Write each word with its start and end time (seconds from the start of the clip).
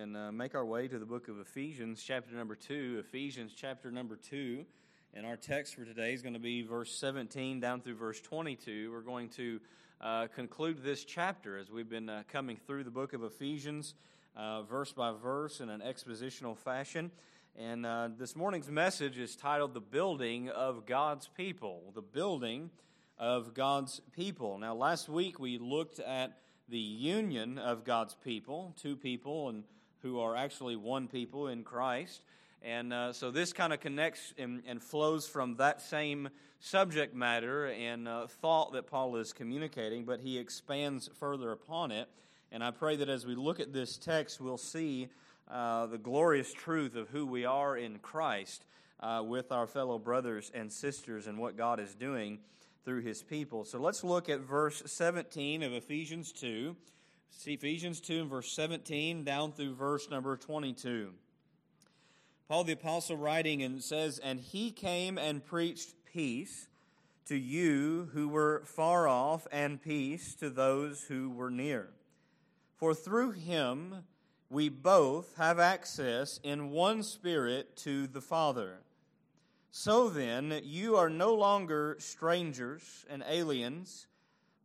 and 0.00 0.16
uh, 0.16 0.32
make 0.32 0.54
our 0.54 0.64
way 0.64 0.88
to 0.88 0.98
the 0.98 1.06
book 1.06 1.28
of 1.28 1.38
Ephesians, 1.38 2.02
chapter 2.02 2.34
number 2.34 2.54
2. 2.54 2.98
Ephesians, 3.00 3.52
chapter 3.54 3.90
number 3.90 4.16
2. 4.16 4.64
And 5.14 5.26
our 5.26 5.36
text 5.36 5.74
for 5.74 5.84
today 5.84 6.14
is 6.14 6.22
going 6.22 6.34
to 6.34 6.40
be 6.40 6.62
verse 6.62 6.94
17 6.94 7.60
down 7.60 7.80
through 7.80 7.96
verse 7.96 8.20
22. 8.20 8.90
We're 8.90 9.00
going 9.00 9.28
to 9.30 9.60
uh, 10.00 10.26
conclude 10.28 10.82
this 10.82 11.04
chapter 11.04 11.58
as 11.58 11.70
we've 11.70 11.88
been 11.88 12.08
uh, 12.08 12.22
coming 12.28 12.56
through 12.66 12.84
the 12.84 12.90
book 12.90 13.12
of 13.12 13.22
Ephesians, 13.22 13.94
uh, 14.36 14.62
verse 14.62 14.92
by 14.92 15.12
verse, 15.12 15.60
in 15.60 15.68
an 15.68 15.80
expositional 15.80 16.56
fashion. 16.56 17.10
And 17.58 17.84
uh, 17.84 18.08
this 18.16 18.34
morning's 18.34 18.70
message 18.70 19.18
is 19.18 19.36
titled 19.36 19.74
The 19.74 19.80
Building 19.80 20.48
of 20.48 20.86
God's 20.86 21.28
People. 21.36 21.92
The 21.94 22.02
Building 22.02 22.70
of 23.18 23.52
God's 23.52 24.00
People. 24.12 24.58
Now, 24.58 24.74
last 24.74 25.08
week 25.08 25.38
we 25.38 25.58
looked 25.58 25.98
at 26.00 26.38
the 26.68 26.78
union 26.78 27.58
of 27.58 27.84
God's 27.84 28.14
people, 28.14 28.74
two 28.80 28.96
people, 28.96 29.50
and 29.50 29.64
who 30.02 30.20
are 30.20 30.36
actually 30.36 30.76
one 30.76 31.08
people 31.08 31.48
in 31.48 31.64
Christ. 31.64 32.22
And 32.62 32.92
uh, 32.92 33.12
so 33.12 33.30
this 33.30 33.52
kind 33.52 33.72
of 33.72 33.80
connects 33.80 34.34
and, 34.38 34.62
and, 34.66 34.80
flows 34.80 35.26
from 35.26 35.56
that 35.56 35.80
same 35.80 36.28
subject 36.60 37.14
matter 37.14 37.66
and 37.66 38.06
uh, 38.06 38.26
thought 38.28 38.72
that 38.74 38.86
Paul 38.86 39.16
is 39.16 39.32
communicating, 39.32 40.04
but 40.04 40.20
he 40.20 40.38
expands 40.38 41.10
further 41.18 41.50
upon 41.50 41.90
it. 41.90 42.08
And 42.52 42.62
I 42.62 42.70
pray 42.70 42.96
that 42.96 43.08
as 43.08 43.26
we 43.26 43.34
look 43.34 43.58
at 43.58 43.72
this 43.72 43.96
text, 43.96 44.40
we'll 44.40 44.58
see 44.58 45.08
uh, 45.50 45.86
the 45.86 45.98
glorious 45.98 46.52
truth 46.52 46.94
of 46.94 47.08
who 47.08 47.26
we 47.26 47.44
are 47.44 47.76
in 47.76 47.98
Christ 47.98 48.64
uh, 49.00 49.22
with 49.26 49.50
our 49.50 49.66
fellow 49.66 49.98
brothers 49.98 50.52
and 50.54 50.72
sisters 50.72 51.26
and 51.26 51.38
what 51.38 51.56
God 51.56 51.80
is 51.80 51.94
doing 51.94 52.38
through 52.84 53.02
his 53.02 53.22
people. 53.22 53.64
So 53.64 53.78
let's 53.78 54.04
look 54.04 54.28
at 54.28 54.40
verse 54.40 54.82
17 54.86 55.62
of 55.62 55.72
Ephesians 55.72 56.32
2. 56.32 56.76
See 57.38 57.54
Ephesians 57.54 58.00
2 58.00 58.20
and 58.20 58.30
verse 58.30 58.52
17 58.52 59.24
down 59.24 59.52
through 59.52 59.74
verse 59.74 60.08
number 60.08 60.36
22. 60.36 61.12
Paul 62.46 62.62
the 62.62 62.74
Apostle 62.74 63.16
writing 63.16 63.62
and 63.62 63.82
says, 63.82 64.20
And 64.20 64.38
he 64.38 64.70
came 64.70 65.18
and 65.18 65.44
preached 65.44 65.94
peace 66.04 66.68
to 67.26 67.34
you 67.34 68.10
who 68.12 68.28
were 68.28 68.62
far 68.64 69.08
off, 69.08 69.46
and 69.50 69.82
peace 69.82 70.34
to 70.36 70.50
those 70.50 71.04
who 71.04 71.30
were 71.30 71.50
near. 71.50 71.88
For 72.76 72.94
through 72.94 73.32
him 73.32 74.04
we 74.48 74.68
both 74.68 75.36
have 75.36 75.58
access 75.58 76.38
in 76.44 76.70
one 76.70 77.02
spirit 77.02 77.76
to 77.78 78.06
the 78.06 78.20
Father. 78.20 78.80
So 79.70 80.08
then, 80.10 80.60
you 80.64 80.96
are 80.96 81.08
no 81.08 81.34
longer 81.34 81.96
strangers 81.98 83.06
and 83.08 83.24
aliens, 83.26 84.06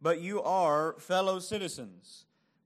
but 0.01 0.19
you 0.19 0.43
are 0.43 0.95
fellow 0.99 1.39
citizens 1.39 2.26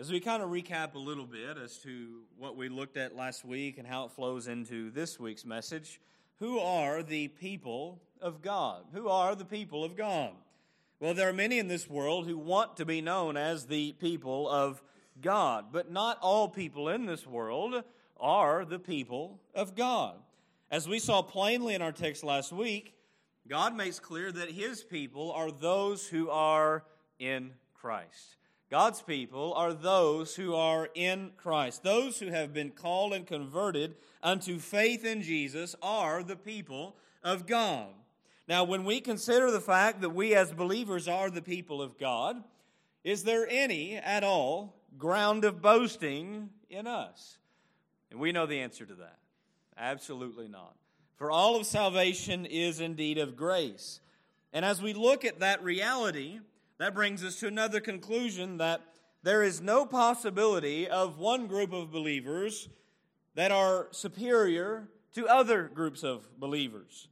As 0.00 0.10
we 0.10 0.18
kind 0.18 0.42
of 0.42 0.50
recap 0.50 0.96
a 0.96 0.98
little 0.98 1.24
bit 1.24 1.56
as 1.56 1.78
to 1.78 2.22
what 2.36 2.56
we 2.56 2.68
looked 2.68 2.96
at 2.96 3.14
last 3.14 3.44
week 3.44 3.78
and 3.78 3.86
how 3.86 4.06
it 4.06 4.10
flows 4.10 4.48
into 4.48 4.90
this 4.90 5.20
week's 5.20 5.44
message, 5.44 6.00
who 6.40 6.58
are 6.58 7.04
the 7.04 7.28
people 7.28 8.02
of 8.20 8.42
God? 8.42 8.86
Who 8.92 9.08
are 9.08 9.36
the 9.36 9.44
people 9.44 9.84
of 9.84 9.96
God? 9.96 10.32
Well, 10.98 11.14
there 11.14 11.28
are 11.28 11.32
many 11.32 11.60
in 11.60 11.68
this 11.68 11.88
world 11.88 12.26
who 12.26 12.36
want 12.36 12.76
to 12.78 12.84
be 12.84 13.00
known 13.00 13.36
as 13.36 13.66
the 13.66 13.92
people 13.92 14.48
of 14.48 14.82
God, 15.20 15.66
but 15.70 15.92
not 15.92 16.18
all 16.20 16.48
people 16.48 16.88
in 16.88 17.06
this 17.06 17.24
world 17.24 17.84
are 18.18 18.64
the 18.64 18.80
people 18.80 19.38
of 19.54 19.76
God. 19.76 20.16
As 20.72 20.88
we 20.88 20.98
saw 20.98 21.22
plainly 21.22 21.72
in 21.72 21.82
our 21.82 21.92
text 21.92 22.24
last 22.24 22.52
week, 22.52 22.94
God 23.46 23.76
makes 23.76 24.00
clear 24.00 24.32
that 24.32 24.50
his 24.50 24.82
people 24.82 25.30
are 25.30 25.52
those 25.52 26.08
who 26.08 26.30
are 26.30 26.82
in 27.20 27.52
Christ. 27.74 28.38
God's 28.70 29.02
people 29.02 29.52
are 29.54 29.72
those 29.72 30.34
who 30.34 30.54
are 30.54 30.88
in 30.94 31.32
Christ. 31.36 31.82
Those 31.82 32.18
who 32.18 32.28
have 32.28 32.52
been 32.52 32.70
called 32.70 33.12
and 33.12 33.26
converted 33.26 33.94
unto 34.22 34.58
faith 34.58 35.04
in 35.04 35.22
Jesus 35.22 35.76
are 35.82 36.22
the 36.22 36.36
people 36.36 36.96
of 37.22 37.46
God. 37.46 37.88
Now, 38.48 38.64
when 38.64 38.84
we 38.84 39.00
consider 39.00 39.50
the 39.50 39.60
fact 39.60 40.00
that 40.00 40.10
we 40.10 40.34
as 40.34 40.52
believers 40.52 41.08
are 41.08 41.30
the 41.30 41.42
people 41.42 41.80
of 41.80 41.98
God, 41.98 42.42
is 43.02 43.24
there 43.24 43.46
any 43.48 43.96
at 43.96 44.24
all 44.24 44.74
ground 44.98 45.44
of 45.44 45.62
boasting 45.62 46.50
in 46.68 46.86
us? 46.86 47.38
And 48.10 48.20
we 48.20 48.32
know 48.32 48.46
the 48.46 48.60
answer 48.60 48.86
to 48.86 48.94
that. 48.94 49.18
Absolutely 49.76 50.48
not. 50.48 50.74
For 51.16 51.30
all 51.30 51.56
of 51.56 51.66
salvation 51.66 52.44
is 52.46 52.80
indeed 52.80 53.18
of 53.18 53.36
grace. 53.36 54.00
And 54.52 54.64
as 54.64 54.80
we 54.80 54.92
look 54.92 55.24
at 55.24 55.40
that 55.40 55.62
reality, 55.62 56.40
that 56.78 56.94
brings 56.94 57.24
us 57.24 57.36
to 57.40 57.46
another 57.46 57.80
conclusion 57.80 58.58
that 58.58 58.80
there 59.22 59.42
is 59.42 59.60
no 59.60 59.86
possibility 59.86 60.88
of 60.88 61.18
one 61.18 61.46
group 61.46 61.72
of 61.72 61.90
believers 61.90 62.68
that 63.34 63.50
are 63.50 63.88
superior 63.90 64.88
to 65.14 65.26
other 65.28 65.64
groups 65.64 66.02
of 66.02 66.28
believers. 66.38 67.08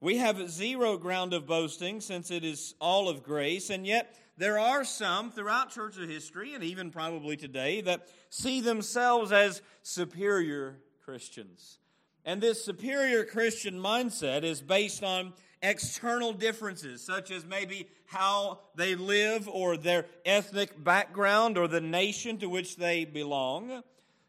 We 0.00 0.16
have 0.18 0.50
zero 0.50 0.96
ground 0.96 1.34
of 1.34 1.46
boasting 1.46 2.00
since 2.00 2.30
it 2.30 2.44
is 2.44 2.74
all 2.80 3.08
of 3.08 3.22
grace, 3.22 3.68
and 3.68 3.86
yet 3.86 4.16
there 4.38 4.58
are 4.58 4.84
some 4.84 5.30
throughout 5.30 5.70
church 5.70 5.96
history, 5.96 6.54
and 6.54 6.64
even 6.64 6.90
probably 6.90 7.36
today, 7.36 7.82
that 7.82 8.08
see 8.30 8.60
themselves 8.60 9.32
as 9.32 9.60
superior 9.82 10.78
Christians. 11.04 11.78
And 12.24 12.40
this 12.40 12.64
superior 12.64 13.24
Christian 13.24 13.74
mindset 13.74 14.42
is 14.42 14.62
based 14.62 15.02
on 15.02 15.32
external 15.62 16.32
differences, 16.32 17.04
such 17.04 17.30
as 17.30 17.44
maybe 17.44 17.88
how 18.06 18.60
they 18.74 18.94
live 18.94 19.48
or 19.48 19.76
their 19.76 20.06
ethnic 20.24 20.82
background 20.82 21.58
or 21.58 21.68
the 21.68 21.80
nation 21.80 22.38
to 22.38 22.48
which 22.48 22.76
they 22.76 23.04
belong. 23.04 23.82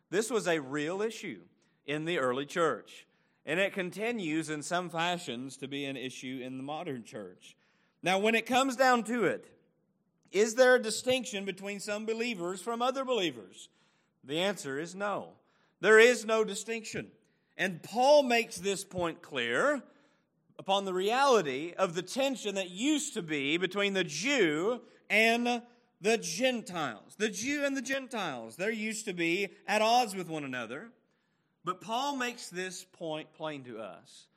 This 0.09 0.29
was 0.29 0.47
a 0.47 0.59
real 0.59 1.01
issue 1.01 1.41
in 1.85 2.05
the 2.05 2.19
early 2.19 2.45
church. 2.45 3.07
And 3.45 3.59
it 3.59 3.73
continues 3.73 4.49
in 4.49 4.61
some 4.61 4.89
fashions 4.89 5.57
to 5.57 5.67
be 5.67 5.85
an 5.85 5.97
issue 5.97 6.41
in 6.43 6.57
the 6.57 6.63
modern 6.63 7.03
church. 7.03 7.55
Now, 8.03 8.19
when 8.19 8.35
it 8.35 8.45
comes 8.45 8.75
down 8.75 9.03
to 9.05 9.25
it, 9.25 9.47
is 10.31 10.55
there 10.55 10.75
a 10.75 10.81
distinction 10.81 11.43
between 11.43 11.79
some 11.79 12.05
believers 12.05 12.61
from 12.61 12.81
other 12.81 13.03
believers? 13.03 13.69
The 14.23 14.39
answer 14.39 14.79
is 14.79 14.95
no. 14.95 15.29
There 15.79 15.99
is 15.99 16.25
no 16.25 16.43
distinction. 16.43 17.07
And 17.57 17.81
Paul 17.81 18.23
makes 18.23 18.57
this 18.57 18.83
point 18.83 19.21
clear 19.21 19.81
upon 20.61 20.85
the 20.85 20.93
reality 20.93 21.73
of 21.75 21.95
the 21.95 22.03
tension 22.03 22.53
that 22.53 22.69
used 22.69 23.15
to 23.15 23.21
be 23.23 23.57
between 23.57 23.93
the 23.93 24.03
Jew 24.03 24.79
and 25.09 25.63
the 26.01 26.17
Gentiles. 26.19 27.15
The 27.17 27.29
Jew 27.29 27.65
and 27.65 27.75
the 27.75 27.81
Gentiles, 27.81 28.57
they 28.57 28.71
used 28.71 29.05
to 29.05 29.13
be 29.13 29.49
at 29.67 29.81
odds 29.81 30.15
with 30.15 30.29
one 30.29 30.43
another. 30.43 30.91
But 31.65 31.81
Paul 31.81 32.15
makes 32.15 32.47
this 32.49 32.85
point 32.85 33.33
plain 33.33 33.63
to 33.63 33.79
us 33.79 34.27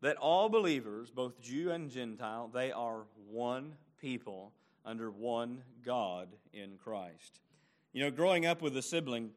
that 0.00 0.16
all 0.16 0.48
believers, 0.48 1.08
both 1.08 1.40
Jew 1.40 1.70
and 1.70 1.88
Gentile, 1.88 2.50
they 2.52 2.72
are 2.72 3.04
one 3.30 3.74
people 4.00 4.50
under 4.84 5.08
one 5.08 5.62
God 5.84 6.30
in 6.52 6.78
Christ. 6.82 7.38
You 7.92 8.02
know, 8.02 8.10
growing 8.10 8.44
up 8.44 8.60
with 8.60 8.76
a 8.76 8.82
sibling, 8.82 9.30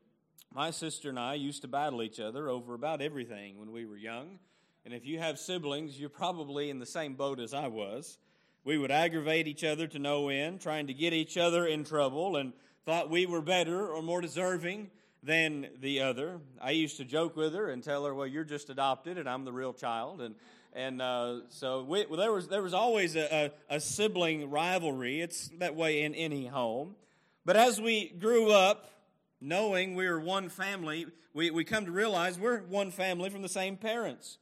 my 0.51 0.71
sister 0.71 1.09
and 1.09 1.19
I 1.19 1.35
used 1.35 1.61
to 1.61 1.67
battle 1.67 2.01
each 2.01 2.19
other 2.19 2.49
over 2.49 2.73
about 2.73 3.03
everything 3.03 3.59
when 3.59 3.71
we 3.71 3.85
were 3.85 3.97
young. 3.97 4.39
And 4.85 4.93
if 4.93 5.05
you 5.05 5.19
have 5.19 5.39
siblings, 5.39 5.99
you're 5.99 6.09
probably 6.09 6.69
in 6.69 6.79
the 6.79 6.85
same 6.85 7.13
boat 7.13 7.39
as 7.39 7.53
I 7.53 7.67
was. 7.67 8.17
We 8.65 8.77
would 8.77 8.91
aggravate 8.91 9.47
each 9.47 9.63
other 9.63 9.87
to 9.87 9.99
no 9.99 10.29
end, 10.29 10.61
trying 10.61 10.87
to 10.87 10.93
get 10.93 11.13
each 11.13 11.37
other 11.37 11.65
in 11.65 11.83
trouble, 11.83 12.35
and 12.35 12.53
thought 12.85 13.09
we 13.09 13.25
were 13.25 13.41
better 13.41 13.87
or 13.87 14.01
more 14.01 14.21
deserving 14.21 14.89
than 15.21 15.67
the 15.79 16.01
other. 16.01 16.39
I 16.61 16.71
used 16.71 16.97
to 16.97 17.05
joke 17.05 17.35
with 17.35 17.53
her 17.53 17.69
and 17.69 17.83
tell 17.83 18.05
her, 18.05 18.13
"Well, 18.13 18.27
you're 18.27 18.43
just 18.43 18.69
adopted, 18.69 19.17
and 19.17 19.27
I'm 19.27 19.45
the 19.45 19.53
real 19.53 19.73
child." 19.73 20.21
And 20.21 20.35
and 20.73 21.01
uh, 21.01 21.41
so 21.49 21.83
we, 21.83 22.05
well, 22.05 22.19
there 22.19 22.31
was 22.31 22.47
there 22.47 22.61
was 22.61 22.73
always 22.73 23.15
a, 23.15 23.51
a, 23.69 23.75
a 23.75 23.79
sibling 23.79 24.49
rivalry. 24.49 25.21
It's 25.21 25.49
that 25.59 25.75
way 25.75 26.03
in 26.03 26.13
any 26.15 26.47
home. 26.47 26.95
But 27.45 27.57
as 27.57 27.79
we 27.79 28.09
grew 28.09 28.51
up, 28.51 28.89
knowing 29.41 29.95
we 29.95 30.07
were 30.07 30.19
one 30.19 30.49
family, 30.49 31.05
we, 31.33 31.51
we 31.51 31.63
come 31.65 31.85
to 31.85 31.91
realize 31.91 32.39
we're 32.39 32.61
one 32.61 32.91
family 32.91 33.29
from 33.29 33.41
the 33.41 33.49
same 33.49 33.75
parents. 33.75 34.37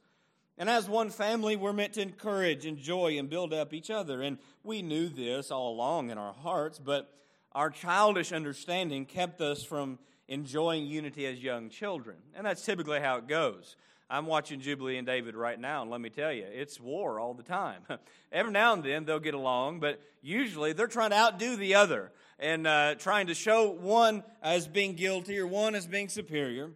And 0.58 0.68
as 0.68 0.88
one 0.88 1.10
family, 1.10 1.56
we're 1.56 1.72
meant 1.72 1.94
to 1.94 2.02
encourage, 2.02 2.66
enjoy, 2.66 3.18
and 3.18 3.28
build 3.28 3.52
up 3.52 3.72
each 3.72 3.90
other. 3.90 4.22
And 4.22 4.38
we 4.62 4.82
knew 4.82 5.08
this 5.08 5.50
all 5.50 5.72
along 5.72 6.10
in 6.10 6.18
our 6.18 6.34
hearts, 6.34 6.78
but 6.78 7.12
our 7.52 7.70
childish 7.70 8.32
understanding 8.32 9.06
kept 9.06 9.40
us 9.40 9.64
from 9.64 9.98
enjoying 10.28 10.86
unity 10.86 11.26
as 11.26 11.42
young 11.42 11.68
children. 11.68 12.16
And 12.34 12.46
that's 12.46 12.64
typically 12.64 13.00
how 13.00 13.16
it 13.16 13.28
goes. 13.28 13.76
I'm 14.08 14.26
watching 14.26 14.60
Jubilee 14.60 14.98
and 14.98 15.06
David 15.06 15.34
right 15.34 15.58
now, 15.58 15.80
and 15.80 15.90
let 15.90 16.00
me 16.00 16.10
tell 16.10 16.32
you, 16.32 16.44
it's 16.46 16.78
war 16.78 17.18
all 17.18 17.32
the 17.32 17.42
time. 17.42 17.80
Every 18.32 18.52
now 18.52 18.74
and 18.74 18.84
then 18.84 19.06
they'll 19.06 19.18
get 19.18 19.32
along, 19.32 19.80
but 19.80 20.00
usually 20.20 20.74
they're 20.74 20.86
trying 20.86 21.10
to 21.10 21.16
outdo 21.16 21.56
the 21.56 21.76
other 21.76 22.12
and 22.38 22.66
uh, 22.66 22.94
trying 22.96 23.28
to 23.28 23.34
show 23.34 23.70
one 23.70 24.22
as 24.42 24.68
being 24.68 24.96
guilty 24.96 25.38
or 25.38 25.46
one 25.46 25.74
as 25.74 25.86
being 25.86 26.10
superior. 26.10 26.72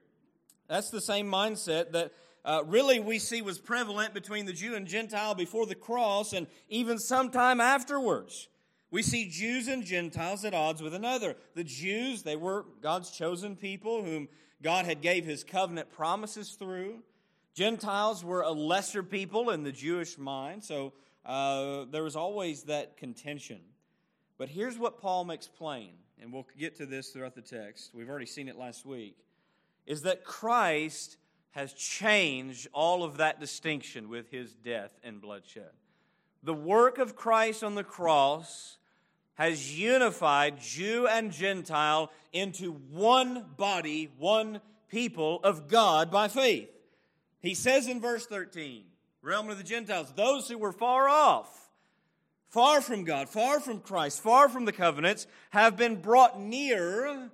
That's 0.67 0.88
the 0.90 1.00
same 1.00 1.31
mindset 1.31 1.93
that 1.93 2.12
uh, 2.46 2.62
really 2.64 3.00
we 3.00 3.19
see 3.19 3.43
was 3.43 3.58
prevalent 3.58 4.14
between 4.14 4.46
the 4.46 4.52
Jew 4.52 4.76
and 4.76 4.87
Gentile 4.87 5.34
before 5.34 5.66
the 5.66 5.75
cross 5.75 6.32
and 6.32 6.46
even 6.69 6.98
sometime 6.98 7.60
afterwards. 7.60 8.48
We 8.93 9.02
see 9.02 9.28
Jews 9.28 9.66
and 9.66 9.84
Gentiles 9.84 10.44
at 10.44 10.54
odds 10.54 10.81
with 10.81 10.94
another. 10.94 11.34
The 11.54 11.64
Jews, 11.64 12.22
they 12.22 12.37
were 12.37 12.64
God's 12.81 13.10
chosen 13.10 13.56
people 13.56 14.04
whom 14.04 14.28
God 14.62 14.87
had 14.87 15.02
gave 15.02 15.25
his 15.25 15.43
covenant 15.43 15.90
promises 15.90 16.50
through. 16.50 17.02
Gentiles 17.52 18.25
were 18.25 18.43
a 18.43 18.52
lesser 18.52 19.02
people 19.02 19.50
in 19.50 19.64
the 19.64 19.72
Jewish 19.72 20.16
mind, 20.16 20.62
so 20.62 20.93
uh, 21.25 21.87
there 21.90 22.04
was 22.04 22.14
always 22.14 22.62
that 22.64 22.96
contention. 22.96 23.60
But 24.38 24.48
here's 24.48 24.78
what 24.78 25.00
Paul 25.00 25.25
makes 25.25 25.48
plain, 25.48 25.94
and 26.22 26.32
we'll 26.32 26.46
get 26.56 26.76
to 26.76 26.87
this 26.87 27.10
throughout 27.10 27.34
the 27.34 27.43
text. 27.43 27.90
We've 27.93 28.08
already 28.08 28.26
seen 28.26 28.46
it 28.46 28.56
last 28.56 28.87
week, 28.87 29.16
is 29.84 30.02
that 30.02 30.22
Christ 30.22 31.16
has 31.56 31.73
changed 31.73 32.69
all 32.75 33.03
of 33.03 33.17
that 33.17 33.41
distinction 33.41 34.11
with 34.11 34.31
his 34.31 34.55
death 34.56 34.91
and 35.03 35.23
bloodshed. 35.23 35.70
The 36.43 36.53
work 36.53 36.99
of 36.99 37.17
Christ 37.17 37.64
on 37.64 37.75
the 37.75 37.82
cross 37.82 38.76
has 39.37 39.75
unified 39.75 40.61
Jew 40.61 41.06
and 41.06 41.32
Gentile 41.32 42.12
into 42.31 42.73
one 42.73 43.47
body, 43.56 44.11
one 44.19 44.61
people 44.91 45.41
of 45.44 45.67
God 45.67 46.11
by 46.11 46.29
faith. 46.29 46.69
He 47.41 47.55
says 47.55 47.88
in 47.88 48.03
verse 48.03 48.26
13, 48.26 48.85
realm 49.23 49.49
of 49.49 49.56
the 49.56 49.64
Gentiles, 49.64 50.12
those 50.14 50.50
who 50.50 50.58
were 50.58 50.73
far 50.73 51.08
off, 51.08 51.70
far 52.50 52.82
from 52.82 53.05
God, 53.05 53.31
far 53.31 53.61
from 53.61 53.81
Christ, 53.81 54.20
far 54.20 54.50
from 54.50 54.67
the 54.67 54.73
covenants, 54.73 55.26
have 55.50 55.79
been 55.79 56.03
brought 56.03 56.38
near 56.38 57.31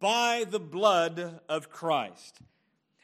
by 0.00 0.44
the 0.46 0.60
blood 0.60 1.40
of 1.48 1.70
Christ. 1.70 2.42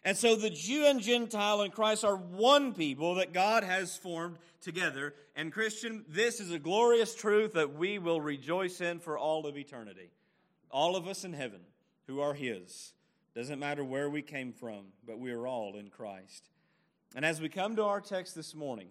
And 0.02 0.17
so 0.17 0.35
the 0.35 0.50
Jew 0.50 0.87
and 0.87 1.00
Gentile 1.00 1.62
in 1.62 1.70
Christ 1.70 2.05
are 2.05 2.17
one 2.17 2.73
people 2.73 3.17
that 3.17 3.35
God 3.35 3.64
has 3.64 3.97
formed 3.97 4.38
together. 4.62 5.14
And 5.37 5.52
Christian, 5.52 6.05
this 6.08 6.41
is 6.41 6.50
a 6.50 6.58
glorious 6.58 7.14
truth 7.14 7.52
that 7.52 7.75
we 7.75 7.99
will 7.99 8.20
rejoice 8.20 8.81
in 8.81 8.99
for 8.99 9.19
all 9.19 9.47
of 9.47 9.58
eternity. 9.58 10.11
All 10.70 10.97
of 10.97 11.06
us 11.06 11.25
in 11.25 11.35
heaven 11.35 11.61
who 12.06 12.20
are 12.20 12.35
His. 12.35 12.94
Doesn't 13.35 13.58
matter 13.58 13.85
where 13.85 14.08
we 14.08 14.23
came 14.23 14.52
from, 14.52 14.87
but 15.06 15.19
we 15.19 15.32
are 15.32 15.47
all 15.47 15.76
in 15.76 15.88
Christ. 15.88 16.49
And 17.14 17.25
as 17.25 17.41
we 17.41 17.49
come 17.49 17.76
to 17.76 17.85
our 17.85 18.00
text 18.00 18.35
this 18.35 18.55
morning, 18.55 18.88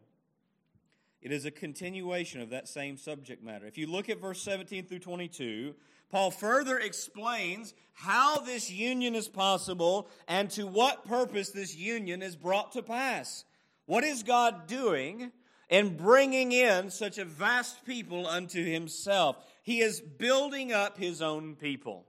it 1.21 1.31
is 1.31 1.45
a 1.45 1.51
continuation 1.51 2.39
of 2.39 2.49
that 2.51 2.67
same 2.67 2.97
subject 2.97 3.43
matter. 3.43 3.65
If 3.65 3.77
you 3.77 3.87
look 3.87 4.09
at 4.09 4.21
verse 4.21 4.41
17 4.41 4.85
through 4.85 4.99
22, 4.99 5.75
Paul 6.09 6.31
further 6.31 6.79
explains 6.79 7.73
how 7.93 8.39
this 8.39 8.71
union 8.71 9.13
is 9.13 9.27
possible 9.27 10.09
and 10.27 10.49
to 10.51 10.65
what 10.65 11.05
purpose 11.05 11.49
this 11.49 11.75
union 11.75 12.21
is 12.21 12.35
brought 12.35 12.71
to 12.71 12.81
pass. 12.81 13.45
What 13.85 14.03
is 14.03 14.23
God 14.23 14.67
doing 14.67 15.31
in 15.69 15.97
bringing 15.97 16.51
in 16.51 16.89
such 16.89 17.17
a 17.17 17.25
vast 17.25 17.85
people 17.85 18.25
unto 18.25 18.63
himself? 18.63 19.37
He 19.63 19.81
is 19.81 19.99
building 19.99 20.71
up 20.71 20.97
his 20.97 21.21
own 21.21 21.55
people. 21.55 22.05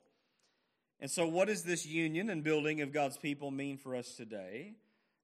And 1.00 1.10
so, 1.10 1.26
what 1.26 1.48
does 1.48 1.62
this 1.62 1.86
union 1.86 2.28
and 2.30 2.44
building 2.44 2.82
of 2.82 2.92
God's 2.92 3.16
people 3.16 3.50
mean 3.50 3.78
for 3.78 3.96
us 3.96 4.14
today 4.14 4.74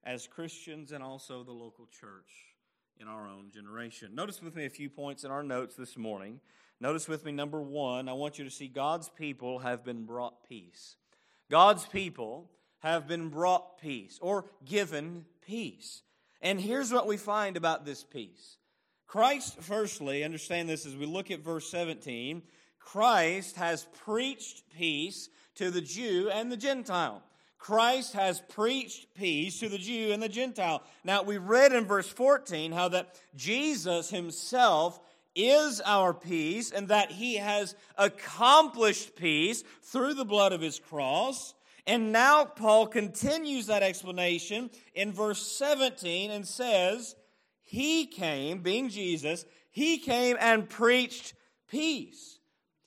as 0.04 0.26
Christians 0.26 0.92
and 0.92 1.04
also 1.04 1.44
the 1.44 1.52
local 1.52 1.86
church 1.86 2.56
in 2.98 3.08
our 3.08 3.28
own 3.28 3.50
generation? 3.52 4.14
Notice 4.14 4.42
with 4.42 4.56
me 4.56 4.64
a 4.64 4.70
few 4.70 4.88
points 4.88 5.24
in 5.24 5.30
our 5.30 5.42
notes 5.42 5.76
this 5.76 5.98
morning. 5.98 6.40
Notice 6.80 7.08
with 7.08 7.24
me, 7.24 7.32
number 7.32 7.60
one, 7.60 8.08
I 8.08 8.12
want 8.12 8.38
you 8.38 8.44
to 8.44 8.50
see 8.50 8.68
God's 8.68 9.08
people 9.08 9.60
have 9.60 9.84
been 9.84 10.04
brought 10.04 10.46
peace. 10.48 10.96
God's 11.50 11.86
people 11.86 12.50
have 12.80 13.08
been 13.08 13.30
brought 13.30 13.80
peace 13.80 14.18
or 14.20 14.44
given 14.64 15.24
peace. 15.46 16.02
And 16.42 16.60
here's 16.60 16.92
what 16.92 17.06
we 17.06 17.16
find 17.16 17.56
about 17.56 17.84
this 17.84 18.04
peace 18.04 18.58
Christ, 19.06 19.56
firstly, 19.60 20.24
understand 20.24 20.68
this 20.68 20.84
as 20.84 20.96
we 20.96 21.06
look 21.06 21.30
at 21.30 21.40
verse 21.40 21.70
17, 21.70 22.42
Christ 22.78 23.56
has 23.56 23.86
preached 24.04 24.64
peace 24.76 25.28
to 25.54 25.70
the 25.70 25.80
Jew 25.80 26.30
and 26.32 26.52
the 26.52 26.56
Gentile. 26.56 27.22
Christ 27.58 28.12
has 28.12 28.40
preached 28.40 29.14
peace 29.14 29.58
to 29.60 29.68
the 29.68 29.78
Jew 29.78 30.12
and 30.12 30.22
the 30.22 30.28
Gentile. 30.28 30.82
Now, 31.02 31.22
we 31.22 31.38
read 31.38 31.72
in 31.72 31.84
verse 31.84 32.08
14 32.08 32.70
how 32.70 32.88
that 32.90 33.20
Jesus 33.34 34.10
himself 34.10 35.00
is 35.36 35.80
our 35.82 36.14
peace 36.14 36.72
and 36.72 36.88
that 36.88 37.12
he 37.12 37.36
has 37.36 37.76
accomplished 37.96 39.14
peace 39.14 39.62
through 39.82 40.14
the 40.14 40.24
blood 40.24 40.52
of 40.52 40.60
his 40.60 40.78
cross. 40.80 41.54
And 41.86 42.10
now 42.10 42.44
Paul 42.44 42.86
continues 42.86 43.66
that 43.66 43.82
explanation 43.82 44.70
in 44.94 45.12
verse 45.12 45.40
17 45.40 46.30
and 46.30 46.46
says, 46.46 47.14
He 47.62 48.06
came, 48.06 48.58
being 48.58 48.88
Jesus, 48.88 49.44
he 49.70 49.98
came 49.98 50.36
and 50.40 50.68
preached 50.68 51.34
peace. 51.68 52.38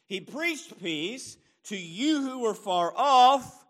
He 0.07 0.19
preached 0.19 0.81
peace 0.81 1.37
to 1.65 1.77
you 1.77 2.23
who 2.23 2.39
were 2.39 2.55
far 2.55 2.91
off 2.95 3.63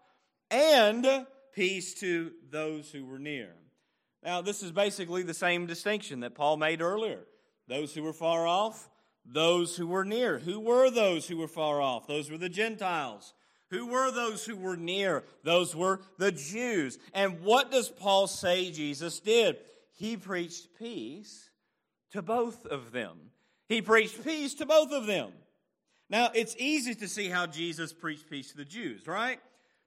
and 0.50 1.26
peace 1.54 1.96
to 1.96 2.31
those 2.50 2.90
who 2.90 3.06
were 3.06 3.20
near. 3.20 3.50
Now, 4.24 4.42
this 4.42 4.64
is 4.64 4.72
basically 4.72 5.24
the 5.24 5.34
same 5.34 5.66
distinction 5.66 6.22
that 6.22 6.36
Paul 6.36 6.58
made 6.58 6.81
earlier. 6.81 7.26
Those 7.69 7.94
who 7.94 8.04
were 8.04 8.13
far 8.13 8.48
off, 8.48 8.89
those 9.24 9.77
who 9.77 9.88
were 9.88 10.04
near. 10.04 10.39
Who 10.39 10.60
were 10.60 10.89
those 10.89 11.27
who 11.27 11.38
were 11.38 11.48
far 11.48 11.81
off? 11.81 12.07
Those 12.07 12.30
were 12.30 12.38
the 12.38 12.50
Gentiles. 12.50 13.33
Who 13.69 13.86
were 13.86 14.12
those 14.12 14.45
who 14.45 14.56
were 14.56 14.75
near? 14.75 15.24
Those 15.44 15.75
were 15.75 16.01
the 16.18 16.31
Jews. 16.31 16.98
And 17.13 17.42
what 17.42 17.71
does 17.71 17.89
Paul 17.89 18.25
say 18.27 18.71
Jesus 18.71 19.19
did? 19.19 19.57
He 19.94 20.18
preached 20.18 20.69
peace 20.80 21.50
to 22.12 22.24
both 22.24 22.66
of 22.66 22.92
them. 22.92 23.18
He 23.68 23.83
preached 23.83 24.24
peace 24.24 24.56
to 24.56 24.66
both 24.66 24.92
of 24.92 25.06
them. 25.06 25.31
Now, 26.10 26.31
it's 26.33 26.56
easy 26.57 26.95
to 26.95 27.07
see 27.07 27.30
how 27.30 27.45
Jesus 27.45 27.94
preached 27.94 28.27
peace 28.27 28.50
to 28.50 28.57
the 28.57 28.66
Jews, 28.66 29.06
right? 29.06 29.39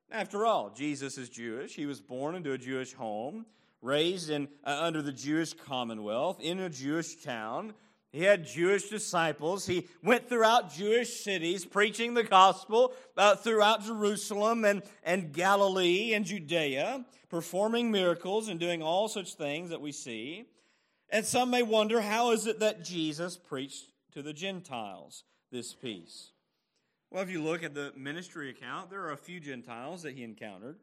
After 0.08 0.46
all, 0.46 0.70
Jesus 0.70 1.18
is 1.18 1.28
Jewish. 1.28 1.74
He 1.74 1.86
was 1.86 2.00
born 2.00 2.36
into 2.36 2.52
a 2.52 2.58
Jewish 2.58 2.92
home 2.92 3.44
raised 3.82 4.30
in, 4.30 4.48
uh, 4.64 4.78
under 4.80 5.02
the 5.02 5.12
Jewish 5.12 5.52
commonwealth 5.52 6.40
in 6.40 6.60
a 6.60 6.70
Jewish 6.70 7.16
town. 7.16 7.74
He 8.12 8.22
had 8.22 8.46
Jewish 8.46 8.88
disciples. 8.88 9.66
He 9.66 9.88
went 10.02 10.28
throughout 10.28 10.72
Jewish 10.72 11.24
cities 11.24 11.64
preaching 11.64 12.14
the 12.14 12.22
gospel 12.22 12.92
uh, 13.16 13.36
throughout 13.36 13.84
Jerusalem 13.84 14.64
and, 14.64 14.82
and 15.02 15.32
Galilee 15.32 16.12
and 16.14 16.24
Judea, 16.24 17.04
performing 17.28 17.90
miracles 17.90 18.48
and 18.48 18.60
doing 18.60 18.82
all 18.82 19.08
such 19.08 19.34
things 19.34 19.70
that 19.70 19.80
we 19.80 19.92
see. 19.92 20.44
And 21.08 21.24
some 21.26 21.50
may 21.50 21.62
wonder 21.62 22.00
how 22.00 22.30
is 22.30 22.46
it 22.46 22.60
that 22.60 22.84
Jesus 22.84 23.36
preached 23.36 23.86
to 24.12 24.22
the 24.22 24.32
Gentiles 24.32 25.24
this 25.50 25.74
peace? 25.74 26.32
Well, 27.10 27.22
if 27.22 27.30
you 27.30 27.42
look 27.42 27.62
at 27.62 27.74
the 27.74 27.92
ministry 27.96 28.50
account, 28.50 28.90
there 28.90 29.02
are 29.02 29.12
a 29.12 29.18
few 29.18 29.40
Gentiles 29.40 30.02
that 30.02 30.14
he 30.14 30.22
encountered, 30.22 30.76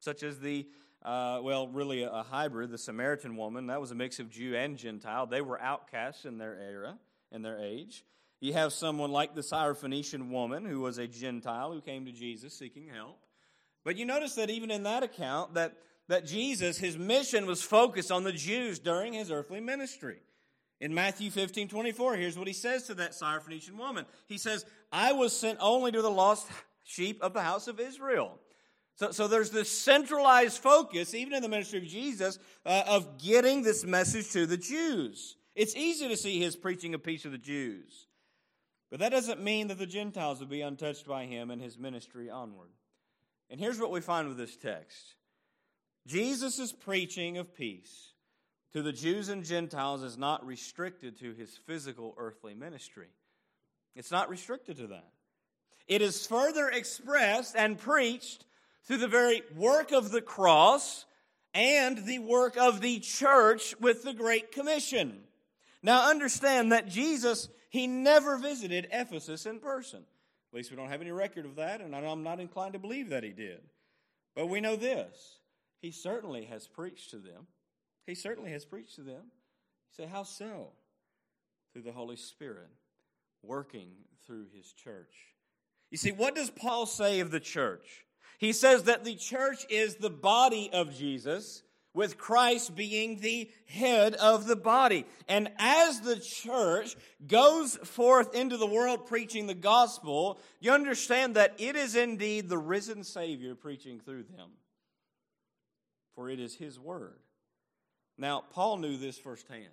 such 0.00 0.22
as 0.22 0.38
the 0.38 0.66
uh, 1.04 1.40
well, 1.42 1.68
really 1.68 2.02
a, 2.02 2.22
hybrid. 2.22 2.70
The 2.70 2.78
Samaritan 2.78 3.36
woman, 3.36 3.66
that 3.66 3.80
was 3.80 3.90
a 3.90 3.94
mix 3.94 4.18
of 4.18 4.30
Jew 4.30 4.54
and 4.56 4.76
Gentile. 4.76 5.26
They 5.26 5.42
were 5.42 5.60
outcasts 5.60 6.24
in 6.24 6.38
their 6.38 6.58
era, 6.58 6.98
in 7.30 7.42
their 7.42 7.58
age. 7.58 8.04
You 8.40 8.54
have 8.54 8.72
someone 8.72 9.10
like 9.10 9.34
the 9.34 9.42
Syrophoenician 9.42 10.30
woman, 10.30 10.64
who 10.64 10.80
was 10.80 10.98
a 10.98 11.06
Gentile 11.06 11.72
who 11.72 11.80
came 11.80 12.06
to 12.06 12.12
Jesus 12.12 12.54
seeking 12.54 12.88
help. 12.88 13.18
But 13.84 13.96
you 13.96 14.06
notice 14.06 14.34
that 14.36 14.50
even 14.50 14.70
in 14.70 14.84
that 14.84 15.02
account, 15.02 15.54
that, 15.54 15.76
that 16.08 16.26
Jesus, 16.26 16.78
his 16.78 16.96
mission 16.96 17.46
was 17.46 17.62
focused 17.62 18.10
on 18.10 18.24
the 18.24 18.32
Jews 18.32 18.78
during 18.78 19.12
his 19.12 19.30
earthly 19.30 19.60
ministry. 19.60 20.18
In 20.80 20.92
Matthew 20.92 21.30
15, 21.30 21.68
24, 21.68 22.16
here's 22.16 22.38
what 22.38 22.46
he 22.46 22.52
says 22.52 22.84
to 22.84 22.94
that 22.94 23.12
Syrophoenician 23.12 23.76
woman. 23.76 24.06
He 24.26 24.38
says, 24.38 24.64
I 24.90 25.12
was 25.12 25.34
sent 25.34 25.58
only 25.60 25.92
to 25.92 26.02
the 26.02 26.10
lost 26.10 26.46
sheep 26.82 27.22
of 27.22 27.32
the 27.32 27.42
house 27.42 27.68
of 27.68 27.78
Israel. 27.78 28.38
So, 28.96 29.10
so 29.10 29.26
there's 29.26 29.50
this 29.50 29.70
centralized 29.70 30.58
focus, 30.58 31.14
even 31.14 31.34
in 31.34 31.42
the 31.42 31.48
ministry 31.48 31.78
of 31.78 31.86
Jesus, 31.86 32.38
uh, 32.64 32.84
of 32.86 33.18
getting 33.22 33.62
this 33.62 33.84
message 33.84 34.30
to 34.32 34.46
the 34.46 34.56
Jews. 34.56 35.36
It's 35.54 35.74
easy 35.74 36.08
to 36.08 36.16
see 36.16 36.40
his 36.40 36.56
preaching 36.56 36.94
of 36.94 37.02
peace 37.02 37.22
to 37.22 37.30
the 37.30 37.38
Jews. 37.38 38.06
But 38.90 39.00
that 39.00 39.10
doesn't 39.10 39.42
mean 39.42 39.68
that 39.68 39.78
the 39.78 39.86
Gentiles 39.86 40.40
would 40.40 40.48
be 40.48 40.60
untouched 40.60 41.06
by 41.06 41.26
him 41.26 41.50
and 41.50 41.60
his 41.60 41.76
ministry 41.76 42.30
onward. 42.30 42.70
And 43.50 43.58
here's 43.58 43.80
what 43.80 43.90
we 43.90 44.00
find 44.00 44.28
with 44.28 44.36
this 44.36 44.56
text 44.56 45.14
Jesus' 46.06 46.72
preaching 46.72 47.38
of 47.38 47.54
peace 47.54 48.12
to 48.72 48.82
the 48.82 48.92
Jews 48.92 49.28
and 49.28 49.44
Gentiles 49.44 50.02
is 50.02 50.18
not 50.18 50.46
restricted 50.46 51.18
to 51.20 51.32
his 51.32 51.56
physical 51.66 52.14
earthly 52.16 52.54
ministry. 52.54 53.08
It's 53.96 54.10
not 54.10 54.28
restricted 54.28 54.76
to 54.78 54.88
that. 54.88 55.12
It 55.86 56.02
is 56.02 56.26
further 56.26 56.68
expressed 56.68 57.54
and 57.56 57.78
preached 57.78 58.44
through 58.84 58.98
the 58.98 59.08
very 59.08 59.42
work 59.56 59.92
of 59.92 60.10
the 60.10 60.20
cross 60.20 61.06
and 61.52 61.98
the 62.04 62.18
work 62.18 62.56
of 62.56 62.80
the 62.80 63.00
church 63.00 63.74
with 63.80 64.02
the 64.02 64.12
Great 64.12 64.52
Commission. 64.52 65.20
Now 65.82 66.10
understand 66.10 66.72
that 66.72 66.88
Jesus, 66.88 67.48
he 67.70 67.86
never 67.86 68.36
visited 68.36 68.88
Ephesus 68.90 69.46
in 69.46 69.60
person. 69.60 70.00
At 70.00 70.56
least 70.56 70.70
we 70.70 70.76
don't 70.76 70.88
have 70.88 71.00
any 71.00 71.10
record 71.10 71.44
of 71.46 71.56
that, 71.56 71.80
and 71.80 71.94
I'm 71.94 72.22
not 72.22 72.40
inclined 72.40 72.74
to 72.74 72.78
believe 72.78 73.10
that 73.10 73.24
he 73.24 73.30
did. 73.30 73.60
But 74.34 74.46
we 74.46 74.60
know 74.60 74.76
this 74.76 75.38
he 75.80 75.90
certainly 75.90 76.44
has 76.46 76.66
preached 76.66 77.10
to 77.10 77.18
them. 77.18 77.46
He 78.06 78.14
certainly 78.14 78.50
has 78.52 78.64
preached 78.64 78.96
to 78.96 79.02
them. 79.02 79.22
You 79.98 80.04
say, 80.04 80.06
How 80.06 80.22
so? 80.22 80.70
Through 81.72 81.82
the 81.82 81.92
Holy 81.92 82.16
Spirit 82.16 82.70
working 83.42 83.88
through 84.26 84.46
his 84.54 84.72
church. 84.72 85.12
You 85.90 85.98
see, 85.98 86.12
what 86.12 86.34
does 86.34 86.50
Paul 86.50 86.86
say 86.86 87.20
of 87.20 87.30
the 87.30 87.40
church? 87.40 88.04
He 88.38 88.52
says 88.52 88.84
that 88.84 89.04
the 89.04 89.14
church 89.14 89.64
is 89.68 89.96
the 89.96 90.10
body 90.10 90.70
of 90.72 90.96
Jesus, 90.96 91.62
with 91.94 92.18
Christ 92.18 92.74
being 92.74 93.20
the 93.20 93.48
head 93.66 94.14
of 94.14 94.46
the 94.46 94.56
body. 94.56 95.06
And 95.28 95.48
as 95.58 96.00
the 96.00 96.16
church 96.16 96.96
goes 97.26 97.76
forth 97.76 98.34
into 98.34 98.56
the 98.56 98.66
world 98.66 99.06
preaching 99.06 99.46
the 99.46 99.54
gospel, 99.54 100.40
you 100.60 100.72
understand 100.72 101.36
that 101.36 101.54
it 101.58 101.76
is 101.76 101.94
indeed 101.94 102.48
the 102.48 102.58
risen 102.58 103.04
Savior 103.04 103.54
preaching 103.54 104.00
through 104.00 104.24
them. 104.24 104.50
For 106.16 106.28
it 106.28 106.40
is 106.40 106.56
His 106.56 106.78
word. 106.80 107.20
Now, 108.18 108.42
Paul 108.50 108.78
knew 108.78 108.96
this 108.96 109.18
firsthand. 109.18 109.64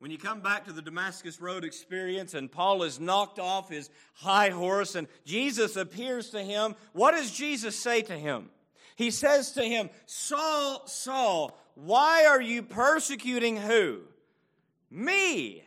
When 0.00 0.10
you 0.10 0.16
come 0.16 0.40
back 0.40 0.64
to 0.64 0.72
the 0.72 0.80
Damascus 0.80 1.42
Road 1.42 1.62
experience 1.62 2.32
and 2.32 2.50
Paul 2.50 2.84
is 2.84 2.98
knocked 2.98 3.38
off 3.38 3.68
his 3.68 3.90
high 4.14 4.48
horse 4.48 4.94
and 4.94 5.06
Jesus 5.26 5.76
appears 5.76 6.30
to 6.30 6.42
him, 6.42 6.74
what 6.94 7.10
does 7.12 7.30
Jesus 7.30 7.76
say 7.76 8.00
to 8.02 8.16
him? 8.16 8.48
He 8.96 9.10
says 9.10 9.52
to 9.52 9.62
him, 9.62 9.90
Saul, 10.06 10.86
Saul, 10.86 11.54
why 11.74 12.24
are 12.24 12.40
you 12.40 12.62
persecuting 12.62 13.58
who? 13.58 14.00
Me. 14.90 15.64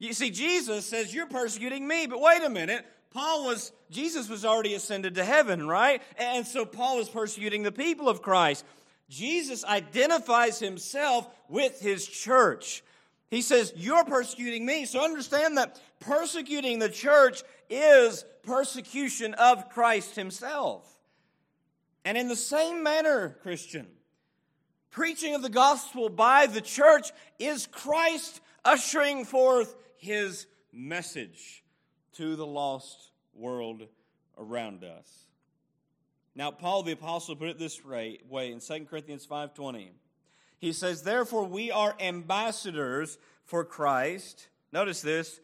You 0.00 0.12
see, 0.12 0.30
Jesus 0.30 0.84
says, 0.84 1.14
You're 1.14 1.26
persecuting 1.26 1.86
me, 1.86 2.06
but 2.06 2.20
wait 2.20 2.42
a 2.42 2.50
minute. 2.50 2.84
Paul 3.10 3.46
was, 3.46 3.70
Jesus 3.88 4.28
was 4.28 4.44
already 4.44 4.74
ascended 4.74 5.14
to 5.14 5.24
heaven, 5.24 5.68
right? 5.68 6.02
And 6.18 6.44
so 6.44 6.66
Paul 6.66 6.98
was 6.98 7.08
persecuting 7.08 7.62
the 7.62 7.72
people 7.72 8.08
of 8.08 8.20
Christ. 8.20 8.64
Jesus 9.08 9.64
identifies 9.64 10.58
himself 10.58 11.28
with 11.48 11.80
his 11.80 12.06
church. 12.06 12.82
He 13.34 13.42
says, 13.42 13.72
You're 13.76 14.04
persecuting 14.04 14.64
me. 14.64 14.84
So 14.84 15.02
understand 15.02 15.56
that 15.58 15.80
persecuting 16.00 16.78
the 16.78 16.88
church 16.88 17.42
is 17.70 18.24
persecution 18.42 19.34
of 19.34 19.68
Christ 19.70 20.16
himself. 20.16 20.86
And 22.04 22.18
in 22.18 22.28
the 22.28 22.36
same 22.36 22.82
manner, 22.82 23.36
Christian, 23.42 23.86
preaching 24.90 25.34
of 25.34 25.42
the 25.42 25.48
gospel 25.48 26.08
by 26.08 26.46
the 26.46 26.60
church 26.60 27.10
is 27.38 27.66
Christ 27.66 28.40
ushering 28.64 29.24
forth 29.24 29.74
his 29.96 30.46
message 30.72 31.64
to 32.14 32.36
the 32.36 32.46
lost 32.46 33.10
world 33.34 33.88
around 34.38 34.84
us. 34.84 35.26
Now, 36.34 36.50
Paul 36.50 36.82
the 36.82 36.92
apostle 36.92 37.36
put 37.36 37.48
it 37.48 37.58
this 37.58 37.84
way, 37.84 38.18
in 38.30 38.60
2 38.60 38.86
Corinthians 38.86 39.24
5:20. 39.26 39.92
He 40.64 40.72
says, 40.72 41.02
"Therefore 41.02 41.44
we 41.44 41.70
are 41.70 41.94
ambassadors 42.00 43.18
for 43.44 43.66
Christ." 43.66 44.48
Notice 44.72 45.02
this, 45.02 45.40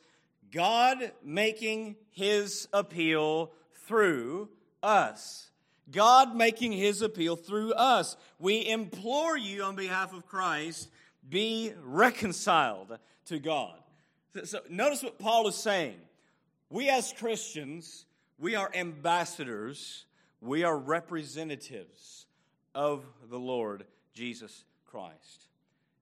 God 0.51 1.13
making 1.23 1.97
his 2.11 2.69
appeal 2.73 3.53
through 3.87 4.49
us. 4.83 5.51
God 5.91 6.35
making 6.35 6.73
his 6.73 7.03
appeal 7.03 7.37
through 7.37 7.75
us. 7.75 8.17
We 8.39 8.67
implore 8.67 9.37
you 9.37 9.63
on 9.63 9.77
behalf 9.77 10.15
of 10.15 10.27
Christ, 10.27 10.89
be 11.29 11.75
reconciled 11.83 12.99
to 13.27 13.39
God. 13.39 13.79
So, 14.45 14.63
notice 14.71 15.03
what 15.03 15.19
Paul 15.19 15.49
is 15.49 15.57
saying. 15.57 16.01
We 16.71 16.89
as 16.89 17.13
Christians, 17.13 18.07
we 18.39 18.55
are 18.55 18.71
ambassadors, 18.75 20.07
we 20.41 20.65
are 20.65 20.79
representatives 20.79 22.25
of 22.75 23.05
the 23.29 23.39
Lord 23.39 23.85
Jesus 24.15 24.65
Christ. 24.91 25.47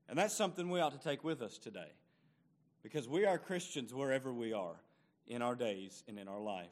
And 0.09 0.19
that's 0.19 0.35
something 0.35 0.71
we 0.71 0.81
ought 0.81 1.01
to 1.01 1.09
take 1.09 1.23
with 1.23 1.43
us 1.43 1.59
today. 1.59 1.93
Because 2.83 3.09
we 3.09 3.27
are 3.27 3.39
Christians 3.39 3.93
wherever 3.93 4.33
we 4.33 4.53
are 4.53 4.77
in 5.27 5.43
our 5.43 5.55
days 5.55 6.03
and 6.09 6.19
in 6.19 6.29
our 6.29 6.41
life. 6.41 6.71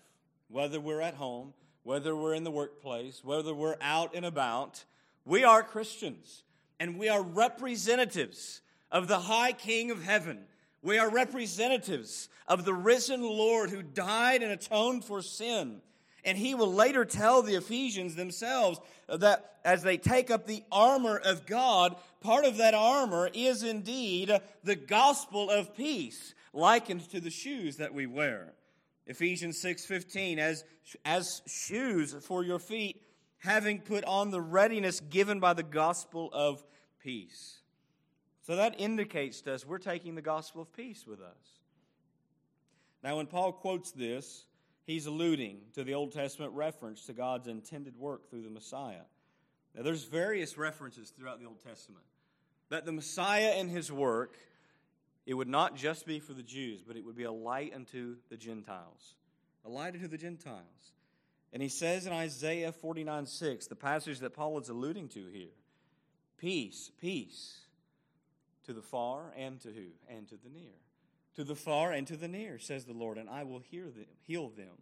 Whether 0.49 0.81
we're 0.81 1.01
at 1.01 1.15
home, 1.15 1.53
whether 1.83 2.17
we're 2.17 2.35
in 2.35 2.45
the 2.45 2.51
workplace, 2.51 3.23
whether 3.23 3.55
we're 3.55 3.77
out 3.81 4.15
and 4.15 4.25
about, 4.25 4.85
we 5.25 5.45
are 5.45 5.63
Christians 5.63 6.45
and 6.81 6.99
we 6.99 7.09
are 7.09 7.23
representatives 7.23 8.61
of 8.91 9.09
the 9.09 9.19
high 9.19 9.53
King 9.53 9.91
of 9.91 10.03
heaven. 10.03 10.45
We 10.83 10.99
are 10.99 11.11
representatives 11.11 12.29
of 12.47 12.65
the 12.65 12.75
risen 12.75 13.23
Lord 13.23 13.71
who 13.71 13.83
died 13.83 14.43
and 14.43 14.53
atoned 14.53 15.05
for 15.05 15.21
sin. 15.21 15.81
And 16.27 16.37
he 16.37 16.57
will 16.57 16.73
later 16.73 17.05
tell 17.05 17.41
the 17.41 17.55
Ephesians 17.55 18.17
themselves 18.17 18.81
that 19.09 19.59
as 19.65 19.85
they 19.85 19.97
take 19.97 20.29
up 20.31 20.47
the 20.47 20.65
armor 20.73 21.17
of 21.17 21.47
God, 21.47 21.97
part 22.21 22.45
of 22.45 22.57
that 22.57 22.75
armor 22.75 23.31
is 23.33 23.63
indeed 23.63 24.37
the 24.65 24.75
gospel 24.75 25.49
of 25.49 25.77
peace, 25.77 26.35
likened 26.53 27.09
to 27.11 27.21
the 27.21 27.31
shoes 27.31 27.77
that 27.77 27.95
we 27.95 28.07
wear. 28.07 28.53
Ephesians 29.07 29.57
6:15 29.63 30.39
as 30.39 30.65
as 31.05 31.43
shoes 31.47 32.13
for 32.23 32.43
your 32.43 32.59
feet 32.59 33.03
having 33.39 33.81
put 33.81 34.05
on 34.05 34.31
the 34.31 34.41
readiness 34.41 34.99
given 34.99 35.39
by 35.39 35.53
the 35.53 35.63
gospel 35.63 36.29
of 36.33 36.65
peace. 36.99 37.61
So 38.43 38.57
that 38.57 38.81
indicates 38.81 39.41
to 39.43 39.55
us 39.55 39.65
we're 39.65 39.79
taking 39.79 40.17
the 40.17 40.23
gospel 40.23 40.63
of 40.63 40.73
peace 40.73 41.07
with 41.07 41.21
us. 41.21 41.61
Now 43.05 43.19
when 43.19 43.27
Paul 43.27 43.53
quotes 43.53 43.93
this, 43.93 44.45
he's 44.87 45.07
alluding 45.07 45.59
to 45.75 45.85
the 45.85 45.95
Old 45.95 46.13
Testament 46.13 46.53
reference 46.55 47.05
to 47.07 47.13
God's 47.13 47.49
intended 47.49 47.97
work 47.99 48.31
through 48.31 48.43
the 48.43 48.51
Messiah. 48.51 49.05
Now 49.75 49.83
there's 49.83 50.05
various 50.05 50.57
references 50.57 51.11
throughout 51.11 51.41
the 51.41 51.47
Old 51.47 51.63
Testament 51.63 52.05
that 52.71 52.87
the 52.87 52.93
Messiah 52.93 53.55
and 53.57 53.71
his 53.71 53.93
work 53.93 54.37
it 55.27 55.35
would 55.35 55.49
not 55.49 55.75
just 55.75 56.07
be 56.07 56.21
for 56.21 56.33
the 56.33 56.43
Jews, 56.43 56.83
but 56.87 56.97
it 56.97 57.05
would 57.05 57.17
be 57.17 57.25
a 57.25 57.33
light 57.33 57.75
unto 57.75 58.17
the 58.31 58.37
Gentiles. 58.37 59.15
A 59.65 59.69
light 59.69 59.95
unto 59.95 60.07
the 60.07 60.17
Gentiles. 60.17 60.93
And 61.53 61.61
he 61.61 61.69
says 61.69 62.07
in 62.07 62.13
Isaiah 62.13 62.71
49 62.71 63.27
6, 63.27 63.67
the 63.67 63.75
passage 63.75 64.21
that 64.21 64.35
Paul 64.35 64.59
is 64.61 64.69
alluding 64.69 65.09
to 65.11 65.27
here 65.27 65.55
peace, 66.39 66.93
peace 67.01 67.59
to 68.67 68.73
the 68.73 68.83
far 68.83 69.33
and 69.37 69.61
to 69.63 69.69
who? 69.69 69.87
And 70.09 70.29
to 70.29 70.37
the 70.37 70.49
near. 70.49 70.75
To 71.37 71.45
the 71.45 71.55
far 71.55 71.93
and 71.93 72.07
to 72.07 72.17
the 72.17 72.29
near, 72.29 72.59
says 72.59 72.85
the 72.85 72.95
Lord, 72.95 73.19
and 73.19 73.29
I 73.29 73.45
will 73.45 73.59
hear 73.59 73.85
them, 73.85 74.07
heal 74.27 74.49
them. 74.49 74.75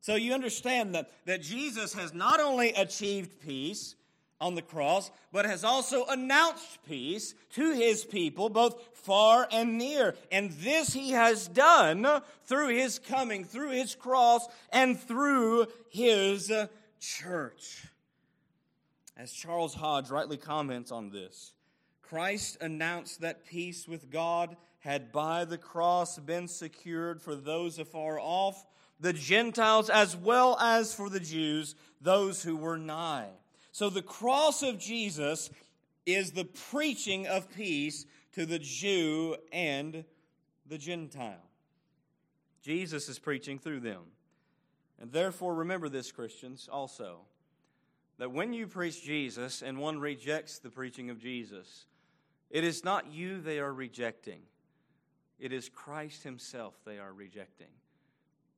So 0.00 0.14
you 0.14 0.34
understand 0.34 0.94
that, 0.94 1.10
that 1.24 1.42
Jesus 1.42 1.94
has 1.94 2.12
not 2.12 2.38
only 2.38 2.72
achieved 2.74 3.40
peace, 3.40 3.96
on 4.40 4.54
the 4.54 4.62
cross, 4.62 5.10
but 5.32 5.46
has 5.46 5.64
also 5.64 6.04
announced 6.06 6.78
peace 6.86 7.34
to 7.54 7.72
his 7.72 8.04
people, 8.04 8.48
both 8.48 8.82
far 8.92 9.48
and 9.50 9.78
near. 9.78 10.14
And 10.30 10.50
this 10.52 10.92
he 10.92 11.12
has 11.12 11.48
done 11.48 12.06
through 12.44 12.68
his 12.68 12.98
coming, 12.98 13.44
through 13.44 13.70
his 13.70 13.94
cross, 13.94 14.46
and 14.70 14.98
through 14.98 15.66
his 15.88 16.50
uh, 16.50 16.66
church. 17.00 17.86
As 19.16 19.32
Charles 19.32 19.74
Hodge 19.74 20.10
rightly 20.10 20.36
comments 20.36 20.92
on 20.92 21.10
this, 21.10 21.54
Christ 22.02 22.58
announced 22.60 23.22
that 23.22 23.46
peace 23.46 23.88
with 23.88 24.10
God 24.10 24.56
had 24.86 25.10
by 25.10 25.44
the 25.44 25.58
cross 25.58 26.16
been 26.16 26.46
secured 26.46 27.20
for 27.20 27.34
those 27.34 27.76
afar 27.80 28.20
off, 28.20 28.64
the 29.00 29.12
Gentiles 29.12 29.90
as 29.90 30.16
well 30.16 30.56
as 30.60 30.94
for 30.94 31.10
the 31.10 31.18
Jews, 31.18 31.74
those 32.00 32.44
who 32.44 32.56
were 32.56 32.78
nigh. 32.78 33.30
So 33.72 33.90
the 33.90 34.00
cross 34.00 34.62
of 34.62 34.78
Jesus 34.78 35.50
is 36.06 36.30
the 36.30 36.44
preaching 36.44 37.26
of 37.26 37.52
peace 37.52 38.06
to 38.34 38.46
the 38.46 38.60
Jew 38.60 39.34
and 39.50 40.04
the 40.68 40.78
Gentile. 40.78 41.42
Jesus 42.62 43.08
is 43.08 43.18
preaching 43.18 43.58
through 43.58 43.80
them. 43.80 44.02
And 45.00 45.10
therefore, 45.10 45.56
remember 45.56 45.88
this, 45.88 46.12
Christians, 46.12 46.68
also, 46.70 47.22
that 48.18 48.30
when 48.30 48.52
you 48.52 48.68
preach 48.68 49.02
Jesus 49.02 49.62
and 49.62 49.78
one 49.78 49.98
rejects 49.98 50.60
the 50.60 50.70
preaching 50.70 51.10
of 51.10 51.18
Jesus, 51.18 51.86
it 52.50 52.62
is 52.62 52.84
not 52.84 53.12
you 53.12 53.40
they 53.40 53.58
are 53.58 53.74
rejecting, 53.74 54.42
it 55.38 55.52
is 55.52 55.68
Christ 55.68 56.22
Himself 56.22 56.74
they 56.84 56.98
are 56.98 57.12
rejecting. 57.12 57.66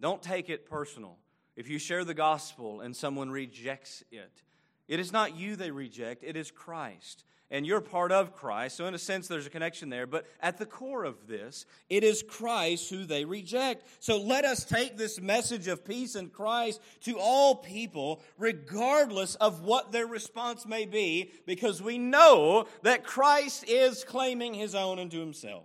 Don't 0.00 0.22
take 0.22 0.48
it 0.48 0.68
personal. 0.68 1.16
If 1.56 1.68
you 1.68 1.78
share 1.78 2.04
the 2.04 2.14
gospel 2.14 2.80
and 2.80 2.94
someone 2.94 3.30
rejects 3.30 4.04
it, 4.12 4.42
It 4.86 5.00
is 5.00 5.12
not 5.12 5.36
you 5.36 5.54
they 5.54 5.70
reject, 5.70 6.24
it 6.24 6.36
is 6.36 6.50
Christ. 6.50 7.24
And 7.50 7.66
you're 7.66 7.80
part 7.80 8.12
of 8.12 8.34
Christ. 8.34 8.76
So, 8.76 8.84
in 8.84 8.94
a 8.94 8.98
sense, 8.98 9.26
there's 9.26 9.46
a 9.46 9.50
connection 9.50 9.88
there. 9.88 10.06
But 10.06 10.26
at 10.38 10.58
the 10.58 10.66
core 10.66 11.04
of 11.04 11.26
this, 11.26 11.64
it 11.88 12.04
is 12.04 12.22
Christ 12.22 12.90
who 12.90 13.06
they 13.06 13.24
reject. 13.24 13.86
So, 14.00 14.18
let 14.18 14.44
us 14.44 14.64
take 14.64 14.98
this 14.98 15.18
message 15.18 15.66
of 15.66 15.82
peace 15.82 16.14
in 16.14 16.28
Christ 16.28 16.78
to 17.04 17.18
all 17.18 17.54
people, 17.54 18.20
regardless 18.36 19.34
of 19.36 19.62
what 19.62 19.92
their 19.92 20.06
response 20.06 20.66
may 20.66 20.84
be, 20.84 21.32
because 21.46 21.80
we 21.80 21.96
know 21.96 22.66
that 22.82 23.04
Christ 23.04 23.64
is 23.66 24.04
claiming 24.04 24.52
his 24.52 24.74
own 24.74 24.98
unto 24.98 25.18
himself. 25.18 25.64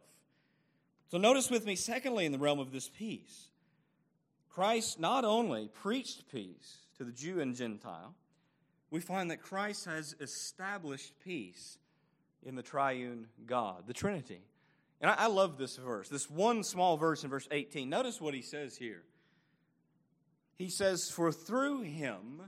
So, 1.13 1.20
notice 1.20 1.51
with 1.51 1.67
me, 1.67 1.75
secondly, 1.75 2.25
in 2.25 2.32
the 2.32 2.39
realm 2.39 2.58
of 2.58 2.72
this 2.72 2.89
peace, 2.89 3.50
Christ 4.50 5.00
not 5.00 5.24
only 5.24 5.67
preached 5.67 6.27
peace 6.32 6.88
to 6.98 7.03
the 7.03 7.12
Jew 7.12 7.39
and 7.39 7.55
Gentile, 7.55 8.15
we 8.89 9.00
find 9.00 9.29
that 9.29 9.39
Christ 9.39 9.86
has 9.86 10.15
established 10.20 11.13
peace 11.24 11.77
in 12.41 12.55
the 12.55 12.63
triune 12.63 13.27
God, 13.46 13.84
the 13.86 13.93
Trinity. 13.93 14.41
And 15.01 15.12
I, 15.12 15.13
I, 15.13 15.27
love 15.27 15.60
this 15.60 15.75
verse, 15.77 16.10
this 16.10 16.32
one 16.32 16.63
small 16.63 16.98
verse 16.98 17.24
in 17.24 17.29
verse 17.29 17.48
18. 17.51 17.88
Notice 17.88 18.20
what 18.20 18.34
he 18.34 18.41
says 18.41 18.75
here. 18.75 19.03
He 20.55 20.72
says, 20.72 21.12
For 21.12 21.32
through 21.32 21.84
him 21.84 22.41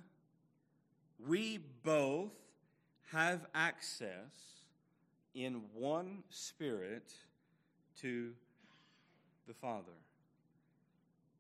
we 1.20 1.60
both 1.84 2.34
have 3.12 3.46
access 3.54 4.64
in 5.36 5.62
one 5.76 6.24
spirit 6.32 7.14
to 8.02 8.32
the 9.48 9.54
Father. 9.54 9.92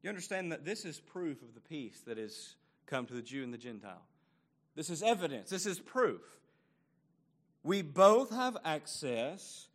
You 0.02 0.10
understand 0.10 0.52
that 0.52 0.66
this 0.66 0.86
is 0.86 1.00
proof 1.00 1.42
of 1.42 1.54
the 1.56 1.62
peace 1.62 2.02
that 2.06 2.18
has 2.18 2.56
come 2.86 3.06
to 3.08 3.14
the 3.14 3.22
Jew 3.22 3.44
and 3.44 3.54
the 3.54 3.58
Gentile. 3.58 4.04
This 4.76 4.90
is 4.90 5.02
evidence, 5.02 5.50
this 5.50 5.66
is 5.66 5.80
proof. 5.80 6.22
We 7.64 7.82
both 7.82 8.30
have 8.30 8.58
access 8.64 9.68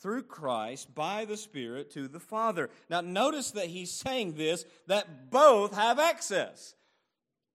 through 0.00 0.24
Christ 0.24 0.94
by 0.94 1.24
the 1.24 1.36
Spirit 1.36 1.90
to 1.92 2.08
the 2.08 2.20
Father. 2.20 2.68
Now, 2.90 3.00
notice 3.00 3.52
that 3.52 3.66
he's 3.66 3.90
saying 3.90 4.34
this 4.34 4.64
that 4.86 5.30
both 5.30 5.74
have 5.74 5.98
access. 5.98 6.74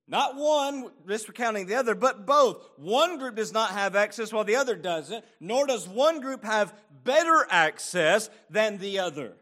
Not 0.08 0.36
one 0.36 0.90
discounting 1.08 1.68
the 1.68 1.76
other, 1.76 1.96
but 1.96 2.26
both. 2.26 2.68
One 2.78 3.18
group 3.20 3.36
does 3.36 3.54
not 3.54 3.72
have 3.72 3.96
access 3.96 4.34
while 4.34 4.44
the 4.44 4.56
other 4.56 4.76
doesn't, 4.76 5.24
nor 5.40 5.68
does 5.68 5.88
one 5.88 6.20
group 6.20 6.44
have 6.44 6.74
better 7.04 7.46
access 7.50 8.30
than 8.50 8.80
the 8.80 9.00
other. 9.00 9.34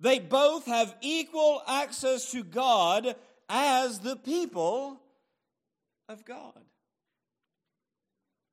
They 0.00 0.18
both 0.18 0.64
have 0.66 0.96
equal 1.02 1.62
access 1.66 2.30
to 2.32 2.42
God 2.42 3.14
as 3.48 4.00
the 4.00 4.16
people 4.16 4.98
of 6.08 6.24
God. 6.24 6.64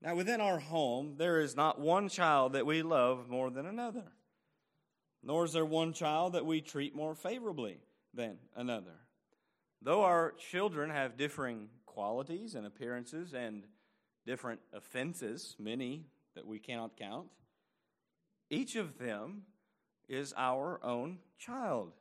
Now, 0.01 0.15
within 0.15 0.41
our 0.41 0.59
home, 0.59 1.15
there 1.17 1.39
is 1.39 1.55
not 1.55 1.79
one 1.79 2.09
child 2.09 2.53
that 2.53 2.65
we 2.65 2.81
love 2.83 3.29
more 3.29 3.49
than 3.49 3.65
another, 3.65 4.03
nor 5.23 5.45
is 5.45 5.53
there 5.53 5.65
one 5.65 5.93
child 5.93 6.33
that 6.33 6.45
we 6.45 6.61
treat 6.61 6.95
more 6.95 7.15
favorably 7.15 7.79
than 8.13 8.37
another. 8.55 8.95
Though 9.81 10.03
our 10.03 10.33
children 10.51 10.89
have 10.89 11.17
differing 11.17 11.69
qualities 11.85 12.55
and 12.55 12.65
appearances 12.65 13.33
and 13.33 13.63
different 14.25 14.59
offenses, 14.73 15.55
many 15.57 16.05
that 16.35 16.45
we 16.45 16.59
cannot 16.59 16.97
count, 16.97 17.27
each 18.49 18.75
of 18.75 18.97
them 18.99 19.43
is 20.07 20.33
our 20.37 20.79
own 20.83 21.19
child. 21.37 21.91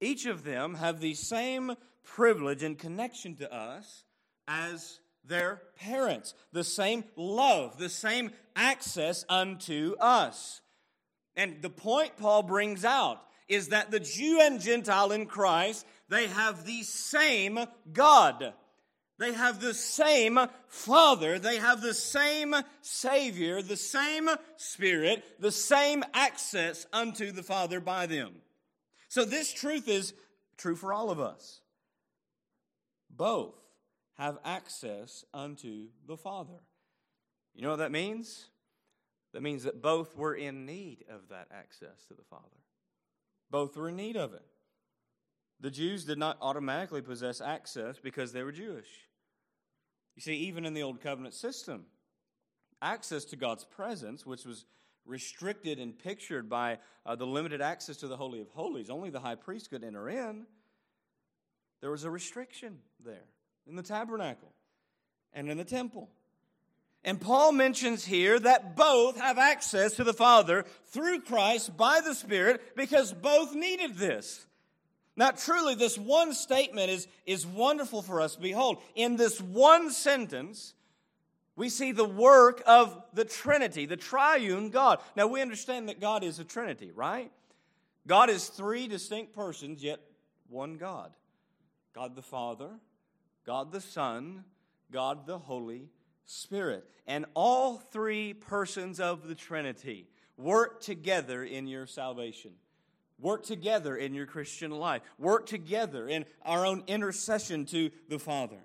Each 0.00 0.26
of 0.26 0.44
them 0.44 0.74
have 0.74 1.00
the 1.00 1.14
same 1.14 1.74
privilege 2.02 2.62
and 2.62 2.78
connection 2.78 3.36
to 3.36 3.52
us 3.52 4.04
as 4.48 4.98
their 5.24 5.62
parents, 5.76 6.34
the 6.52 6.64
same 6.64 7.04
love, 7.16 7.78
the 7.78 7.88
same 7.88 8.30
access 8.56 9.24
unto 9.28 9.94
us. 10.00 10.60
And 11.36 11.62
the 11.62 11.70
point 11.70 12.16
Paul 12.16 12.42
brings 12.42 12.84
out 12.84 13.22
is 13.48 13.68
that 13.68 13.90
the 13.90 14.00
Jew 14.00 14.40
and 14.40 14.60
Gentile 14.60 15.12
in 15.12 15.26
Christ, 15.26 15.86
they 16.08 16.28
have 16.28 16.64
the 16.64 16.82
same 16.82 17.58
God. 17.92 18.54
They 19.20 19.34
have 19.34 19.60
the 19.60 19.74
same 19.74 20.38
Father. 20.66 21.38
They 21.38 21.58
have 21.58 21.82
the 21.82 21.92
same 21.92 22.54
Savior, 22.80 23.60
the 23.60 23.76
same 23.76 24.30
Spirit, 24.56 25.22
the 25.38 25.52
same 25.52 26.02
access 26.14 26.86
unto 26.90 27.30
the 27.30 27.42
Father 27.42 27.80
by 27.80 28.06
them. 28.06 28.32
So, 29.08 29.26
this 29.26 29.52
truth 29.52 29.88
is 29.88 30.14
true 30.56 30.74
for 30.74 30.94
all 30.94 31.10
of 31.10 31.20
us. 31.20 31.60
Both 33.14 33.56
have 34.16 34.38
access 34.42 35.22
unto 35.34 35.88
the 36.06 36.16
Father. 36.16 36.62
You 37.54 37.60
know 37.60 37.70
what 37.70 37.80
that 37.80 37.92
means? 37.92 38.46
That 39.34 39.42
means 39.42 39.64
that 39.64 39.82
both 39.82 40.16
were 40.16 40.34
in 40.34 40.64
need 40.64 41.04
of 41.10 41.28
that 41.28 41.48
access 41.52 42.06
to 42.08 42.14
the 42.14 42.24
Father. 42.30 42.46
Both 43.50 43.76
were 43.76 43.90
in 43.90 43.96
need 43.96 44.16
of 44.16 44.32
it. 44.32 44.46
The 45.60 45.70
Jews 45.70 46.06
did 46.06 46.16
not 46.16 46.38
automatically 46.40 47.02
possess 47.02 47.42
access 47.42 47.98
because 47.98 48.32
they 48.32 48.42
were 48.42 48.52
Jewish. 48.52 48.88
You 50.20 50.34
see, 50.34 50.38
even 50.48 50.66
in 50.66 50.74
the 50.74 50.82
Old 50.82 51.00
Covenant 51.00 51.32
system, 51.32 51.86
access 52.82 53.24
to 53.24 53.36
God's 53.36 53.64
presence, 53.64 54.26
which 54.26 54.44
was 54.44 54.66
restricted 55.06 55.78
and 55.78 55.98
pictured 55.98 56.46
by 56.46 56.76
uh, 57.06 57.16
the 57.16 57.26
limited 57.26 57.62
access 57.62 57.96
to 57.96 58.06
the 58.06 58.18
Holy 58.18 58.42
of 58.42 58.50
Holies, 58.50 58.90
only 58.90 59.08
the 59.08 59.18
high 59.18 59.36
priest 59.36 59.70
could 59.70 59.82
enter 59.82 60.10
in, 60.10 60.44
there 61.80 61.90
was 61.90 62.04
a 62.04 62.10
restriction 62.10 62.80
there 63.02 63.24
in 63.66 63.76
the 63.76 63.82
tabernacle 63.82 64.52
and 65.32 65.48
in 65.48 65.56
the 65.56 65.64
temple. 65.64 66.10
And 67.02 67.18
Paul 67.18 67.52
mentions 67.52 68.04
here 68.04 68.38
that 68.38 68.76
both 68.76 69.18
have 69.18 69.38
access 69.38 69.94
to 69.94 70.04
the 70.04 70.12
Father 70.12 70.66
through 70.88 71.22
Christ 71.22 71.78
by 71.78 72.02
the 72.02 72.14
Spirit 72.14 72.76
because 72.76 73.14
both 73.14 73.54
needed 73.54 73.96
this. 73.96 74.44
Now, 75.20 75.32
truly, 75.32 75.74
this 75.74 75.98
one 75.98 76.32
statement 76.32 76.88
is, 76.88 77.06
is 77.26 77.46
wonderful 77.46 78.00
for 78.00 78.22
us. 78.22 78.36
Behold, 78.36 78.78
in 78.94 79.16
this 79.16 79.38
one 79.38 79.90
sentence, 79.90 80.72
we 81.56 81.68
see 81.68 81.92
the 81.92 82.08
work 82.08 82.62
of 82.66 83.02
the 83.12 83.26
Trinity, 83.26 83.84
the 83.84 83.98
triune 83.98 84.70
God. 84.70 85.00
Now, 85.16 85.26
we 85.26 85.42
understand 85.42 85.90
that 85.90 86.00
God 86.00 86.24
is 86.24 86.38
a 86.38 86.44
Trinity, 86.44 86.90
right? 86.90 87.30
God 88.06 88.30
is 88.30 88.48
three 88.48 88.88
distinct 88.88 89.34
persons, 89.34 89.82
yet 89.82 90.00
one 90.48 90.78
God 90.78 91.12
God 91.94 92.16
the 92.16 92.22
Father, 92.22 92.70
God 93.44 93.72
the 93.72 93.82
Son, 93.82 94.42
God 94.90 95.26
the 95.26 95.36
Holy 95.36 95.90
Spirit. 96.24 96.88
And 97.06 97.26
all 97.34 97.76
three 97.76 98.32
persons 98.32 98.98
of 98.98 99.28
the 99.28 99.34
Trinity 99.34 100.08
work 100.38 100.80
together 100.80 101.44
in 101.44 101.66
your 101.66 101.86
salvation. 101.86 102.52
Work 103.20 103.44
together 103.44 103.96
in 103.96 104.14
your 104.14 104.26
Christian 104.26 104.70
life. 104.70 105.02
Work 105.18 105.46
together 105.46 106.08
in 106.08 106.24
our 106.44 106.64
own 106.64 106.84
intercession 106.86 107.66
to 107.66 107.90
the 108.08 108.18
Father. 108.18 108.58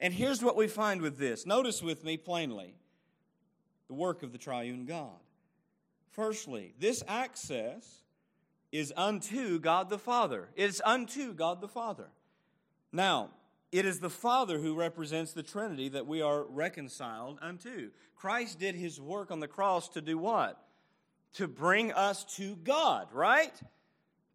And 0.00 0.12
here's 0.12 0.42
what 0.42 0.56
we 0.56 0.66
find 0.66 1.00
with 1.00 1.18
this. 1.18 1.46
Notice 1.46 1.82
with 1.82 2.04
me 2.04 2.16
plainly 2.16 2.74
the 3.88 3.94
work 3.94 4.22
of 4.22 4.32
the 4.32 4.38
triune 4.38 4.84
God. 4.84 5.20
Firstly, 6.10 6.74
this 6.78 7.02
access 7.06 8.02
is 8.72 8.92
unto 8.96 9.58
God 9.58 9.88
the 9.88 9.98
Father. 9.98 10.48
It's 10.56 10.80
unto 10.84 11.32
God 11.32 11.60
the 11.60 11.68
Father. 11.68 12.08
Now, 12.92 13.30
it 13.72 13.84
is 13.84 14.00
the 14.00 14.10
Father 14.10 14.58
who 14.58 14.74
represents 14.74 15.32
the 15.32 15.42
Trinity 15.42 15.88
that 15.90 16.06
we 16.06 16.22
are 16.22 16.44
reconciled 16.44 17.38
unto. 17.42 17.90
Christ 18.14 18.58
did 18.58 18.74
his 18.74 19.00
work 19.00 19.30
on 19.30 19.40
the 19.40 19.48
cross 19.48 19.88
to 19.90 20.00
do 20.00 20.18
what? 20.18 20.62
To 21.34 21.48
bring 21.48 21.92
us 21.92 22.24
to 22.36 22.56
God, 22.56 23.08
right? 23.12 23.52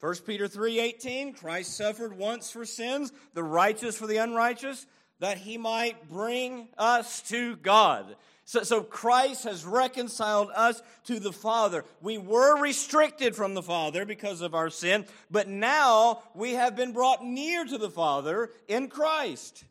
1 0.02 0.26
Peter 0.26 0.48
3:18 0.48 1.34
Christ 1.34 1.78
suffered 1.78 2.18
once 2.18 2.52
for 2.52 2.66
sins, 2.66 3.14
the 3.34 3.44
righteous 3.44 3.96
for 3.96 4.08
the 4.08 4.18
unrighteous, 4.18 4.88
that 5.20 5.38
he 5.38 5.58
might 5.58 6.10
bring 6.10 6.68
us 6.78 7.22
to 7.30 7.56
God. 7.58 8.18
So, 8.44 8.64
so 8.64 8.82
Christ 8.82 9.44
has 9.44 9.64
reconciled 9.64 10.50
us 10.56 10.82
to 11.06 11.20
the 11.20 11.32
Father. 11.32 11.86
We 12.02 12.18
were 12.18 12.60
restricted 12.60 13.36
from 13.36 13.54
the 13.54 13.62
Father 13.62 14.04
because 14.04 14.42
of 14.42 14.56
our 14.56 14.72
sin, 14.72 15.06
but 15.30 15.48
now 15.48 16.24
we 16.34 16.54
have 16.54 16.76
been 16.76 16.92
brought 16.92 17.24
near 17.24 17.64
to 17.64 17.78
the 17.78 17.92
Father 17.92 18.50
in 18.68 18.88
Christ. 18.90 19.64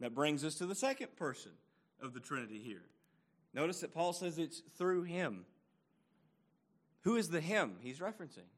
That 0.00 0.14
brings 0.14 0.44
us 0.44 0.56
to 0.56 0.66
the 0.66 0.74
second 0.74 1.14
person 1.16 1.52
of 2.00 2.14
the 2.14 2.20
Trinity 2.20 2.58
here. 2.58 2.84
Notice 3.52 3.80
that 3.80 3.92
Paul 3.92 4.14
says 4.14 4.38
it's 4.38 4.62
through 4.76 5.02
him. 5.02 5.44
Who 7.02 7.16
is 7.16 7.28
the 7.28 7.40
him 7.40 7.76
he's 7.80 7.98
referencing? 7.98 8.48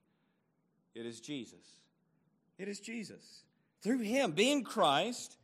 It 0.98 1.06
is 1.06 1.20
Jesus. 1.20 1.64
It 2.58 2.66
is 2.66 2.80
Jesus. 2.80 3.44
Through 3.82 4.00
him, 4.00 4.32
being 4.32 4.64
Christ, 4.64 5.36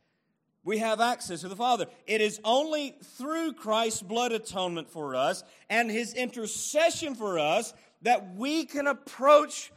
we 0.65 0.79
have 0.79 0.99
access 0.99 1.41
to 1.41 1.47
the 1.47 1.55
Father. 1.55 1.85
It 2.05 2.19
is 2.19 2.41
only 2.43 2.97
through 3.01 3.53
Christ's 3.53 4.01
blood 4.01 4.33
atonement 4.33 4.89
for 4.89 5.15
us 5.15 5.43
and 5.69 5.89
his 5.89 6.13
intercession 6.13 7.15
for 7.15 7.39
us 7.39 7.73
that 8.01 8.35
we 8.35 8.65
can 8.65 8.85
approach 8.85 9.71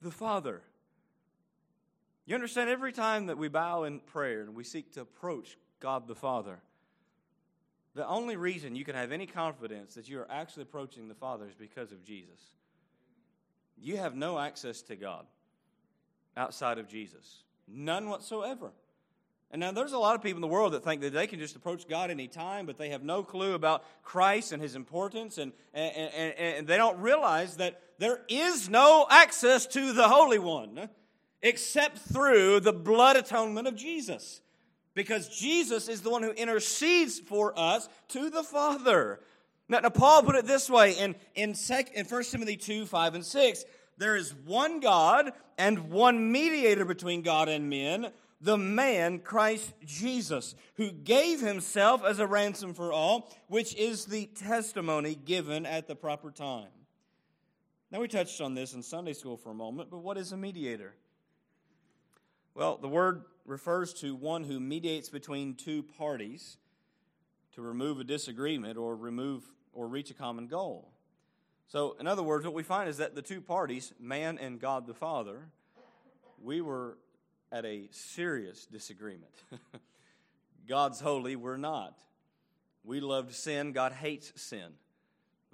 the 0.00 0.10
Father. 0.10 0.62
You 2.24 2.34
understand, 2.34 2.70
every 2.70 2.92
time 2.92 3.26
that 3.26 3.36
we 3.36 3.48
bow 3.48 3.84
in 3.84 4.00
prayer 4.00 4.40
and 4.40 4.54
we 4.54 4.64
seek 4.64 4.92
to 4.94 5.02
approach 5.02 5.58
God 5.80 6.08
the 6.08 6.14
Father, 6.14 6.60
The 7.94 8.06
only 8.08 8.36
reason 8.36 8.74
you 8.74 8.84
can 8.84 8.96
have 8.96 9.12
any 9.12 9.26
confidence 9.26 9.94
that 9.94 10.08
you 10.08 10.18
are 10.18 10.30
actually 10.30 10.64
approaching 10.64 11.06
the 11.08 11.14
Father 11.14 11.46
is 11.46 11.54
because 11.54 11.92
of 11.92 12.02
Jesus. 12.02 12.40
You 13.80 13.96
have 13.96 14.14
no 14.14 14.38
access 14.38 14.82
to 14.82 14.96
God 14.96 15.26
outside 16.36 16.78
of 16.78 16.88
Jesus, 16.88 17.42
none 17.68 18.08
whatsoever. 18.08 18.72
And 19.50 19.60
now 19.60 19.70
there's 19.70 19.92
a 19.92 19.98
lot 19.98 20.16
of 20.16 20.22
people 20.22 20.38
in 20.38 20.40
the 20.40 20.48
world 20.48 20.72
that 20.72 20.82
think 20.82 21.00
that 21.02 21.12
they 21.12 21.28
can 21.28 21.38
just 21.38 21.54
approach 21.54 21.86
God 21.86 22.10
anytime, 22.10 22.66
but 22.66 22.76
they 22.76 22.88
have 22.88 23.04
no 23.04 23.22
clue 23.22 23.54
about 23.54 23.84
Christ 24.02 24.50
and 24.50 24.60
his 24.60 24.74
importance, 24.74 25.38
and, 25.38 25.52
and, 25.72 25.94
and, 25.96 26.34
and 26.38 26.66
they 26.66 26.76
don't 26.76 26.98
realize 26.98 27.56
that 27.58 27.80
there 27.98 28.22
is 28.28 28.68
no 28.68 29.06
access 29.08 29.66
to 29.68 29.92
the 29.92 30.08
Holy 30.08 30.40
One 30.40 30.88
except 31.40 31.98
through 31.98 32.60
the 32.60 32.72
blood 32.72 33.16
atonement 33.16 33.68
of 33.68 33.76
Jesus. 33.76 34.40
Because 34.94 35.28
Jesus 35.28 35.88
is 35.88 36.00
the 36.00 36.10
one 36.10 36.22
who 36.22 36.30
intercedes 36.30 37.20
for 37.20 37.56
us 37.58 37.88
to 38.08 38.30
the 38.30 38.42
Father. 38.42 39.20
Now, 39.68 39.80
now 39.80 39.88
Paul 39.88 40.22
put 40.22 40.36
it 40.36 40.46
this 40.46 40.68
way 40.68 40.92
in, 40.92 41.14
in, 41.34 41.54
sec, 41.54 41.92
in 41.92 42.04
1 42.06 42.24
Timothy 42.24 42.56
2 42.56 42.86
5 42.86 43.14
and 43.14 43.24
6 43.24 43.64
there 43.96 44.16
is 44.16 44.34
one 44.44 44.80
God 44.80 45.32
and 45.56 45.90
one 45.90 46.32
mediator 46.32 46.84
between 46.84 47.22
God 47.22 47.48
and 47.48 47.70
men, 47.70 48.10
the 48.40 48.58
man 48.58 49.20
Christ 49.20 49.72
Jesus, 49.84 50.54
who 50.74 50.90
gave 50.90 51.40
himself 51.40 52.04
as 52.04 52.18
a 52.18 52.26
ransom 52.26 52.74
for 52.74 52.92
all, 52.92 53.32
which 53.46 53.74
is 53.76 54.06
the 54.06 54.26
testimony 54.26 55.14
given 55.14 55.64
at 55.64 55.86
the 55.86 55.94
proper 55.94 56.30
time. 56.30 56.68
Now, 57.90 58.00
we 58.00 58.08
touched 58.08 58.40
on 58.40 58.54
this 58.54 58.74
in 58.74 58.82
Sunday 58.82 59.12
school 59.12 59.36
for 59.36 59.50
a 59.50 59.54
moment, 59.54 59.90
but 59.90 59.98
what 59.98 60.18
is 60.18 60.32
a 60.32 60.36
mediator? 60.36 60.94
Well, 62.54 62.76
the 62.76 62.88
word 62.88 63.22
refers 63.46 63.94
to 63.94 64.14
one 64.16 64.42
who 64.42 64.58
mediates 64.58 65.08
between 65.08 65.54
two 65.54 65.84
parties 65.84 66.56
to 67.54 67.62
remove 67.62 68.00
a 68.00 68.04
disagreement 68.04 68.76
or 68.76 68.96
remove 68.96 69.42
or 69.72 69.86
reach 69.86 70.10
a 70.10 70.14
common 70.14 70.46
goal. 70.46 70.90
So, 71.68 71.96
in 71.98 72.06
other 72.06 72.22
words, 72.22 72.44
what 72.44 72.54
we 72.54 72.62
find 72.62 72.88
is 72.88 72.98
that 72.98 73.14
the 73.14 73.22
two 73.22 73.40
parties, 73.40 73.92
man 73.98 74.38
and 74.38 74.60
God 74.60 74.86
the 74.86 74.94
Father, 74.94 75.48
we 76.42 76.60
were 76.60 76.98
at 77.50 77.64
a 77.64 77.88
serious 77.90 78.66
disagreement. 78.66 79.32
God's 80.68 81.00
holy, 81.00 81.36
we're 81.36 81.56
not. 81.56 81.98
We 82.84 83.00
love 83.00 83.34
sin, 83.34 83.72
God 83.72 83.92
hates 83.92 84.32
sin. 84.36 84.74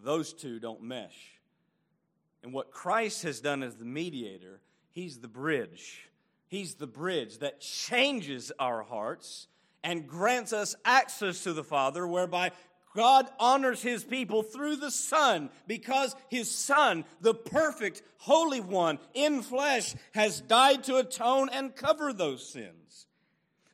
Those 0.02 0.32
two 0.32 0.58
don't 0.58 0.82
mesh. 0.82 1.40
And 2.42 2.52
what 2.52 2.70
Christ 2.70 3.22
has 3.22 3.40
done 3.40 3.62
as 3.62 3.76
the 3.76 3.84
mediator, 3.84 4.60
He's 4.92 5.18
the 5.18 5.28
bridge. 5.28 6.08
He's 6.48 6.74
the 6.74 6.86
bridge 6.86 7.38
that 7.38 7.60
changes 7.60 8.50
our 8.58 8.82
hearts 8.82 9.46
and 9.82 10.06
grants 10.06 10.52
us 10.52 10.74
access 10.84 11.42
to 11.44 11.52
the 11.52 11.64
Father, 11.64 12.06
whereby 12.06 12.52
God 12.94 13.28
honors 13.38 13.82
his 13.82 14.02
people 14.02 14.42
through 14.42 14.76
the 14.76 14.90
Son 14.90 15.50
because 15.66 16.16
his 16.28 16.50
Son, 16.50 17.04
the 17.20 17.34
perfect, 17.34 18.02
holy 18.18 18.60
one 18.60 18.98
in 19.14 19.42
flesh, 19.42 19.94
has 20.12 20.40
died 20.40 20.84
to 20.84 20.96
atone 20.96 21.48
and 21.52 21.74
cover 21.74 22.12
those 22.12 22.46
sins. 22.46 23.06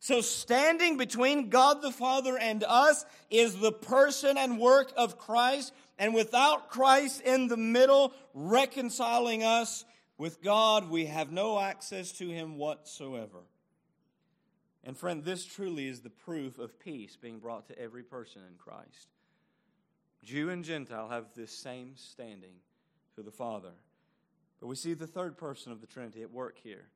So, 0.00 0.20
standing 0.20 0.98
between 0.98 1.48
God 1.48 1.82
the 1.82 1.90
Father 1.90 2.38
and 2.38 2.62
us 2.62 3.04
is 3.28 3.56
the 3.56 3.72
person 3.72 4.38
and 4.38 4.60
work 4.60 4.92
of 4.96 5.18
Christ, 5.18 5.72
and 5.98 6.14
without 6.14 6.70
Christ 6.70 7.22
in 7.22 7.48
the 7.48 7.56
middle, 7.56 8.12
reconciling 8.32 9.42
us 9.42 9.84
with 10.18 10.42
God, 10.42 10.90
we 10.90 11.06
have 11.06 11.32
no 11.32 11.58
access 11.58 12.12
to 12.12 12.28
him 12.28 12.56
whatsoever. 12.56 13.40
And 14.86 14.96
friend, 14.96 15.24
this 15.24 15.44
truly 15.44 15.88
is 15.88 16.00
the 16.00 16.10
proof 16.10 16.60
of 16.60 16.78
peace 16.78 17.16
being 17.20 17.40
brought 17.40 17.66
to 17.66 17.78
every 17.78 18.04
person 18.04 18.42
in 18.48 18.56
Christ. 18.56 19.08
Jew 20.22 20.48
and 20.48 20.64
Gentile 20.64 21.08
have 21.08 21.26
this 21.34 21.50
same 21.50 21.96
standing 21.96 22.54
to 23.16 23.22
the 23.22 23.32
Father. 23.32 23.72
But 24.60 24.68
we 24.68 24.76
see 24.76 24.94
the 24.94 25.08
third 25.08 25.36
person 25.36 25.72
of 25.72 25.80
the 25.80 25.88
Trinity 25.88 26.22
at 26.22 26.30
work 26.30 26.58
here 26.62 26.86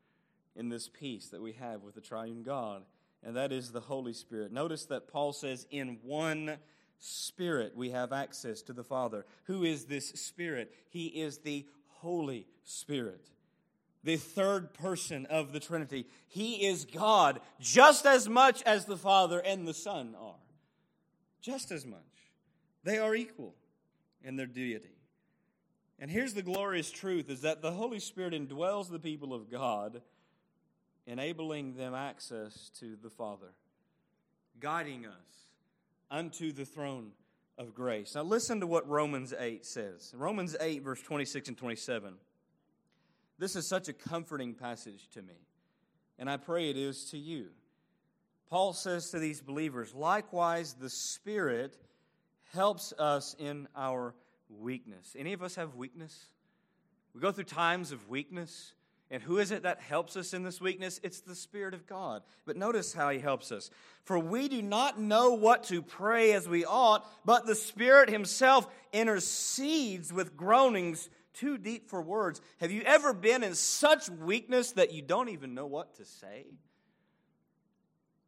in 0.54 0.68
this 0.68 0.88
peace 0.88 1.28
that 1.30 1.42
we 1.42 1.52
have 1.54 1.82
with 1.82 1.96
the 1.96 2.00
triune 2.00 2.44
God, 2.44 2.84
and 3.24 3.34
that 3.34 3.50
is 3.50 3.72
the 3.72 3.80
Holy 3.80 4.12
Spirit. 4.12 4.52
Notice 4.52 4.86
that 4.86 5.08
Paul 5.08 5.32
says, 5.32 5.66
in 5.70 5.98
one 6.04 6.58
Spirit 7.00 7.76
we 7.76 7.90
have 7.90 8.12
access 8.12 8.62
to 8.62 8.72
the 8.72 8.84
Father. 8.84 9.26
Who 9.44 9.64
is 9.64 9.86
this 9.86 10.10
Spirit? 10.10 10.72
He 10.90 11.06
is 11.06 11.38
the 11.38 11.66
Holy 11.88 12.46
Spirit 12.62 13.30
the 14.02 14.16
third 14.16 14.72
person 14.74 15.26
of 15.26 15.52
the 15.52 15.60
Trinity. 15.60 16.06
He 16.26 16.66
is 16.66 16.84
God 16.84 17.40
just 17.60 18.06
as 18.06 18.28
much 18.28 18.62
as 18.62 18.84
the 18.86 18.96
Father 18.96 19.40
and 19.40 19.66
the 19.66 19.74
Son 19.74 20.14
are. 20.20 20.34
Just 21.40 21.70
as 21.70 21.86
much. 21.86 21.98
They 22.82 22.98
are 22.98 23.14
equal 23.14 23.54
in 24.22 24.36
their 24.36 24.46
deity. 24.46 24.96
And 25.98 26.10
here's 26.10 26.32
the 26.32 26.42
glorious 26.42 26.90
truth 26.90 27.28
is 27.28 27.42
that 27.42 27.60
the 27.60 27.72
Holy 27.72 28.00
Spirit 28.00 28.32
indwells 28.32 28.90
the 28.90 28.98
people 28.98 29.34
of 29.34 29.50
God, 29.50 30.00
enabling 31.06 31.74
them 31.74 31.94
access 31.94 32.70
to 32.80 32.96
the 33.02 33.10
Father, 33.10 33.52
guiding 34.58 35.04
us 35.04 35.50
unto 36.10 36.52
the 36.52 36.64
throne 36.64 37.12
of 37.58 37.74
grace. 37.74 38.14
Now 38.14 38.22
listen 38.22 38.60
to 38.60 38.66
what 38.66 38.88
Romans 38.88 39.34
8 39.38 39.66
says. 39.66 40.14
Romans 40.16 40.56
8 40.58 40.82
verse 40.82 41.02
26 41.02 41.48
and 41.48 41.58
27. 41.58 42.14
This 43.40 43.56
is 43.56 43.66
such 43.66 43.88
a 43.88 43.94
comforting 43.94 44.52
passage 44.52 45.08
to 45.14 45.22
me, 45.22 45.32
and 46.18 46.28
I 46.28 46.36
pray 46.36 46.68
it 46.68 46.76
is 46.76 47.06
to 47.06 47.18
you. 47.18 47.46
Paul 48.50 48.74
says 48.74 49.10
to 49.10 49.18
these 49.18 49.40
believers, 49.40 49.94
likewise, 49.94 50.74
the 50.74 50.90
Spirit 50.90 51.74
helps 52.52 52.92
us 52.98 53.34
in 53.38 53.66
our 53.74 54.14
weakness. 54.50 55.16
Any 55.18 55.32
of 55.32 55.42
us 55.42 55.54
have 55.54 55.74
weakness? 55.74 56.26
We 57.14 57.22
go 57.22 57.32
through 57.32 57.44
times 57.44 57.92
of 57.92 58.10
weakness. 58.10 58.74
And 59.12 59.22
who 59.22 59.38
is 59.38 59.50
it 59.50 59.64
that 59.64 59.80
helps 59.80 60.16
us 60.16 60.34
in 60.34 60.44
this 60.44 60.60
weakness? 60.60 61.00
It's 61.02 61.20
the 61.20 61.34
Spirit 61.34 61.74
of 61.74 61.86
God. 61.86 62.22
But 62.44 62.56
notice 62.56 62.92
how 62.92 63.10
He 63.10 63.18
helps 63.18 63.50
us. 63.50 63.70
For 64.04 64.18
we 64.18 64.48
do 64.48 64.62
not 64.62 65.00
know 65.00 65.32
what 65.32 65.64
to 65.64 65.82
pray 65.82 66.32
as 66.32 66.48
we 66.48 66.64
ought, 66.64 67.04
but 67.24 67.46
the 67.46 67.56
Spirit 67.56 68.08
Himself 68.08 68.68
intercedes 68.92 70.12
with 70.12 70.36
groanings 70.36 71.08
too 71.32 71.58
deep 71.58 71.88
for 71.88 72.02
words. 72.02 72.40
Have 72.58 72.70
you 72.70 72.82
ever 72.82 73.12
been 73.12 73.42
in 73.42 73.54
such 73.54 74.08
weakness 74.08 74.72
that 74.72 74.92
you 74.92 75.02
don't 75.02 75.28
even 75.28 75.54
know 75.54 75.66
what 75.66 75.94
to 75.96 76.04
say 76.04 76.46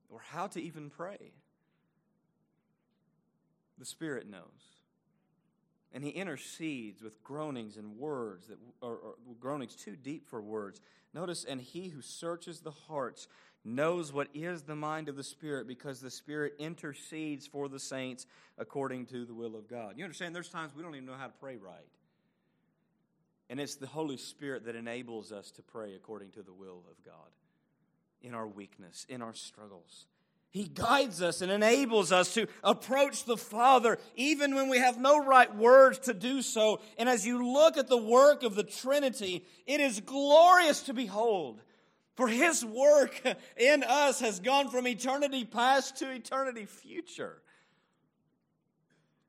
or 0.08 0.20
how 0.20 0.46
to 0.48 0.62
even 0.62 0.90
pray? 0.90 1.32
The 3.78 3.84
Spirit 3.84 4.28
knows. 4.28 4.42
And 5.94 6.02
he 6.02 6.10
intercedes 6.10 7.02
with 7.02 7.22
groanings 7.22 7.76
and 7.76 7.98
words 7.98 8.46
that 8.46 8.58
are 8.82 8.98
groanings 9.40 9.74
too 9.74 9.96
deep 9.96 10.26
for 10.26 10.40
words. 10.40 10.80
Notice, 11.12 11.44
and 11.44 11.60
he 11.60 11.88
who 11.88 12.00
searches 12.00 12.60
the 12.60 12.70
hearts 12.70 13.28
knows 13.64 14.12
what 14.12 14.28
is 14.34 14.62
the 14.62 14.74
mind 14.74 15.08
of 15.08 15.16
the 15.16 15.22
Spirit 15.22 15.68
because 15.68 16.00
the 16.00 16.10
Spirit 16.10 16.54
intercedes 16.58 17.46
for 17.46 17.68
the 17.68 17.78
saints 17.78 18.26
according 18.58 19.06
to 19.06 19.24
the 19.24 19.34
will 19.34 19.54
of 19.54 19.68
God. 19.68 19.94
You 19.96 20.04
understand, 20.04 20.34
there's 20.34 20.48
times 20.48 20.74
we 20.74 20.82
don't 20.82 20.94
even 20.94 21.06
know 21.06 21.16
how 21.18 21.26
to 21.26 21.34
pray 21.38 21.56
right. 21.56 21.86
And 23.52 23.60
it's 23.60 23.74
the 23.74 23.86
Holy 23.86 24.16
Spirit 24.16 24.64
that 24.64 24.76
enables 24.76 25.30
us 25.30 25.50
to 25.50 25.62
pray 25.62 25.92
according 25.94 26.30
to 26.30 26.42
the 26.42 26.54
will 26.54 26.84
of 26.90 27.04
God 27.04 27.28
in 28.22 28.32
our 28.32 28.46
weakness, 28.46 29.04
in 29.10 29.20
our 29.20 29.34
struggles. 29.34 30.06
He 30.48 30.64
guides 30.64 31.20
us 31.20 31.42
and 31.42 31.52
enables 31.52 32.12
us 32.12 32.32
to 32.32 32.46
approach 32.64 33.26
the 33.26 33.36
Father 33.36 33.98
even 34.16 34.54
when 34.54 34.70
we 34.70 34.78
have 34.78 34.98
no 34.98 35.22
right 35.22 35.54
words 35.54 35.98
to 35.98 36.14
do 36.14 36.40
so. 36.40 36.80
And 36.96 37.10
as 37.10 37.26
you 37.26 37.46
look 37.52 37.76
at 37.76 37.88
the 37.88 37.96
work 37.98 38.42
of 38.42 38.54
the 38.54 38.64
Trinity, 38.64 39.44
it 39.66 39.80
is 39.80 40.00
glorious 40.00 40.84
to 40.84 40.94
behold. 40.94 41.60
For 42.14 42.28
His 42.28 42.64
work 42.64 43.20
in 43.58 43.82
us 43.82 44.20
has 44.20 44.40
gone 44.40 44.70
from 44.70 44.86
eternity 44.86 45.44
past 45.44 45.96
to 45.96 46.10
eternity 46.10 46.64
future. 46.64 47.42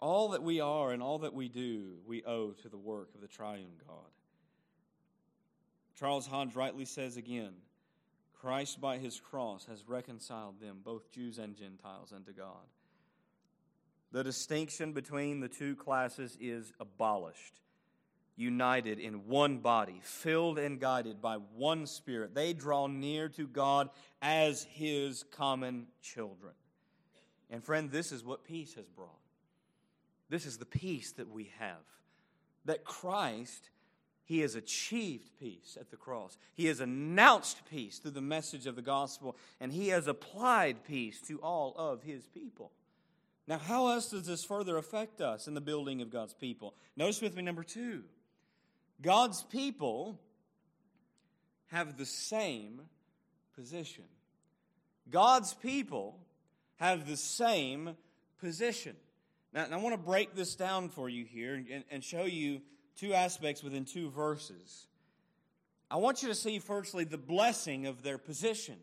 All 0.04 0.32
that 0.32 0.44
we 0.44 0.60
are 0.60 0.92
and 0.92 1.02
all 1.02 1.20
that 1.20 1.34
we 1.34 1.48
do, 1.48 1.94
we 2.06 2.26
owe 2.26 2.52
to 2.62 2.68
the 2.68 2.76
work 2.76 3.16
of 3.16 3.22
the 3.22 3.28
triune 3.28 3.72
God. 3.88 4.12
Charles 5.98 6.28
Hodge 6.28 6.58
rightly 6.58 6.84
says 6.84 7.16
again 7.16 7.54
Christ 8.34 8.82
by 8.82 8.98
his 8.98 9.22
cross 9.22 9.66
has 9.68 9.88
reconciled 9.88 10.60
them, 10.60 10.80
both 10.84 11.10
Jews 11.10 11.38
and 11.38 11.56
Gentiles, 11.56 12.12
unto 12.14 12.34
God. 12.34 12.68
The 14.12 14.26
distinction 14.26 14.92
between 14.92 15.40
the 15.40 15.48
two 15.48 15.74
classes 15.78 16.38
is 16.38 16.74
abolished. 16.82 17.62
United 18.36 19.00
in 19.00 19.30
one 19.30 19.60
body, 19.60 20.02
filled 20.04 20.60
and 20.60 20.82
guided 20.82 21.22
by 21.22 21.38
one 21.56 21.88
Spirit, 21.88 22.36
they 22.36 22.52
draw 22.52 22.88
near 22.88 23.30
to 23.30 23.48
God 23.48 23.90
as 24.22 24.68
His 24.70 25.24
common 25.32 25.88
children. 26.02 26.56
And 27.50 27.64
friend, 27.64 27.90
this 27.90 28.12
is 28.12 28.26
what 28.26 28.44
peace 28.44 28.74
has 28.74 28.90
brought. 28.90 29.23
This 30.34 30.48
is 30.48 30.58
the 30.58 30.66
peace 30.66 31.12
that 31.12 31.30
we 31.30 31.52
have. 31.60 31.86
That 32.66 32.84
Christ 32.84 33.70
he 34.26 34.40
has 34.40 34.56
achieved 34.56 35.30
peace 35.40 35.78
at 35.80 35.92
the 35.92 35.98
cross. 35.98 36.38
He 36.56 36.66
has 36.66 36.80
announced 36.80 37.58
peace 37.70 38.00
through 38.00 38.12
the 38.12 38.22
message 38.22 38.66
of 38.66 38.76
the 38.76 38.82
gospel, 38.82 39.38
and 39.60 39.72
he 39.72 39.90
has 39.90 40.08
applied 40.08 40.86
peace 40.86 41.22
to 41.28 41.38
all 41.40 41.76
of 41.78 42.02
his 42.02 42.26
people. 42.26 42.72
Now, 43.48 43.60
how 43.60 43.90
else 43.90 44.10
does 44.10 44.26
this 44.26 44.44
further 44.44 44.78
affect 44.78 45.22
us 45.22 45.48
in 45.48 45.54
the 45.54 45.62
building 45.62 46.02
of 46.02 46.10
God's 46.10 46.34
people? 46.34 46.74
Notice 46.96 47.22
with 47.22 47.36
me 47.36 47.44
number 47.44 47.64
two 47.64 48.04
God's 49.04 49.44
people 49.44 50.20
have 51.68 51.96
the 51.96 52.08
same 52.08 52.82
position. 53.54 54.06
God's 55.12 55.54
people 55.54 56.18
have 56.78 57.08
the 57.08 57.18
same 57.18 57.98
position. 58.40 58.96
Now, 59.54 59.68
I 59.72 59.78
want 59.78 59.94
to 59.94 60.02
break 60.02 60.36
this 60.36 60.56
down 60.56 60.90
for 60.90 61.10
you 61.10 61.26
here 61.26 61.54
and, 61.56 61.84
and 61.92 62.04
show 62.04 62.24
you 62.24 62.62
two 62.96 63.14
aspects 63.14 63.64
within 63.64 63.86
two 63.86 64.10
verses. 64.10 64.88
I 65.92 65.98
want 65.98 66.24
you 66.24 66.30
to 66.30 66.36
see, 66.36 66.60
firstly, 66.60 67.04
the 67.04 67.18
blessing 67.18 67.86
of 67.86 68.02
their 68.02 68.18
position, 68.18 68.78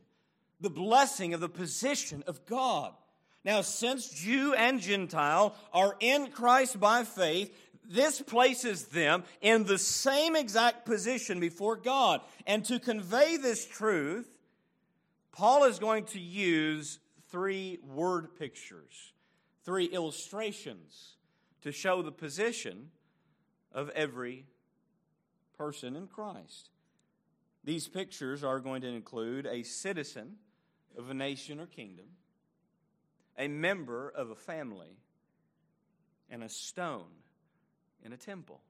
the 0.60 0.70
blessing 0.70 1.34
of 1.34 1.40
the 1.40 1.48
position 1.48 2.22
of 2.26 2.46
God. 2.46 2.92
Now, 3.44 3.62
since 3.62 4.08
Jew 4.10 4.54
and 4.54 4.80
Gentile 4.80 5.54
are 5.72 5.96
in 5.98 6.28
Christ 6.28 6.78
by 6.78 7.04
faith, 7.04 7.52
this 7.84 8.20
places 8.20 8.84
them 8.86 9.24
in 9.40 9.64
the 9.64 9.78
same 9.78 10.36
exact 10.36 10.86
position 10.86 11.40
before 11.40 11.76
God. 11.76 12.20
And 12.46 12.64
to 12.66 12.78
convey 12.78 13.36
this 13.38 13.66
truth, 13.66 14.28
Paul 15.32 15.64
is 15.64 15.78
going 15.78 16.04
to 16.06 16.20
use 16.20 16.98
three 17.32 17.78
word 17.84 18.36
pictures, 18.38 19.12
three 19.70 19.84
illustrations 19.84 21.14
to 21.62 21.70
show 21.70 22.02
the 22.02 22.10
position 22.10 22.90
of 23.70 23.88
every 23.90 24.44
person 25.56 25.94
in 25.94 26.08
Christ. 26.08 26.70
These 27.62 27.86
pictures 27.86 28.42
are 28.42 28.58
going 28.58 28.82
to 28.82 28.88
include 28.88 29.46
a 29.46 29.62
citizen 29.62 30.38
of 30.98 31.08
a 31.08 31.14
nation 31.14 31.60
or 31.60 31.66
kingdom, 31.66 32.06
a 33.38 33.46
member 33.46 34.08
of 34.08 34.30
a 34.30 34.34
family, 34.34 34.96
and 36.28 36.42
a 36.42 36.48
stone 36.48 37.06
in 38.04 38.12
a 38.12 38.16
temple. 38.16 38.62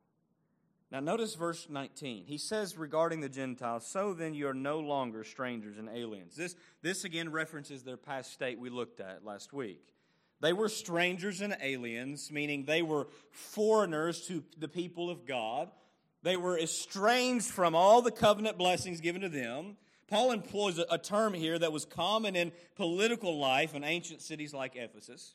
Now, 0.90 1.00
notice 1.00 1.34
verse 1.34 1.66
19. 1.70 2.26
He 2.26 2.36
says 2.36 2.76
regarding 2.76 3.22
the 3.22 3.30
Gentiles, 3.30 3.86
So 3.86 4.12
then 4.12 4.34
you 4.34 4.48
are 4.48 4.54
no 4.54 4.80
longer 4.80 5.24
strangers 5.24 5.78
and 5.78 5.88
aliens. 5.88 6.36
This, 6.36 6.56
this 6.82 7.04
again 7.04 7.32
references 7.32 7.84
their 7.84 7.96
past 7.96 8.34
state 8.34 8.58
we 8.58 8.68
looked 8.68 9.00
at 9.00 9.24
last 9.24 9.54
week. 9.54 9.94
They 10.40 10.52
were 10.52 10.68
strangers 10.68 11.40
and 11.40 11.56
aliens, 11.60 12.32
meaning 12.32 12.64
they 12.64 12.82
were 12.82 13.08
foreigners 13.30 14.26
to 14.28 14.42
the 14.58 14.68
people 14.68 15.10
of 15.10 15.26
God. 15.26 15.70
They 16.22 16.36
were 16.36 16.58
estranged 16.58 17.50
from 17.50 17.74
all 17.74 18.02
the 18.02 18.10
covenant 18.10 18.56
blessings 18.58 19.00
given 19.00 19.22
to 19.22 19.28
them. 19.28 19.76
Paul 20.08 20.32
employs 20.32 20.78
a, 20.78 20.98
term 20.98 21.34
here 21.34 21.58
that 21.58 21.72
was 21.72 21.84
common 21.84 22.34
in 22.34 22.52
political 22.74 23.38
life 23.38 23.74
in 23.74 23.84
ancient 23.84 24.22
cities 24.22 24.52
like 24.52 24.74
Ephesus. 24.74 25.34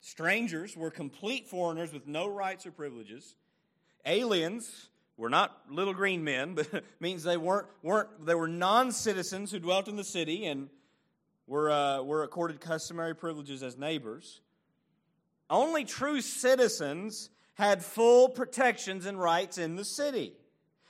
Strangers 0.00 0.76
were 0.76 0.90
complete 0.90 1.48
foreigners 1.48 1.92
with 1.92 2.06
no 2.06 2.28
rights 2.28 2.66
or 2.66 2.70
privileges. 2.70 3.34
Aliens 4.04 4.88
were 5.16 5.30
not 5.30 5.56
little 5.70 5.94
green 5.94 6.22
men, 6.22 6.54
but 6.56 6.84
means 7.00 7.22
they 7.22 7.36
weren't, 7.36 7.66
weren't 7.82 8.26
they 8.26 8.34
were 8.34 8.48
non-citizens 8.48 9.50
who 9.52 9.58
dwelt 9.58 9.88
in 9.88 9.96
the 9.96 10.04
city 10.04 10.44
and 10.44 10.68
were, 11.52 11.70
uh, 11.70 12.00
were 12.00 12.22
accorded 12.22 12.62
customary 12.62 13.14
privileges 13.14 13.62
as 13.62 13.76
neighbors. 13.76 14.40
Only 15.50 15.84
true 15.84 16.22
citizens 16.22 17.28
had 17.54 17.84
full 17.84 18.30
protections 18.30 19.04
and 19.04 19.20
rights 19.20 19.58
in 19.58 19.76
the 19.76 19.84
city. 19.84 20.32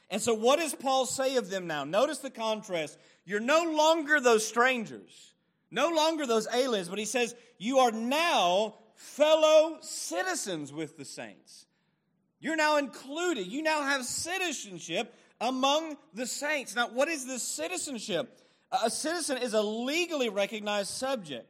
And 0.09 0.23
so, 0.23 0.35
what 0.35 0.61
does 0.61 0.73
Paul 0.73 1.05
say 1.05 1.35
of 1.35 1.51
them 1.51 1.67
now? 1.67 1.83
Notice 1.83 2.19
the 2.19 2.31
contrast. 2.31 2.97
You're 3.25 3.41
no 3.41 3.73
longer 3.73 4.21
those 4.21 4.47
strangers, 4.47 5.35
no 5.73 5.89
longer 5.89 6.27
those 6.27 6.47
aliens, 6.55 6.89
but 6.89 7.01
he 7.01 7.07
says, 7.07 7.35
You 7.59 7.79
are 7.79 7.91
now 7.91 8.75
fellow 8.95 9.79
citizens 9.81 10.73
with 10.73 10.97
the 10.97 11.05
saints. 11.05 11.67
You're 12.39 12.55
now 12.55 12.77
included. 12.77 13.49
You 13.49 13.63
now 13.63 13.83
have 13.83 14.05
citizenship 14.05 15.13
among 15.41 15.97
the 16.15 16.27
saints. 16.27 16.77
Now, 16.77 16.87
what 16.87 17.09
is 17.09 17.27
this 17.27 17.43
citizenship? 17.43 18.39
A 18.73 18.91
citizen 18.91 19.39
is 19.39 19.53
a 19.53 19.63
legally 19.63 20.31
recognized 20.31 20.91
subject 20.91 21.47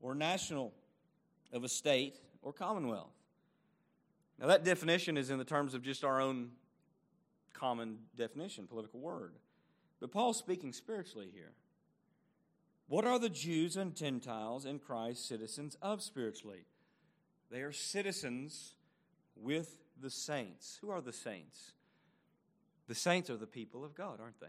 or 0.00 0.14
national 0.14 0.72
of 1.52 1.64
a 1.64 1.68
state 1.68 2.16
or 2.42 2.52
commonwealth. 2.52 3.12
Now, 4.38 4.46
that 4.46 4.64
definition 4.64 5.16
is 5.16 5.30
in 5.30 5.38
the 5.38 5.44
terms 5.44 5.74
of 5.74 5.82
just 5.82 6.04
our 6.04 6.20
own 6.20 6.50
common 7.52 7.98
definition, 8.16 8.68
political 8.68 9.00
word. 9.00 9.32
But 10.00 10.12
Paul's 10.12 10.38
speaking 10.38 10.72
spiritually 10.72 11.28
here. 11.34 11.52
What 12.86 13.04
are 13.04 13.18
the 13.18 13.28
Jews 13.28 13.76
and 13.76 13.94
Gentiles 13.94 14.64
in 14.64 14.78
Christ 14.78 15.26
citizens 15.26 15.76
of 15.82 16.02
spiritually? 16.02 16.66
They 17.50 17.62
are 17.62 17.72
citizens 17.72 18.74
with 19.34 19.76
the 20.00 20.10
saints. 20.10 20.78
Who 20.80 20.90
are 20.90 21.00
the 21.00 21.12
saints? 21.12 21.72
The 22.86 22.94
saints 22.94 23.28
are 23.28 23.36
the 23.36 23.46
people 23.46 23.84
of 23.84 23.94
God, 23.94 24.20
aren't 24.20 24.40
they? 24.40 24.46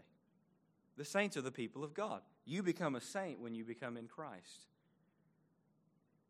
The 1.00 1.06
saints 1.06 1.38
are 1.38 1.40
the 1.40 1.50
people 1.50 1.82
of 1.82 1.94
God. 1.94 2.20
You 2.44 2.62
become 2.62 2.94
a 2.94 3.00
saint 3.00 3.40
when 3.40 3.54
you 3.54 3.64
become 3.64 3.96
in 3.96 4.06
Christ. 4.06 4.66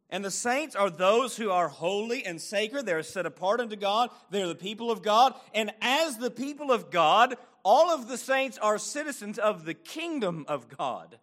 And 0.08 0.24
the 0.24 0.30
saints 0.30 0.76
are 0.76 0.90
those 0.90 1.36
who 1.36 1.50
are 1.50 1.66
holy 1.66 2.24
and 2.24 2.40
sacred. 2.40 2.86
They're 2.86 3.02
set 3.02 3.26
apart 3.26 3.58
unto 3.58 3.74
God. 3.74 4.10
They're 4.30 4.46
the 4.46 4.54
people 4.54 4.92
of 4.92 5.02
God. 5.02 5.34
And 5.52 5.72
as 5.80 6.18
the 6.18 6.30
people 6.30 6.70
of 6.70 6.92
God, 6.92 7.34
all 7.64 7.90
of 7.90 8.06
the 8.06 8.16
saints 8.16 8.58
are 8.58 8.78
citizens 8.78 9.40
of 9.40 9.64
the 9.64 9.74
kingdom 9.74 10.44
of 10.46 10.68
God. 10.68 11.18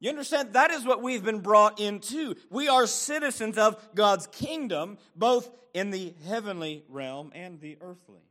You 0.00 0.10
understand? 0.10 0.54
That 0.54 0.72
is 0.72 0.84
what 0.84 1.00
we've 1.00 1.24
been 1.24 1.42
brought 1.42 1.78
into. 1.78 2.34
We 2.50 2.66
are 2.66 2.88
citizens 2.88 3.56
of 3.56 3.76
God's 3.94 4.26
kingdom, 4.26 4.98
both 5.14 5.48
in 5.74 5.90
the 5.90 6.12
heavenly 6.26 6.82
realm 6.88 7.30
and 7.36 7.60
the 7.60 7.78
earthly. 7.80 8.22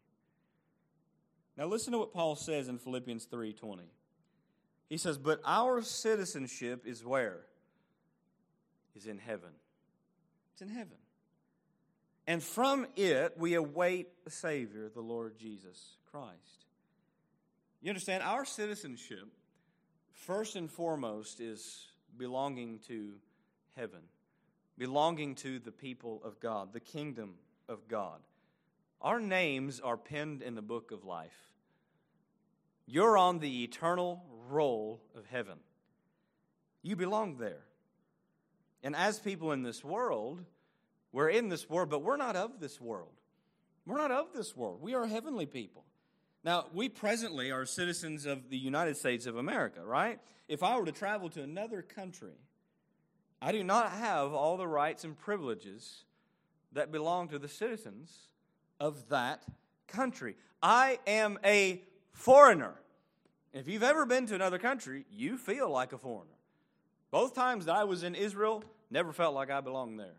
Now 1.56 1.68
listen 1.68 1.94
to 1.94 2.00
what 2.00 2.12
Paul 2.12 2.36
says 2.36 2.68
in 2.68 2.78
Philippians 2.78 3.24
3:20. 3.28 3.84
He 4.94 4.98
says, 4.98 5.18
"But 5.18 5.42
our 5.44 5.82
citizenship 5.82 6.86
is 6.86 7.04
where? 7.04 7.48
Is 8.94 9.08
in 9.08 9.18
heaven." 9.18 9.50
It's 10.52 10.62
in 10.62 10.70
heaven. 10.70 11.00
And 12.28 12.44
from 12.44 12.86
it 12.96 13.36
we 13.36 13.56
await 13.56 14.10
a 14.28 14.30
Savior, 14.30 14.90
the 14.90 15.02
Lord 15.02 15.36
Jesus 15.36 15.98
Christ. 16.06 16.68
You 17.82 17.90
understand? 17.90 18.22
Our 18.22 18.46
citizenship, 18.46 19.28
first 20.12 20.56
and 20.56 20.70
foremost, 20.70 21.40
is 21.40 21.92
belonging 22.16 22.78
to 22.82 23.20
heaven, 23.76 24.08
belonging 24.78 25.34
to 25.38 25.58
the 25.58 25.72
people 25.72 26.24
of 26.24 26.40
God, 26.40 26.72
the 26.72 26.80
kingdom 26.80 27.40
of 27.68 27.88
God. 27.88 28.22
Our 29.02 29.20
names 29.20 29.80
are 29.80 29.98
penned 29.98 30.44
in 30.44 30.54
the 30.54 30.62
book 30.62 30.92
of 30.92 31.04
life. 31.04 31.52
You're 32.86 33.18
on 33.18 33.40
the 33.40 33.64
eternal 33.64 34.24
roll 34.50 35.02
of 35.16 35.26
heaven. 35.26 35.58
You 36.82 36.96
belong 36.96 37.38
there. 37.38 37.64
And 38.84 38.96
as 38.96 39.20
people 39.20 39.52
in 39.52 39.64
this 39.64 39.84
world, 39.84 40.44
we're 41.12 41.30
in 41.30 41.50
this 41.50 41.70
world, 41.70 41.90
but 41.90 42.04
we're 42.04 42.18
not 42.18 42.36
of 42.36 42.60
this 42.60 42.82
world. 42.82 43.14
We're 43.86 43.98
not 43.98 44.12
of 44.12 44.34
this 44.34 44.56
world. 44.56 44.82
We 44.82 44.94
are 44.94 45.06
heavenly 45.06 45.46
people. 45.46 45.86
Now, 46.44 46.66
we 46.74 46.90
presently 46.90 47.52
are 47.52 47.66
citizens 47.66 48.26
of 48.26 48.50
the 48.50 48.58
United 48.58 48.98
States 48.98 49.26
of 49.26 49.38
America, 49.38 49.82
right? 49.84 50.20
If 50.50 50.62
I 50.62 50.78
were 50.78 50.86
to 50.86 50.92
travel 50.92 51.30
to 51.30 51.42
another 51.42 51.82
country, 51.82 52.36
I 53.42 53.52
do 53.52 53.64
not 53.64 53.92
have 53.92 54.34
all 54.34 54.58
the 54.58 54.68
rights 54.68 55.04
and 55.06 55.18
privileges 55.18 56.04
that 56.74 56.92
belong 56.92 57.30
to 57.30 57.40
the 57.40 57.48
citizens 57.48 58.30
of 58.80 59.10
that 59.10 59.44
country. 59.88 60.36
I 60.62 61.00
am 61.08 61.40
a 61.46 61.82
foreigner. 62.12 62.74
If 63.54 63.68
you've 63.68 63.84
ever 63.84 64.06
been 64.06 64.26
to 64.28 64.36
another 64.36 64.58
country, 64.58 65.06
you 65.12 65.38
feel 65.38 65.70
like 65.70 65.94
a 65.94 65.98
foreigner. 65.98 66.32
Both 67.12 67.36
times 67.36 67.66
that 67.66 67.76
I 67.76 67.84
was 67.84 68.04
in 68.04 68.16
Israel, 68.16 68.64
never 68.90 69.14
felt 69.14 69.36
like 69.36 69.52
I 69.52 69.62
belonged 69.62 70.00
there. 70.00 70.16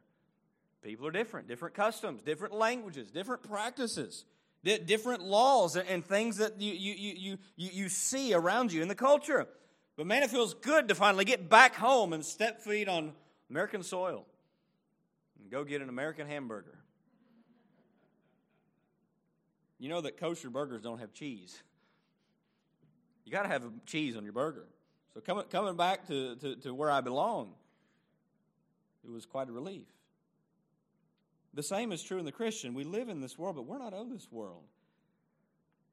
People 0.83 1.07
are 1.09 1.11
different, 1.11 1.49
different 1.49 1.75
customs, 1.75 2.23
different 2.23 2.55
languages, 2.55 3.11
different 3.11 3.43
practices, 3.43 4.25
different 4.63 5.23
laws 5.23 5.77
and 5.77 6.05
things 6.05 6.37
that 6.37 6.61
you, 6.61 6.73
you, 6.73 6.95
you, 6.95 7.39
you, 7.57 7.71
you 7.73 7.89
see 7.89 8.33
around 8.35 8.73
you 8.73 8.83
in 8.83 8.89
the 8.89 8.95
culture. 8.95 9.49
But 9.97 10.07
man, 10.07 10.23
it 10.23 10.31
feels 10.31 10.55
good 10.55 10.89
to 10.89 10.95
finally 10.95 11.25
get 11.25 11.49
back 11.49 11.75
home 11.75 12.13
and 12.13 12.25
step 12.25 12.61
feet 12.61 12.89
on 12.89 13.13
American 13.51 13.83
soil 13.83 14.27
and 15.41 15.51
go 15.51 15.65
get 15.65 15.83
an 15.83 15.89
American 15.89 16.29
hamburger. 16.29 16.79
You 19.79 19.89
know 19.89 20.03
that 20.03 20.19
kosher 20.19 20.51
burgers 20.51 20.83
don't 20.83 20.99
have 20.99 21.13
cheese. 21.13 21.63
You 23.25 23.33
got 23.33 23.43
to 23.43 23.49
have 23.49 23.65
cheese 23.87 24.17
on 24.17 24.25
your 24.25 24.33
burger. 24.33 24.67
So 25.15 25.21
coming, 25.21 25.45
coming 25.51 25.77
back 25.77 26.07
to, 26.09 26.37
to, 26.37 26.57
to 26.57 26.75
where 26.75 26.91
I 26.91 27.01
belong, 27.01 27.53
it 29.05 29.11
was 29.11 29.27
quite 29.27 29.49
a 29.49 29.53
relief. 29.53 29.87
The 31.55 31.63
same 31.63 31.93
is 31.93 32.03
true 32.03 32.19
in 32.19 32.25
the 32.25 32.33
Christian. 32.33 32.75
We 32.75 32.85
live 32.85 33.09
in 33.09 33.21
this 33.21 33.39
world, 33.39 33.57
but 33.57 33.67
we're 33.67 33.79
not 33.79 33.95
of 33.95 34.11
this 34.11 34.27
world. 34.31 34.65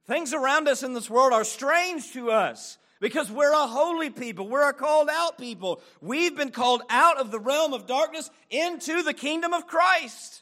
Things 0.08 0.34
around 0.34 0.68
us 0.68 0.82
in 0.82 0.94
this 0.94 1.10
world 1.10 1.34
are 1.34 1.44
strange 1.44 2.14
to 2.14 2.32
us 2.32 2.78
because 3.00 3.32
we're 3.32 3.54
a 3.54 3.68
holy 3.68 4.10
people. 4.10 4.48
We're 4.48 4.70
a 4.70 4.74
called 4.74 5.10
out 5.12 5.38
people. 5.38 5.82
We've 6.02 6.36
been 6.36 6.50
called 6.50 6.82
out 6.90 7.18
of 7.18 7.30
the 7.30 7.40
realm 7.40 7.74
of 7.74 7.86
darkness 7.86 8.32
into 8.50 9.04
the 9.04 9.14
kingdom 9.14 9.54
of 9.54 9.68
Christ. 9.68 10.42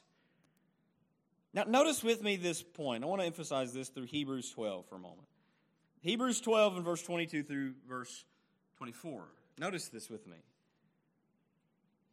Now, 1.53 1.63
notice 1.63 2.03
with 2.03 2.23
me 2.23 2.37
this 2.37 2.61
point. 2.61 3.03
I 3.03 3.07
want 3.07 3.21
to 3.21 3.25
emphasize 3.25 3.73
this 3.73 3.89
through 3.89 4.05
Hebrews 4.05 4.51
12 4.51 4.85
for 4.87 4.95
a 4.95 4.99
moment. 4.99 5.27
Hebrews 6.01 6.39
12 6.39 6.77
and 6.77 6.85
verse 6.85 7.03
22 7.03 7.43
through 7.43 7.73
verse 7.87 8.23
24. 8.77 9.25
Notice 9.57 9.89
this 9.89 10.09
with 10.09 10.25
me. 10.27 10.37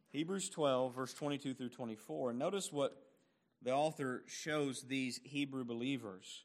Hebrews 0.09 0.49
12, 0.49 0.93
verse 0.93 1.13
22 1.13 1.53
through 1.53 1.69
24. 1.69 2.33
Notice 2.33 2.71
what 2.71 3.01
the 3.61 3.71
author 3.71 4.23
shows 4.27 4.83
these 4.83 5.21
Hebrew 5.23 5.63
believers 5.63 6.43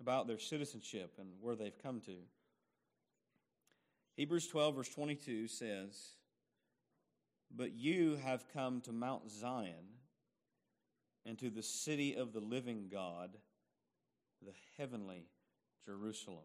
about 0.00 0.26
their 0.26 0.38
citizenship 0.38 1.12
and 1.18 1.28
where 1.40 1.54
they've 1.54 1.78
come 1.82 2.00
to. 2.00 2.16
Hebrews 4.16 4.48
12, 4.48 4.74
verse 4.74 4.88
22 4.88 5.46
says, 5.46 6.14
But 7.54 7.74
you 7.74 8.16
have 8.24 8.44
come 8.52 8.80
to 8.82 8.92
Mount 8.92 9.30
Zion 9.30 9.98
and 11.24 11.38
to 11.38 11.48
the 11.48 11.62
city 11.62 12.16
of 12.16 12.32
the 12.32 12.40
living 12.40 12.88
God, 12.90 13.36
the 14.44 14.52
heavenly 14.76 15.26
Jerusalem. 15.84 16.44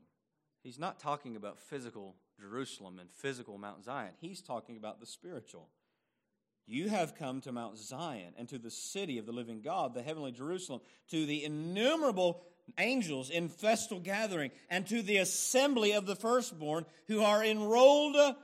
He's 0.63 0.79
not 0.79 0.99
talking 0.99 1.35
about 1.35 1.59
physical 1.59 2.15
Jerusalem 2.39 2.99
and 2.99 3.09
physical 3.11 3.57
Mount 3.57 3.83
Zion. 3.83 4.11
He's 4.19 4.41
talking 4.41 4.77
about 4.77 4.99
the 4.99 5.05
spiritual. 5.05 5.69
You 6.67 6.89
have 6.89 7.15
come 7.15 7.41
to 7.41 7.51
Mount 7.51 7.77
Zion 7.77 8.33
and 8.37 8.47
to 8.49 8.59
the 8.59 8.69
city 8.69 9.17
of 9.17 9.25
the 9.25 9.31
living 9.31 9.61
God, 9.61 9.93
the 9.93 10.03
heavenly 10.03 10.31
Jerusalem, 10.31 10.81
to 11.09 11.25
the 11.25 11.43
innumerable 11.43 12.43
angels 12.77 13.31
in 13.31 13.49
festal 13.49 13.99
gathering, 13.99 14.51
and 14.69 14.85
to 14.87 15.01
the 15.01 15.17
assembly 15.17 15.93
of 15.93 16.05
the 16.05 16.15
firstborn 16.15 16.85
who 17.07 17.23
are 17.23 17.43
enrolled 17.43 18.35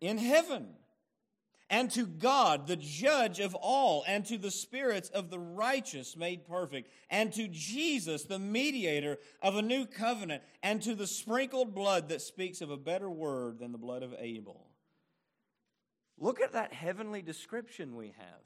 in 0.00 0.18
heaven 0.18 0.68
and 1.74 1.90
to 1.90 2.06
God, 2.06 2.68
the 2.68 2.76
judge 2.76 3.40
of 3.40 3.56
all, 3.56 4.04
and 4.06 4.24
to 4.26 4.38
the 4.38 4.52
spirits 4.52 5.08
of 5.08 5.28
the 5.28 5.40
righteous 5.40 6.16
made 6.16 6.46
perfect, 6.46 6.88
and 7.10 7.32
to 7.32 7.48
Jesus, 7.48 8.22
the 8.22 8.38
mediator 8.38 9.18
of 9.42 9.56
a 9.56 9.62
new 9.62 9.84
covenant, 9.84 10.44
and 10.62 10.80
to 10.82 10.94
the 10.94 11.08
sprinkled 11.08 11.74
blood 11.74 12.10
that 12.10 12.22
speaks 12.22 12.60
of 12.60 12.70
a 12.70 12.76
better 12.76 13.10
word 13.10 13.58
than 13.58 13.72
the 13.72 13.78
blood 13.78 14.04
of 14.04 14.14
Abel. 14.20 14.68
Look 16.16 16.40
at 16.40 16.52
that 16.52 16.72
heavenly 16.72 17.22
description 17.22 17.96
we 17.96 18.14
have 18.18 18.44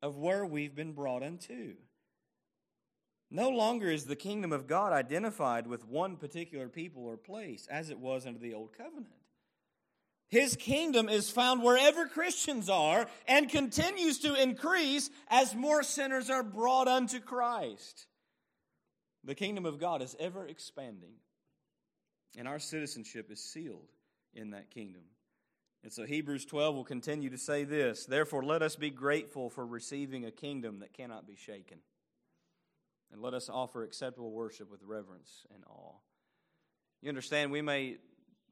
of 0.00 0.16
where 0.16 0.46
we've 0.46 0.74
been 0.74 0.94
brought 0.94 1.22
into. 1.22 1.74
No 3.30 3.50
longer 3.50 3.90
is 3.90 4.06
the 4.06 4.16
kingdom 4.16 4.52
of 4.52 4.66
God 4.66 4.94
identified 4.94 5.66
with 5.66 5.86
one 5.86 6.16
particular 6.16 6.70
people 6.70 7.04
or 7.04 7.18
place 7.18 7.68
as 7.70 7.90
it 7.90 7.98
was 7.98 8.26
under 8.26 8.40
the 8.40 8.54
old 8.54 8.72
covenant. 8.72 9.19
His 10.30 10.54
kingdom 10.54 11.08
is 11.08 11.28
found 11.28 11.62
wherever 11.62 12.06
Christians 12.06 12.68
are 12.68 13.06
and 13.26 13.48
continues 13.48 14.20
to 14.20 14.34
increase 14.40 15.10
as 15.28 15.56
more 15.56 15.82
sinners 15.82 16.30
are 16.30 16.44
brought 16.44 16.86
unto 16.86 17.18
Christ. 17.18 18.06
The 19.24 19.34
kingdom 19.34 19.66
of 19.66 19.80
God 19.80 20.02
is 20.02 20.16
ever 20.20 20.46
expanding, 20.46 21.14
and 22.38 22.46
our 22.46 22.60
citizenship 22.60 23.30
is 23.30 23.42
sealed 23.42 23.90
in 24.32 24.50
that 24.50 24.70
kingdom. 24.70 25.02
And 25.82 25.92
so 25.92 26.04
Hebrews 26.04 26.44
12 26.44 26.74
will 26.76 26.84
continue 26.84 27.30
to 27.30 27.38
say 27.38 27.64
this 27.64 28.06
Therefore, 28.06 28.44
let 28.44 28.62
us 28.62 28.76
be 28.76 28.90
grateful 28.90 29.50
for 29.50 29.66
receiving 29.66 30.24
a 30.24 30.30
kingdom 30.30 30.78
that 30.78 30.92
cannot 30.92 31.26
be 31.26 31.36
shaken. 31.36 31.78
And 33.12 33.20
let 33.20 33.34
us 33.34 33.48
offer 33.48 33.82
acceptable 33.82 34.30
worship 34.30 34.70
with 34.70 34.84
reverence 34.84 35.44
and 35.52 35.64
awe. 35.68 35.96
You 37.02 37.08
understand, 37.08 37.50
we 37.50 37.62
may 37.62 37.96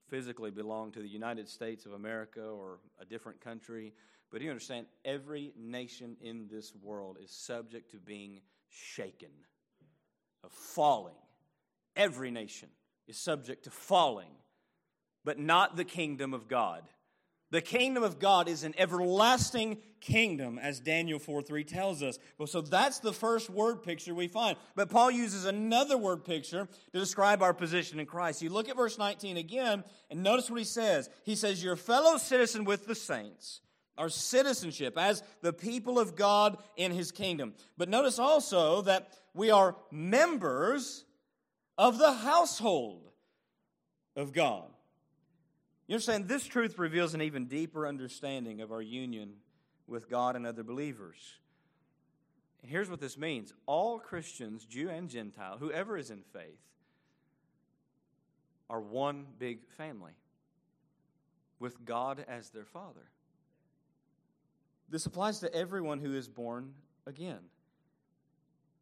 physically 0.09 0.51
belong 0.51 0.93
to 0.93 1.01
the 1.01 1.09
United 1.09 1.49
States 1.49 1.87
of 1.87 1.93
America 1.93 2.43
or 2.43 2.79
a 3.01 3.05
different 3.05 3.41
country. 3.41 3.93
But 4.31 4.43
you 4.43 4.51
understand, 4.51 4.87
every 5.05 5.53
nation 5.57 6.17
in 6.21 6.49
this 6.51 6.73
world 6.83 7.19
is 7.23 7.31
subject 7.31 7.91
to 7.93 7.97
being 7.99 8.41
shaken, 8.69 9.31
of 10.45 10.53
falling. 10.53 11.15
Every 11.97 12.31
nation 12.31 12.69
is 13.07 13.17
subject 13.17 13.65
to 13.65 13.71
falling, 13.71 14.31
but 15.25 15.39
not 15.39 15.77
the 15.77 15.85
kingdom 15.85 16.35
of 16.35 16.49
God. 16.49 16.83
The 17.51 17.63
kingdom 17.63 18.03
of 18.03 18.19
God 18.19 18.47
is 18.47 18.63
an 18.63 18.75
everlasting 18.77 19.79
kingdom, 20.01 20.59
as 20.59 20.81
Daniel 20.81 21.19
4 21.19 21.43
3 21.43 21.65
tells 21.65 22.03
us. 22.03 22.19
Well, 22.37 22.47
so 22.47 22.61
that's 22.61 22.99
the 22.99 23.13
first 23.13 23.49
word 23.49 23.83
picture 23.83 24.15
we 24.15 24.29
find. 24.29 24.59
But 24.75 24.91
Paul 24.91 25.11
uses 25.11 25.47
another 25.47 25.97
word 25.97 26.25
picture 26.25 26.69
to 26.93 26.99
describe 26.99 27.43
our 27.43 27.55
position 27.55 28.01
in 28.01 28.07
Christ. 28.07 28.43
You 28.43 28.51
look 28.51 28.69
at 28.69 28.77
verse 28.77 28.99
19 28.99 29.39
again, 29.39 29.83
and 30.11 30.23
notice 30.23 30.51
what 30.51 30.59
he 30.59 30.65
says. 30.65 31.09
He 31.25 31.35
says, 31.35 31.63
You're 31.63 31.77
fellow 31.77 32.19
citizen 32.19 32.65
with 32.65 32.87
the 32.87 32.95
saints, 32.95 33.63
our 33.97 34.11
citizenship 34.11 34.99
as 34.99 35.23
the 35.41 35.55
people 35.55 35.99
of 35.99 36.17
God 36.17 36.59
in 36.77 36.93
his 36.93 37.13
kingdom. 37.13 37.55
But 37.79 37.89
notice 37.89 38.19
also 38.19 38.83
that 38.83 39.15
we 39.33 39.51
are 39.51 39.75
members 39.91 41.05
of 41.79 41.97
the 41.97 42.13
household 42.13 43.09
of 44.17 44.35
God. 44.35 44.69
You 45.89 45.95
understand, 45.95 46.29
this 46.29 46.45
truth 46.45 46.79
reveals 46.79 47.15
an 47.15 47.23
even 47.23 47.47
deeper 47.47 47.87
understanding 47.87 48.61
of 48.61 48.71
our 48.71 48.83
union 48.83 49.33
with 49.87 50.11
God 50.11 50.37
and 50.37 50.47
other 50.47 50.63
believers. 50.63 51.17
Here's 52.63 52.91
what 52.91 53.01
this 53.01 53.17
means 53.17 53.55
all 53.67 53.99
Christians, 53.99 54.67
Jew 54.67 54.91
and 54.91 55.09
Gentile, 55.09 55.57
whoever 55.59 55.97
is 55.97 56.11
in 56.11 56.23
faith, 56.35 56.61
are 58.69 58.81
one 58.81 59.27
big 59.39 59.67
family 59.79 60.13
with 61.59 61.83
God 61.87 62.23
as 62.29 62.51
their 62.51 62.67
father. 62.67 63.09
This 64.91 65.07
applies 65.07 65.41
to 65.41 65.55
everyone 65.55 66.01
who 66.01 66.15
is 66.15 66.29
born 66.29 66.75
again. 67.07 67.41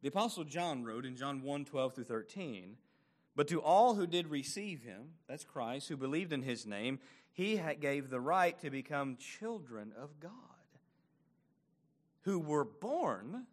The 0.01 0.09
Apostle 0.09 0.43
John 0.43 0.83
wrote 0.83 1.05
in 1.05 1.15
John 1.15 1.41
1 1.41 1.65
12 1.65 1.95
through 1.95 2.03
13 2.03 2.75
but 3.37 3.47
to 3.49 3.61
all 3.61 3.93
who 3.93 4.07
did 4.07 4.27
receive 4.27 4.81
him, 4.81 5.11
that's 5.29 5.45
Christ, 5.45 5.87
who 5.87 5.95
believed 5.95 6.33
in 6.33 6.41
his 6.41 6.65
name, 6.65 6.97
he 7.31 7.61
gave 7.79 8.09
the 8.09 8.19
right 8.19 8.59
to 8.61 8.71
become 8.71 9.15
children 9.15 9.93
of 9.95 10.19
God, 10.19 10.31
who 12.21 12.39
were 12.39 12.65
born 12.65 13.45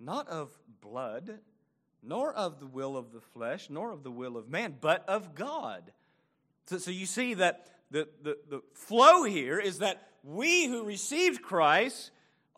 not 0.00 0.26
of 0.26 0.50
blood, 0.80 1.38
nor 2.02 2.32
of 2.32 2.58
the 2.58 2.66
will 2.66 2.96
of 2.96 3.12
the 3.12 3.20
flesh, 3.20 3.70
nor 3.70 3.92
of 3.92 4.02
the 4.02 4.10
will 4.10 4.36
of 4.36 4.48
man, 4.48 4.74
but 4.80 5.08
of 5.08 5.36
God. 5.36 5.92
So, 6.66 6.78
so 6.78 6.90
you 6.90 7.06
see 7.06 7.34
that 7.34 7.68
the, 7.92 8.08
the, 8.24 8.38
the 8.48 8.62
flow 8.74 9.22
here 9.22 9.60
is 9.60 9.78
that 9.78 10.08
we 10.24 10.66
who 10.66 10.82
received 10.82 11.42
Christ 11.42 12.10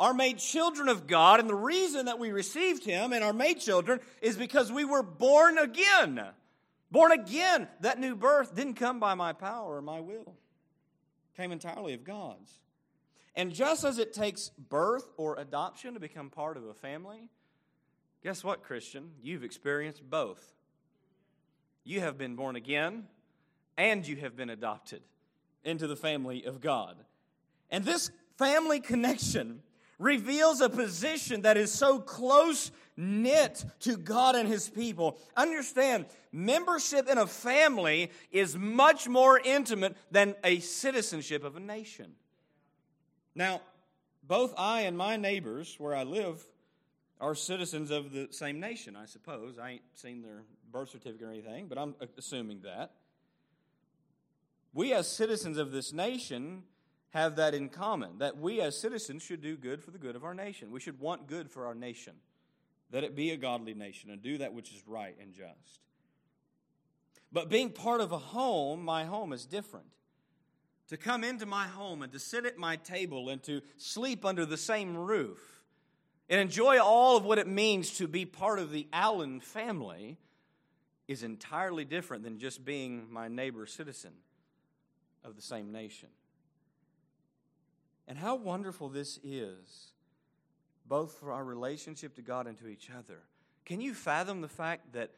are 0.03 0.12
made 0.12 0.38
children 0.38 0.88
of 0.88 1.07
God, 1.07 1.38
and 1.38 1.49
the 1.49 1.55
reason 1.55 2.07
that 2.07 2.19
we 2.19 2.33
received 2.33 2.85
Him 2.85 3.12
and 3.12 3.23
are 3.23 3.33
made 3.33 3.61
children 3.61 4.01
is 4.21 4.37
because 4.37 4.73
we 4.73 4.85
were 4.85 5.05
born 5.05 5.59
again. 5.59 6.21
Born 6.91 7.12
again. 7.12 7.69
That 7.83 8.01
new 8.01 8.17
birth 8.17 8.53
didn't 8.53 8.75
come 8.75 8.99
by 8.99 9.15
my 9.15 9.33
power 9.33 9.77
or 9.77 9.81
my 9.81 10.01
will, 10.01 10.35
it 10.35 11.37
came 11.37 11.53
entirely 11.53 11.95
of 11.95 12.03
God's. 12.03 12.59
And 13.37 13.55
just 13.55 13.85
as 13.85 13.99
it 13.99 14.12
takes 14.12 14.49
birth 14.49 15.07
or 15.17 15.38
adoption 15.38 15.95
to 15.95 16.01
become 16.01 16.31
part 16.31 16.57
of 16.57 16.65
a 16.65 16.75
family, 16.75 17.31
guess 18.25 18.43
what, 18.43 18.65
Christian? 18.65 19.12
You've 19.23 19.45
experienced 19.45 20.03
both. 20.11 20.45
You 21.85 22.01
have 22.01 22.19
been 22.19 22.35
born 22.35 22.57
again, 22.57 23.05
and 23.77 24.05
you 24.05 24.17
have 24.17 24.35
been 24.35 24.51
adopted 24.51 25.03
into 25.62 25.87
the 25.87 25.95
family 25.95 26.43
of 26.45 26.61
God. 26.61 26.97
And 27.71 27.85
this 27.85 28.11
family 28.37 28.81
connection 28.81 29.62
reveals 29.98 30.61
a 30.61 30.68
position 30.68 31.42
that 31.42 31.57
is 31.57 31.72
so 31.72 31.98
close 31.98 32.70
knit 32.96 33.64
to 33.81 33.96
God 33.96 34.35
and 34.35 34.48
His 34.48 34.68
people. 34.68 35.18
Understand, 35.37 36.07
membership 36.31 37.09
in 37.09 37.18
a 37.18 37.26
family 37.26 38.11
is 38.31 38.57
much 38.57 39.09
more 39.09 39.38
intimate 39.38 39.96
than 40.11 40.35
a 40.44 40.61
citizenship 40.61 41.44
of 41.44 41.57
a 41.57 41.61
nation. 41.61 42.12
Now, 43.35 43.61
both 44.22 44.55
I 44.57 44.83
and 44.83 44.96
my 44.96 45.16
neighbors 45.16 45.76
where 45.78 45.94
I 45.94 46.05
live 46.05 46.42
are 47.20 47.35
citizens 47.35 47.90
of 47.90 48.12
the 48.12 48.28
same 48.31 48.61
nation, 48.61 48.96
I 48.96 49.07
suppose. 49.07 49.59
I 49.59 49.70
ain't 49.70 49.83
seen 49.94 50.22
their 50.22 50.42
birth 50.70 50.90
certificate 50.90 51.27
or 51.27 51.31
anything, 51.31 51.69
but 51.69 51.79
I'm 51.79 51.94
assuming 52.19 52.62
that. 52.62 52.92
We, 54.75 54.92
as 54.92 55.08
citizens 55.08 55.58
of 55.58 55.71
this 55.71 55.92
nation, 55.92 56.64
have 57.13 57.37
that 57.37 57.54
in 57.54 57.69
common 57.69 58.19
that 58.19 58.38
we 58.38 58.60
as 58.60 58.79
citizens 58.79 59.23
should 59.23 59.42
do 59.42 59.56
good 59.56 59.83
for 59.83 59.90
the 59.90 59.98
good 59.98 60.17
of 60.17 60.25
our 60.25 60.35
nation. 60.35 60.71
We 60.71 60.81
should 60.81 60.98
want 60.98 61.27
good 61.27 61.50
for 61.50 61.67
our 61.67 61.75
nation, 61.75 62.15
that 62.90 63.04
it 63.04 63.15
be 63.15 63.31
a 63.31 63.37
godly 63.37 63.75
nation 63.75 64.10
and 64.10 64.23
do 64.23 64.38
that 64.38 64.54
which 64.54 64.71
is 64.73 64.83
right 64.87 65.15
and 65.21 65.33
just. 65.33 65.81
But 67.31 67.48
being 67.48 67.71
part 67.71 68.00
of 68.00 68.13
a 68.13 68.19
home, 68.19 68.85
my 68.85 69.04
home 69.04 69.33
is 69.33 69.46
different. 69.46 69.87
To 70.88 70.96
come 70.96 71.25
into 71.25 71.46
my 71.46 71.67
home 71.67 72.02
and 72.02 72.13
to 72.13 72.19
sit 72.19 72.44
at 72.44 72.58
my 72.58 72.77
table 72.77 73.29
and 73.29 73.42
to 73.44 73.63
sleep 73.77 74.25
under 74.25 74.44
the 74.44 74.58
same 74.58 74.96
roof, 74.96 75.63
and 76.29 76.40
enjoy 76.40 76.81
all 76.81 77.17
of 77.17 77.25
what 77.25 77.38
it 77.38 77.46
means 77.46 77.98
to 77.98 78.08
be 78.08 78.25
part 78.25 78.58
of 78.58 78.71
the 78.71 78.87
Allen 78.92 79.40
family 79.40 80.17
is 81.08 81.23
entirely 81.23 81.85
different 81.85 82.25
than 82.25 82.38
just 82.38 82.65
being 82.65 83.06
my 83.10 83.29
neighbor 83.29 83.67
citizen 83.67 84.13
of 85.25 85.37
the 85.37 85.42
same 85.42 85.73
nation. 85.73 86.08
And 88.09 88.19
how 88.19 88.35
wonderful 88.35 88.88
this 88.88 89.19
is, 89.23 89.92
both 90.87 91.13
for 91.15 91.33
our 91.33 91.44
relationship 91.44 92.17
to 92.17 92.23
God 92.23 92.46
and 92.46 92.59
to 92.59 92.67
each 92.67 92.90
other. 92.90 93.21
Can 93.65 93.81
you 93.81 93.94
fathom 93.94 94.40
the 94.40 94.48
fact 94.48 94.92
that 94.92 95.11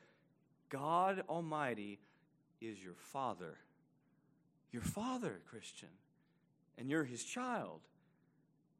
God 0.68 1.22
Almighty 1.28 1.98
is 2.60 2.82
your 2.82 2.94
Father? 2.94 3.56
Your 4.70 4.82
Father, 4.82 5.40
Christian, 5.48 5.88
and 6.78 6.90
you're 6.90 7.04
His 7.04 7.24
child. 7.24 7.80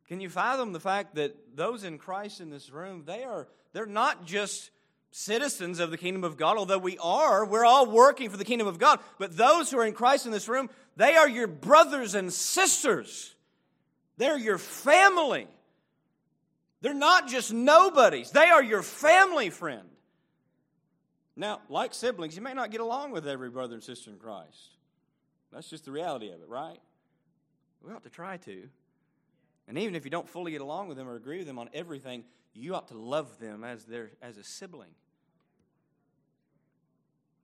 Can 0.09 0.21
you 0.21 0.29
fathom 0.29 0.73
the 0.73 0.81
fact 0.81 1.15
that 1.15 1.35
those 1.57 1.85
in 1.85 1.99
Christ 1.99 2.41
in 2.41 2.51
this 2.51 2.71
room, 2.71 3.05
they 3.07 3.25
are 3.25 3.49
they're 3.73 3.87
not 3.87 4.27
just 4.27 4.71
citizens 5.11 5.79
of 5.79 5.91
the 5.91 5.97
kingdom 5.97 6.25
of 6.25 6.37
God, 6.37 6.57
although 6.57 6.79
we 6.79 6.99
are, 6.99 7.45
we're 7.45 7.65
all 7.65 7.91
working 7.91 8.29
for 8.31 8.37
the 8.37 8.45
kingdom 8.45 8.67
of 8.67 8.79
God. 8.79 8.99
But 9.19 9.37
those 9.37 9.71
who 9.71 9.79
are 9.79 9.87
in 9.87 9.95
Christ 9.95 10.27
in 10.27 10.33
this 10.33 10.49
room, 10.49 10.69
they 10.97 11.15
are 11.15 11.29
your 11.29 11.47
brothers 11.47 12.15
and 12.15 12.33
sisters. 12.33 13.34
They're 14.17 14.39
your 14.39 14.59
family. 14.59 15.49
They're 16.81 16.95
not 16.95 17.29
just 17.29 17.53
nobodies, 17.53 18.31
they 18.31 18.49
are 18.49 18.63
your 18.63 18.83
family 18.83 19.51
friend. 19.51 19.89
Now, 21.37 21.61
like 21.69 21.95
siblings, 21.95 22.37
you 22.37 22.43
may 22.43 22.55
not 22.55 22.71
get 22.71 22.81
along 22.81 23.11
with 23.11 23.27
every 23.27 23.51
brother 23.51 23.75
and 23.75 23.83
sister 23.83 24.11
in 24.11 24.19
Christ. 24.19 24.77
That's 25.53 25.69
just 25.69 25.85
the 25.85 25.91
reality 25.91 26.29
of 26.29 26.43
it, 26.43 26.49
right? 26.49 26.79
We 27.83 27.93
ought 27.93 28.05
to 28.05 28.11
try 28.11 28.37
to. 28.39 28.69
And 29.67 29.79
even 29.79 29.95
if 29.95 30.05
you 30.05 30.11
don't 30.11 30.29
fully 30.29 30.53
get 30.53 30.61
along 30.61 30.89
with 30.89 30.97
them 30.97 31.09
or 31.09 31.17
agree 31.17 31.39
with 31.39 31.47
them 31.47 31.59
on 31.59 31.71
everything, 31.73 32.25
you 32.53 32.75
ought 32.75 32.89
to 32.89 32.99
love 32.99 33.39
them 33.39 33.65
as 33.65 33.85
their 33.85 34.11
as 34.23 34.37
a 34.37 34.45
sibling. 34.45 34.91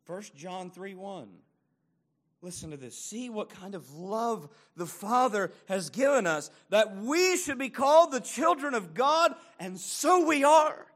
1 0.07 0.23
John 0.37 0.71
3 0.71 0.95
1. 0.95 1.29
Listen 2.43 2.71
to 2.71 2.77
this. 2.77 2.97
See 2.97 3.29
what 3.29 3.51
kind 3.51 3.75
of 3.75 3.93
love 3.93 4.49
the 4.77 4.87
Father 4.87 5.53
has 5.69 5.91
given 5.91 6.27
us 6.27 6.51
that 6.71 6.97
we 6.97 7.37
should 7.37 7.59
be 7.59 7.69
called 7.69 8.13
the 8.13 8.21
children 8.21 8.75
of 8.75 8.95
God, 8.95 9.35
and 9.59 9.79
so 9.79 10.27
we 10.27 10.43
are. 10.43 10.87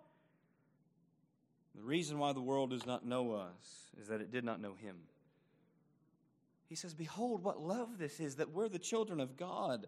The 1.75 1.83
reason 1.83 2.19
why 2.19 2.33
the 2.33 2.41
world 2.41 2.71
does 2.71 2.87
not 2.87 3.05
know 3.05 3.33
us 3.33 3.91
is 4.01 4.09
that 4.09 4.23
it 4.23 4.33
did 4.33 4.45
not 4.45 4.61
know 4.61 4.75
Him. 4.75 4.97
He 6.67 6.75
says, 6.75 6.95
Behold, 6.95 7.45
what 7.45 7.61
love 7.61 7.99
this 7.99 8.21
is 8.21 8.37
that 8.37 8.53
we're 8.53 8.71
the 8.71 8.79
children 8.79 9.21
of 9.21 9.37
God. 9.37 9.87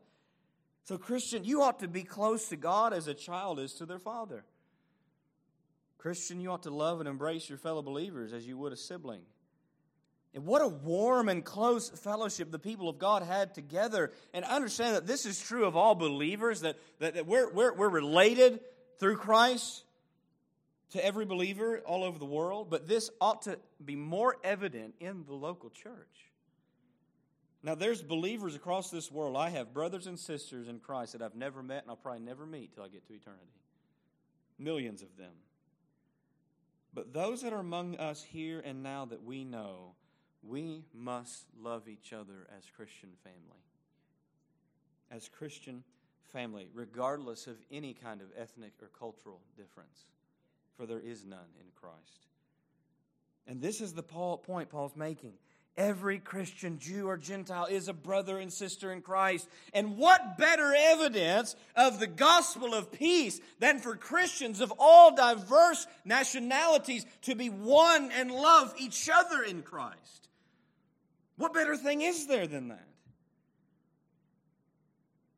So, 0.85 0.99
Christian, 0.99 1.43
you 1.43 1.63
ought 1.63 1.81
to 1.81 1.89
be 1.89 2.03
close 2.03 2.49
to 2.51 2.57
God 2.57 2.93
as 2.93 3.09
a 3.09 3.15
child 3.15 3.59
is 3.59 3.73
to 3.75 3.87
their 3.87 3.99
father. 3.99 4.45
Christian, 5.99 6.39
you 6.39 6.53
ought 6.53 6.63
to 6.65 6.71
love 6.71 7.01
and 7.01 7.09
embrace 7.09 7.49
your 7.49 7.59
fellow 7.59 7.83
believers 7.83 8.33
as 8.33 8.47
you 8.47 8.57
would 8.59 8.73
a 8.73 8.77
sibling. 8.77 9.23
And 10.37 10.45
what 10.45 10.61
a 10.61 10.69
warm 10.69 11.31
and 11.31 11.43
close 11.43 11.89
fellowship 11.89 12.51
the 12.51 12.59
people 12.59 12.91
of 12.91 12.99
God 12.99 13.23
had 13.23 13.55
together. 13.55 14.13
And 14.35 14.45
understand 14.45 14.95
that 14.95 15.07
this 15.07 15.25
is 15.25 15.41
true 15.41 15.65
of 15.65 15.77
all 15.77 15.95
believers, 15.95 16.61
that, 16.61 16.77
that, 16.99 17.15
that 17.15 17.27
we're, 17.27 17.51
we're, 17.51 17.73
we're 17.73 17.89
related 17.89 18.61
through 19.01 19.17
Christ 19.17 19.83
to 20.91 21.03
every 21.03 21.25
believer 21.25 21.79
all 21.87 22.05
over 22.05 22.19
the 22.19 22.27
world. 22.27 22.69
But 22.69 22.87
this 22.87 23.09
ought 23.19 23.43
to 23.43 23.59
be 23.83 23.97
more 23.97 24.37
evident 24.45 24.97
in 25.01 25.25
the 25.25 25.33
local 25.33 25.71
church. 25.71 26.31
Now, 27.63 27.75
there's 27.75 28.03
believers 28.03 28.55
across 28.55 28.91
this 28.91 29.11
world. 29.11 29.39
I 29.39 29.49
have 29.49 29.73
brothers 29.73 30.07
and 30.07 30.19
sisters 30.19 30.69
in 30.69 30.81
Christ 30.81 31.13
that 31.13 31.23
I've 31.23 31.35
never 31.35 31.63
met 31.63 31.81
and 31.81 31.91
I'll 31.91 31.97
probably 31.97 32.21
never 32.21 32.45
meet 32.45 32.75
till 32.75 32.85
I 32.85 32.89
get 32.89 33.07
to 33.07 33.15
eternity. 33.15 33.47
Millions 34.59 35.01
of 35.01 35.17
them. 35.17 35.33
But 36.93 37.15
those 37.15 37.41
that 37.41 37.55
are 37.55 37.61
among 37.61 37.97
us 37.97 38.23
here 38.23 38.61
and 38.63 38.83
now 38.83 39.07
that 39.07 39.25
we 39.25 39.43
know, 39.43 39.95
we 40.49 40.85
must 40.95 41.47
love 41.61 41.89
each 41.89 42.13
other 42.13 42.47
as 42.57 42.65
Christian 42.77 43.11
family. 43.23 43.63
As 45.11 45.29
Christian 45.29 45.85
family, 46.33 46.69
regardless 46.75 47.47
of 47.47 47.57
any 47.71 47.95
kind 47.95 48.21
of 48.21 48.29
ethnic 48.37 48.73
or 48.83 48.91
cultural 48.99 49.41
difference, 49.57 50.11
for 50.77 50.87
there 50.87 51.01
is 51.01 51.25
none 51.25 51.39
in 51.61 51.67
Christ. 51.75 52.27
And 53.47 53.61
this 53.61 53.81
is 53.81 53.93
the 53.95 54.03
point 54.03 54.69
Paul's 54.69 54.97
making. 54.97 55.35
Every 55.77 56.19
Christian, 56.19 56.79
Jew 56.79 57.07
or 57.07 57.19
Gentile, 57.19 57.67
is 57.67 57.89
a 57.89 57.93
brother 57.93 58.39
and 58.39 58.51
sister 58.51 58.93
in 58.93 59.03
Christ. 59.03 59.47
And 59.75 59.99
what 59.99 60.39
better 60.39 60.75
evidence 60.75 61.55
of 61.77 62.01
the 62.01 62.07
gospel 62.07 62.73
of 62.73 62.91
peace 62.91 63.41
than 63.59 63.79
for 63.79 63.95
Christians 63.95 64.63
of 64.63 64.73
all 64.79 65.15
diverse 65.15 65.87
nationalities 66.05 67.05
to 67.23 67.35
be 67.35 67.51
one 67.51 68.11
and 68.11 68.31
love 68.31 68.75
each 68.79 69.11
other 69.13 69.43
in 69.43 69.63
Christ? 69.63 70.26
What 71.37 71.53
better 71.53 71.77
thing 71.77 72.01
is 72.03 72.27
there 72.27 72.47
than 72.47 72.69
that? 72.69 72.89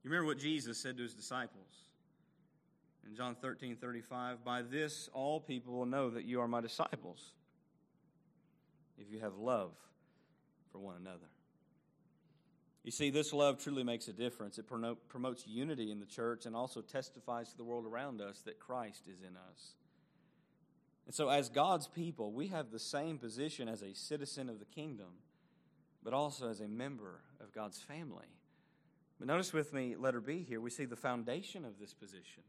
You 0.02 0.10
remember 0.10 0.28
what 0.28 0.38
Jesus 0.38 0.78
said 0.78 0.96
to 0.96 1.02
his 1.02 1.14
disciples 1.14 1.66
in 3.06 3.16
John 3.16 3.34
13 3.34 3.76
35? 3.76 4.44
By 4.44 4.62
this, 4.62 5.08
all 5.12 5.40
people 5.40 5.74
will 5.74 5.86
know 5.86 6.10
that 6.10 6.24
you 6.24 6.40
are 6.40 6.48
my 6.48 6.60
disciples 6.60 7.32
if 8.96 9.10
you 9.10 9.20
have 9.20 9.36
love 9.36 9.72
for 10.72 10.78
one 10.78 10.96
another. 11.00 11.28
You 12.84 12.92
see, 12.92 13.10
this 13.10 13.32
love 13.32 13.62
truly 13.62 13.82
makes 13.82 14.08
a 14.08 14.12
difference. 14.12 14.58
It 14.58 14.66
promotes 14.66 15.46
unity 15.46 15.90
in 15.90 16.00
the 16.00 16.06
church 16.06 16.46
and 16.46 16.56
also 16.56 16.80
testifies 16.80 17.50
to 17.50 17.56
the 17.56 17.64
world 17.64 17.84
around 17.84 18.22
us 18.22 18.40
that 18.42 18.58
Christ 18.58 19.08
is 19.12 19.20
in 19.20 19.36
us. 19.36 19.74
And 21.04 21.14
so, 21.14 21.28
as 21.28 21.48
God's 21.48 21.86
people, 21.86 22.32
we 22.32 22.48
have 22.48 22.70
the 22.70 22.78
same 22.78 23.18
position 23.18 23.68
as 23.68 23.82
a 23.82 23.94
citizen 23.94 24.48
of 24.48 24.58
the 24.58 24.64
kingdom 24.64 25.08
but 26.02 26.12
also 26.12 26.48
as 26.48 26.60
a 26.60 26.68
member 26.68 27.20
of 27.40 27.52
God's 27.52 27.78
family. 27.78 28.26
But 29.18 29.26
notice 29.26 29.52
with 29.52 29.72
me, 29.72 29.96
letter 29.96 30.20
B 30.20 30.44
here, 30.48 30.60
we 30.60 30.70
see 30.70 30.84
the 30.84 30.96
foundation 30.96 31.64
of 31.64 31.78
this 31.78 31.92
position. 31.92 32.42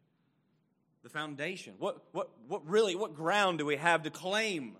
The 1.04 1.10
foundation. 1.10 1.74
What, 1.80 2.04
what, 2.12 2.30
what 2.47 2.68
really, 2.68 2.95
what 2.95 3.16
ground 3.16 3.58
do 3.58 3.66
we 3.66 3.78
have 3.78 4.04
to 4.04 4.10
claim 4.10 4.76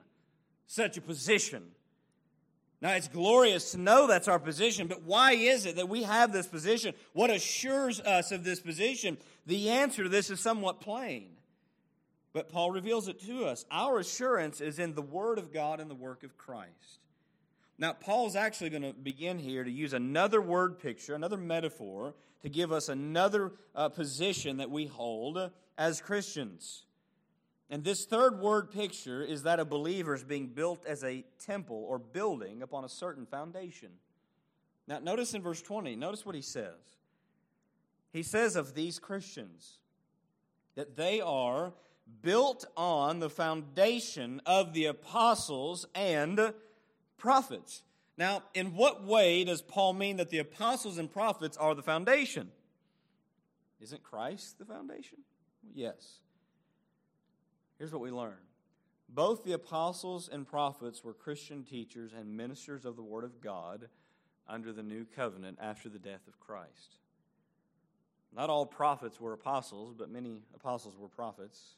such 0.67 0.97
a 0.97 1.01
position? 1.01 1.63
Now, 2.82 2.93
it's 2.93 3.07
glorious 3.09 3.72
to 3.72 3.78
know 3.78 4.07
that's 4.07 4.30
our 4.30 4.39
position, 4.39 4.88
but 4.88 5.03
why 5.03 5.34
is 5.34 5.65
it 5.65 5.76
that 5.76 5.89
we 5.89 6.03
have 6.03 6.32
this 6.32 6.47
position? 6.47 6.93
What 7.11 7.30
assures 7.30 7.99
us 7.99 8.32
of 8.32 8.43
this 8.43 8.61
position? 8.61 9.17
The 9.45 9.70
answer 9.70 10.03
to 10.03 10.09
this 10.09 10.30
is 10.30 10.39
somewhat 10.39 10.80
plain, 10.80 11.32
but 12.32 12.49
Paul 12.49 12.72
reveals 12.72 13.09
it 13.09 13.20
to 13.26 13.45
us. 13.45 13.65
Our 13.70 13.99
assurance 13.99 14.61
is 14.61 14.80
in 14.80 14.93
the 14.93 15.01
Word 15.01 15.39
of 15.39 15.51
God 15.51 15.82
and 15.82 15.91
the 15.91 15.95
work 15.95 16.24
of 16.24 16.38
Christ. 16.38 16.99
Now, 17.80 17.93
Paul's 17.93 18.36
actually 18.36 18.69
going 18.71 18.84
to 18.84 18.93
begin 18.93 19.39
here 19.39 19.63
to 19.63 19.71
use 19.71 19.93
another 19.93 20.41
word 20.41 20.80
picture, 20.80 21.15
another 21.15 21.38
metaphor, 21.38 22.13
to 22.41 22.49
give 22.49 22.73
us 22.73 22.89
another 22.89 23.53
uh, 23.73 23.88
position 23.88 24.57
that 24.57 24.69
we 24.69 24.86
hold 24.86 25.49
as 25.77 26.01
Christians. 26.01 26.84
And 27.69 27.86
this 27.86 28.03
third 28.03 28.39
word 28.39 28.69
picture 28.69 29.23
is 29.23 29.43
that 29.43 29.61
of 29.61 29.69
believers 29.69 30.25
being 30.25 30.47
built 30.47 30.86
as 30.86 31.05
a 31.05 31.23
temple 31.39 31.86
or 31.88 31.97
building 31.99 32.61
upon 32.61 32.84
a 32.84 32.89
certain 32.89 33.25
foundation. 33.25 33.91
Now, 34.86 34.99
notice 34.99 35.34
in 35.34 35.41
verse 35.41 35.61
20, 35.61 35.95
notice 35.95 36.25
what 36.25 36.36
he 36.36 36.41
says. 36.41 36.97
He 38.11 38.23
says 38.23 38.57
of 38.57 38.73
these 38.73 38.99
Christians 38.99 39.77
that 40.75 40.97
they 40.97 41.21
are 41.21 41.71
built 42.21 42.65
on 42.75 43.19
the 43.19 43.30
foundation 43.30 44.41
of 44.45 44.73
the 44.73 44.86
apostles 44.86 45.86
and 45.95 46.53
prophets. 47.20 47.84
Now, 48.17 48.43
in 48.53 48.76
what 48.76 49.03
way 49.05 49.43
does 49.43 49.61
Paul 49.61 49.93
mean 49.93 50.17
that 50.17 50.30
the 50.30 50.39
apostles 50.39 50.97
and 50.97 51.11
prophets 51.11 51.55
are 51.57 51.76
the 51.76 51.84
foundation? 51.84 52.51
Isn't 53.80 54.03
Christ 54.03 54.59
the 54.59 54.65
foundation? 54.65 55.20
Yes. 55.74 56.20
Here's 57.78 57.93
what 57.93 58.01
we 58.01 58.11
learn 58.11 58.38
both 59.11 59.43
the 59.43 59.53
apostles 59.53 60.30
and 60.32 60.47
prophets 60.47 61.03
were 61.03 61.13
Christian 61.13 61.63
teachers 61.63 62.11
and 62.13 62.38
ministers 62.38 62.86
of 62.86 62.95
the 62.95 63.03
Word 63.03 63.24
of 63.24 63.41
God 63.41 63.89
under 64.47 64.72
the 64.72 64.84
new 64.84 65.05
covenant 65.05 65.57
after 65.61 65.89
the 65.89 65.97
death 65.97 66.28
of 66.28 66.39
Christ. 66.39 66.97
Not 68.36 68.49
all 68.49 68.65
prophets 68.65 69.20
were 69.20 69.34
apostles, 69.34 69.95
but 69.97 70.11
many 70.11 70.43
apostles 70.53 70.95
were 70.95 71.07
prophets. 71.07 71.76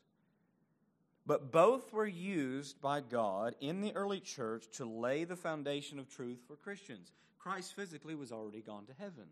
But 1.26 1.52
both 1.52 1.94
were 1.94 2.08
used 2.08 2.82
by 2.82 3.02
God 3.02 3.56
in 3.62 3.82
the 3.82 3.96
early 3.96 4.20
church 4.20 4.66
to 4.74 4.86
lay 4.86 5.24
the 5.24 5.36
foundation 5.36 6.00
of 6.00 6.10
truth 6.10 6.40
for 6.48 6.56
Christians. 6.56 7.12
Christ 7.38 7.76
physically 7.76 8.16
was 8.16 8.32
already 8.32 8.62
gone 8.62 8.86
to 8.86 8.94
heaven. 8.94 9.26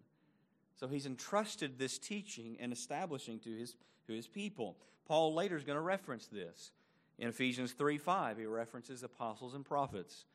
So 0.76 0.88
he's 0.88 1.06
entrusted 1.06 1.78
this 1.78 1.98
teaching 1.98 2.58
and 2.60 2.72
establishing 2.72 3.40
to 3.40 3.50
his, 3.50 3.76
to 4.08 4.14
his 4.14 4.28
people. 4.28 4.78
Paul 5.08 5.34
later 5.34 5.58
is 5.58 5.64
going 5.64 5.78
to 5.78 5.82
reference 5.82 6.28
this. 6.28 6.72
In 7.18 7.28
Ephesians 7.28 7.74
3 7.74 7.98
5, 7.98 8.38
he 8.38 8.46
references 8.46 9.04
apostles 9.04 9.54
and 9.56 9.66
prophets. 9.66 10.26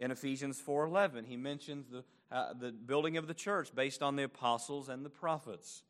In 0.00 0.10
Ephesians 0.10 0.60
4:11, 0.60 1.26
he 1.26 1.36
mentions 1.36 1.88
the, 1.88 2.04
uh, 2.32 2.54
the 2.54 2.72
building 2.72 3.18
of 3.18 3.26
the 3.26 3.34
church 3.34 3.74
based 3.74 4.02
on 4.02 4.16
the 4.16 4.22
apostles 4.22 4.88
and 4.88 5.04
the 5.04 5.10
prophets. 5.10 5.82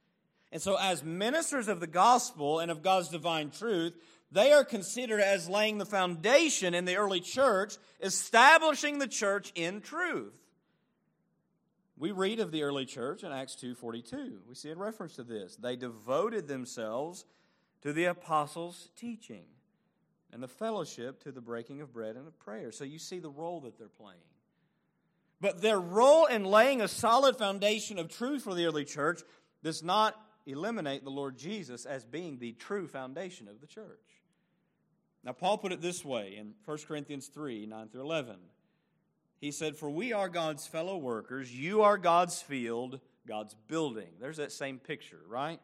And 0.52 0.60
so, 0.60 0.76
as 0.76 1.04
ministers 1.04 1.68
of 1.68 1.80
the 1.80 1.86
gospel 1.86 2.58
and 2.58 2.70
of 2.70 2.82
God's 2.82 3.08
divine 3.08 3.50
truth, 3.50 3.94
they 4.32 4.52
are 4.52 4.64
considered 4.64 5.20
as 5.20 5.48
laying 5.48 5.78
the 5.78 5.86
foundation 5.86 6.74
in 6.74 6.84
the 6.84 6.96
early 6.96 7.20
church, 7.20 7.76
establishing 8.00 8.98
the 8.98 9.08
church 9.08 9.52
in 9.54 9.80
truth. 9.80 10.32
We 11.96 12.12
read 12.12 12.40
of 12.40 12.50
the 12.50 12.62
early 12.62 12.86
church 12.86 13.22
in 13.24 13.30
Acts 13.30 13.54
2:42. 13.56 14.42
We 14.48 14.54
see 14.54 14.70
a 14.70 14.74
reference 14.74 15.16
to 15.16 15.22
this. 15.22 15.56
They 15.56 15.76
devoted 15.76 16.48
themselves 16.48 17.26
to 17.82 17.92
the 17.92 18.06
apostles' 18.06 18.90
teaching 18.96 19.46
and 20.32 20.42
the 20.42 20.48
fellowship 20.48 21.22
to 21.24 21.32
the 21.32 21.40
breaking 21.40 21.80
of 21.80 21.92
bread 21.92 22.16
and 22.16 22.26
of 22.26 22.38
prayer. 22.38 22.72
So 22.72 22.84
you 22.84 22.98
see 22.98 23.18
the 23.18 23.30
role 23.30 23.60
that 23.62 23.78
they're 23.78 23.88
playing. 23.88 24.20
But 25.40 25.60
their 25.60 25.80
role 25.80 26.26
in 26.26 26.44
laying 26.44 26.80
a 26.80 26.88
solid 26.88 27.36
foundation 27.36 27.98
of 27.98 28.08
truth 28.08 28.44
for 28.44 28.54
the 28.54 28.66
early 28.66 28.84
church 28.84 29.22
does 29.62 29.82
not 29.82 30.14
eliminate 30.50 31.04
the 31.04 31.10
Lord 31.10 31.36
Jesus 31.36 31.86
as 31.86 32.04
being 32.04 32.38
the 32.38 32.52
true 32.52 32.86
foundation 32.86 33.48
of 33.48 33.60
the 33.60 33.66
church. 33.66 34.22
Now, 35.22 35.32
Paul 35.32 35.58
put 35.58 35.72
it 35.72 35.82
this 35.82 36.04
way 36.04 36.36
in 36.38 36.54
1 36.64 36.78
Corinthians 36.88 37.26
3 37.28 37.66
9 37.66 37.88
through 37.88 38.02
11. 38.02 38.36
He 39.40 39.50
said, 39.50 39.76
For 39.76 39.90
we 39.90 40.12
are 40.12 40.28
God's 40.28 40.66
fellow 40.66 40.96
workers, 40.96 41.54
you 41.54 41.82
are 41.82 41.98
God's 41.98 42.40
field, 42.40 43.00
God's 43.26 43.54
building. 43.68 44.08
There's 44.20 44.36
that 44.38 44.52
same 44.52 44.78
picture, 44.78 45.20
right? 45.28 45.60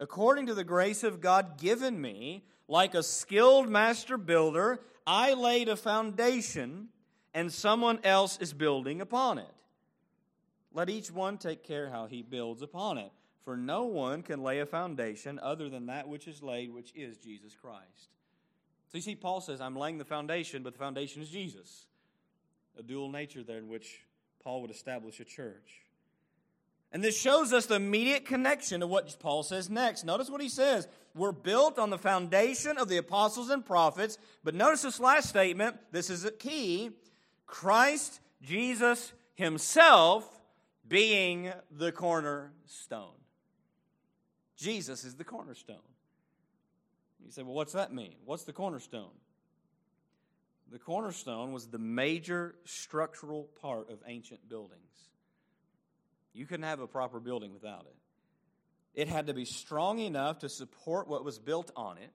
According 0.00 0.46
to 0.46 0.54
the 0.54 0.64
grace 0.64 1.04
of 1.04 1.20
God 1.20 1.58
given 1.58 2.00
me, 2.00 2.44
like 2.68 2.94
a 2.94 3.02
skilled 3.02 3.68
master 3.68 4.16
builder, 4.16 4.80
I 5.06 5.34
laid 5.34 5.68
a 5.68 5.76
foundation, 5.76 6.88
and 7.32 7.52
someone 7.52 8.00
else 8.04 8.38
is 8.40 8.52
building 8.52 9.00
upon 9.00 9.38
it. 9.38 9.52
Let 10.72 10.90
each 10.90 11.10
one 11.10 11.38
take 11.38 11.62
care 11.62 11.90
how 11.90 12.06
he 12.06 12.22
builds 12.22 12.62
upon 12.62 12.98
it. 12.98 13.12
For 13.44 13.56
no 13.56 13.84
one 13.84 14.22
can 14.22 14.42
lay 14.42 14.60
a 14.60 14.66
foundation 14.66 15.38
other 15.42 15.68
than 15.68 15.86
that 15.86 16.08
which 16.08 16.26
is 16.26 16.42
laid, 16.42 16.72
which 16.72 16.92
is 16.94 17.18
Jesus 17.18 17.54
Christ. 17.54 18.08
So 18.90 18.98
you 18.98 19.02
see, 19.02 19.14
Paul 19.14 19.40
says, 19.40 19.60
I'm 19.60 19.76
laying 19.76 19.98
the 19.98 20.04
foundation, 20.04 20.62
but 20.62 20.72
the 20.72 20.78
foundation 20.78 21.20
is 21.20 21.28
Jesus. 21.28 21.86
A 22.78 22.82
dual 22.82 23.10
nature 23.10 23.42
there 23.42 23.58
in 23.58 23.68
which 23.68 24.00
Paul 24.42 24.62
would 24.62 24.70
establish 24.70 25.20
a 25.20 25.24
church. 25.24 25.82
And 26.90 27.02
this 27.02 27.20
shows 27.20 27.52
us 27.52 27.66
the 27.66 27.74
immediate 27.74 28.24
connection 28.24 28.80
to 28.80 28.86
what 28.86 29.16
Paul 29.18 29.42
says 29.42 29.68
next. 29.68 30.04
Notice 30.04 30.30
what 30.30 30.40
he 30.40 30.48
says. 30.48 30.86
We're 31.14 31.32
built 31.32 31.78
on 31.78 31.90
the 31.90 31.98
foundation 31.98 32.78
of 32.78 32.88
the 32.88 32.98
apostles 32.98 33.50
and 33.50 33.66
prophets. 33.66 34.16
But 34.44 34.54
notice 34.54 34.82
this 34.82 35.00
last 35.00 35.28
statement. 35.28 35.76
This 35.90 36.08
is 36.08 36.24
a 36.24 36.30
key. 36.30 36.90
Christ 37.46 38.20
Jesus 38.42 39.12
himself 39.34 40.40
being 40.86 41.52
the 41.70 41.90
cornerstone. 41.90 43.23
Jesus 44.56 45.04
is 45.04 45.14
the 45.16 45.24
cornerstone. 45.24 45.76
You 47.24 47.30
say, 47.30 47.42
well, 47.42 47.54
what's 47.54 47.72
that 47.72 47.92
mean? 47.92 48.16
What's 48.24 48.44
the 48.44 48.52
cornerstone? 48.52 49.10
The 50.70 50.78
cornerstone 50.78 51.52
was 51.52 51.66
the 51.66 51.78
major 51.78 52.54
structural 52.64 53.48
part 53.60 53.90
of 53.90 53.98
ancient 54.06 54.48
buildings. 54.48 54.80
You 56.32 56.46
couldn't 56.46 56.64
have 56.64 56.80
a 56.80 56.86
proper 56.86 57.20
building 57.20 57.52
without 57.52 57.86
it. 57.86 59.00
It 59.00 59.08
had 59.08 59.26
to 59.26 59.34
be 59.34 59.44
strong 59.44 59.98
enough 59.98 60.40
to 60.40 60.48
support 60.48 61.08
what 61.08 61.24
was 61.24 61.38
built 61.38 61.70
on 61.76 61.98
it. 61.98 62.10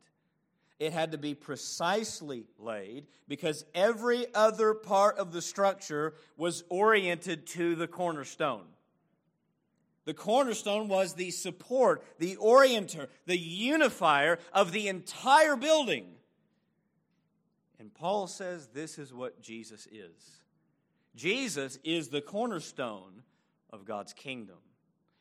It 0.80 0.94
had 0.94 1.12
to 1.12 1.18
be 1.18 1.36
precisely 1.36 2.46
laid 2.58 3.08
because 3.28 3.66
every 3.76 4.34
other 4.34 4.74
part 4.74 5.18
of 5.18 5.34
the 5.34 5.42
structure 5.42 6.14
was 6.38 6.64
oriented 6.70 7.48
to 7.48 7.76
the 7.76 7.88
cornerstone. 7.88 8.66
The 10.06 10.14
cornerstone 10.14 10.88
was 10.88 11.14
the 11.14 11.32
support, 11.32 12.04
the 12.18 12.36
orienter, 12.38 13.08
the 13.26 13.38
unifier 13.38 14.39
of 14.54 14.72
the 14.72 14.88
entire 14.88 15.56
building. 15.56 16.06
And 17.80 17.93
Paul 17.93 18.28
says 18.28 18.68
this 18.68 18.97
is 18.97 19.14
what 19.14 19.41
Jesus 19.41 19.88
is 19.91 20.39
Jesus 21.16 21.80
is 21.84 22.10
the 22.10 22.22
cornerstone 22.22 23.24
of 23.72 23.86
God's 23.86 24.14
kingdom. 24.14 24.58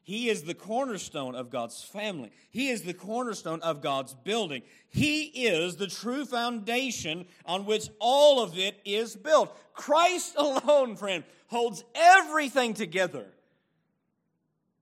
He 0.02 0.30
is 0.30 0.44
the 0.44 0.54
cornerstone 0.54 1.34
of 1.34 1.50
God's 1.50 1.82
family. 1.82 2.30
He 2.50 2.70
is 2.70 2.82
the 2.82 2.94
cornerstone 2.94 3.60
of 3.60 3.82
God's 3.82 4.14
building. 4.14 4.62
He 4.88 5.24
is 5.24 5.76
the 5.76 5.86
true 5.86 6.24
foundation 6.24 7.26
on 7.44 7.66
which 7.66 7.90
all 7.98 8.42
of 8.42 8.56
it 8.56 8.80
is 8.86 9.14
built. 9.16 9.54
Christ 9.74 10.34
alone, 10.38 10.96
friend, 10.96 11.24
holds 11.48 11.84
everything 11.94 12.72
together. 12.72 13.26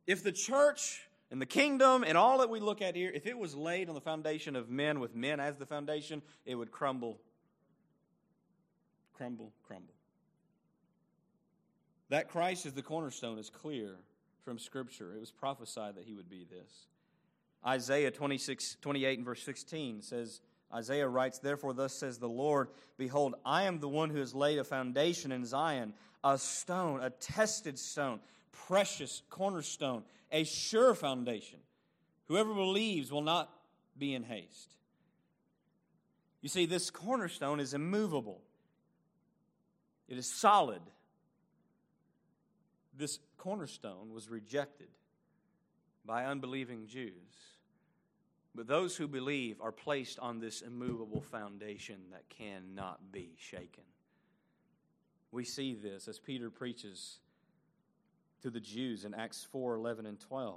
If 0.07 0.22
the 0.22 0.32
church 0.32 1.00
and 1.30 1.40
the 1.40 1.46
kingdom 1.46 2.04
and 2.04 2.16
all 2.16 2.38
that 2.38 2.50
we 2.50 2.61
look 2.61 2.80
at 2.80 2.94
here, 2.94 3.11
if 3.12 3.26
it 3.26 3.36
was 3.36 3.54
laid 3.54 3.88
on 3.88 3.94
the 3.94 4.00
foundation 4.00 4.54
of 4.57 4.70
men 4.70 5.00
with 5.00 5.14
men 5.14 5.40
as 5.40 5.57
the 5.57 5.66
foundation, 5.66 6.22
it 6.44 6.54
would 6.54 6.70
crumble, 6.70 7.18
crumble, 9.14 9.52
crumble. 9.66 9.94
That 12.09 12.28
Christ 12.28 12.66
is 12.66 12.72
the 12.72 12.82
cornerstone 12.82 13.38
is 13.38 13.50
clear 13.50 13.96
from 14.44 14.59
Scripture. 14.59 15.12
It 15.12 15.20
was 15.20 15.32
prophesied 15.32 15.96
that 15.96 16.04
he 16.04 16.14
would 16.14 16.30
be 16.30 16.46
this. 16.48 16.86
Isaiah 17.66 18.12
26, 18.12 18.76
28 18.80 19.18
and 19.18 19.26
verse 19.26 19.42
16 19.42 20.02
says, 20.02 20.40
Isaiah 20.72 21.09
writes, 21.09 21.40
Therefore, 21.40 21.72
thus 21.72 21.92
says 21.92 22.18
the 22.18 22.28
Lord, 22.28 22.68
Behold, 22.96 23.34
I 23.44 23.64
am 23.64 23.80
the 23.80 23.88
one 23.88 24.11
who 24.11 24.18
has 24.18 24.34
laid 24.34 24.59
a 24.59 24.64
foundation 24.64 25.32
in 25.32 25.44
Zion, 25.44 25.94
a 26.22 26.38
stone, 26.38 27.02
a 27.02 27.11
tested 27.11 27.76
stone, 27.78 28.20
precious 28.66 29.22
cornerstone, 29.30 30.02
a 30.32 30.44
sure 30.44 30.94
foundation. 30.94 31.59
Whoever 32.26 32.52
believes 32.54 33.12
will 33.12 33.22
not 33.22 33.50
be 33.96 34.14
in 34.14 34.22
haste. 34.22 34.74
You 36.42 36.48
see, 36.48 36.66
this 36.66 36.90
cornerstone 36.90 37.61
is 37.61 37.74
immovable, 37.74 38.40
it 40.09 40.18
is 40.18 40.30
solid. 40.30 40.82
This 42.98 43.18
cornerstone 43.36 44.14
was 44.14 44.30
rejected 44.30 44.88
by 46.07 46.24
unbelieving 46.24 46.86
Jews. 46.86 47.12
But 48.54 48.66
those 48.66 48.96
who 48.96 49.07
believe 49.07 49.61
are 49.61 49.70
placed 49.70 50.18
on 50.18 50.40
this 50.40 50.62
immovable 50.62 51.20
foundation 51.20 51.98
that 52.12 52.26
cannot 52.30 53.12
be 53.12 53.34
shaken. 53.36 53.84
We 55.30 55.44
see 55.44 55.74
this 55.74 56.09
as 56.09 56.18
Peter 56.18 56.48
preaches 56.48 57.18
to 58.43 58.51
the 58.51 58.61
Jews 58.61 59.05
in 59.05 59.14
Acts 59.14 59.47
4 59.51 59.74
11 59.74 60.07
and 60.07 60.20
12. 60.20 60.55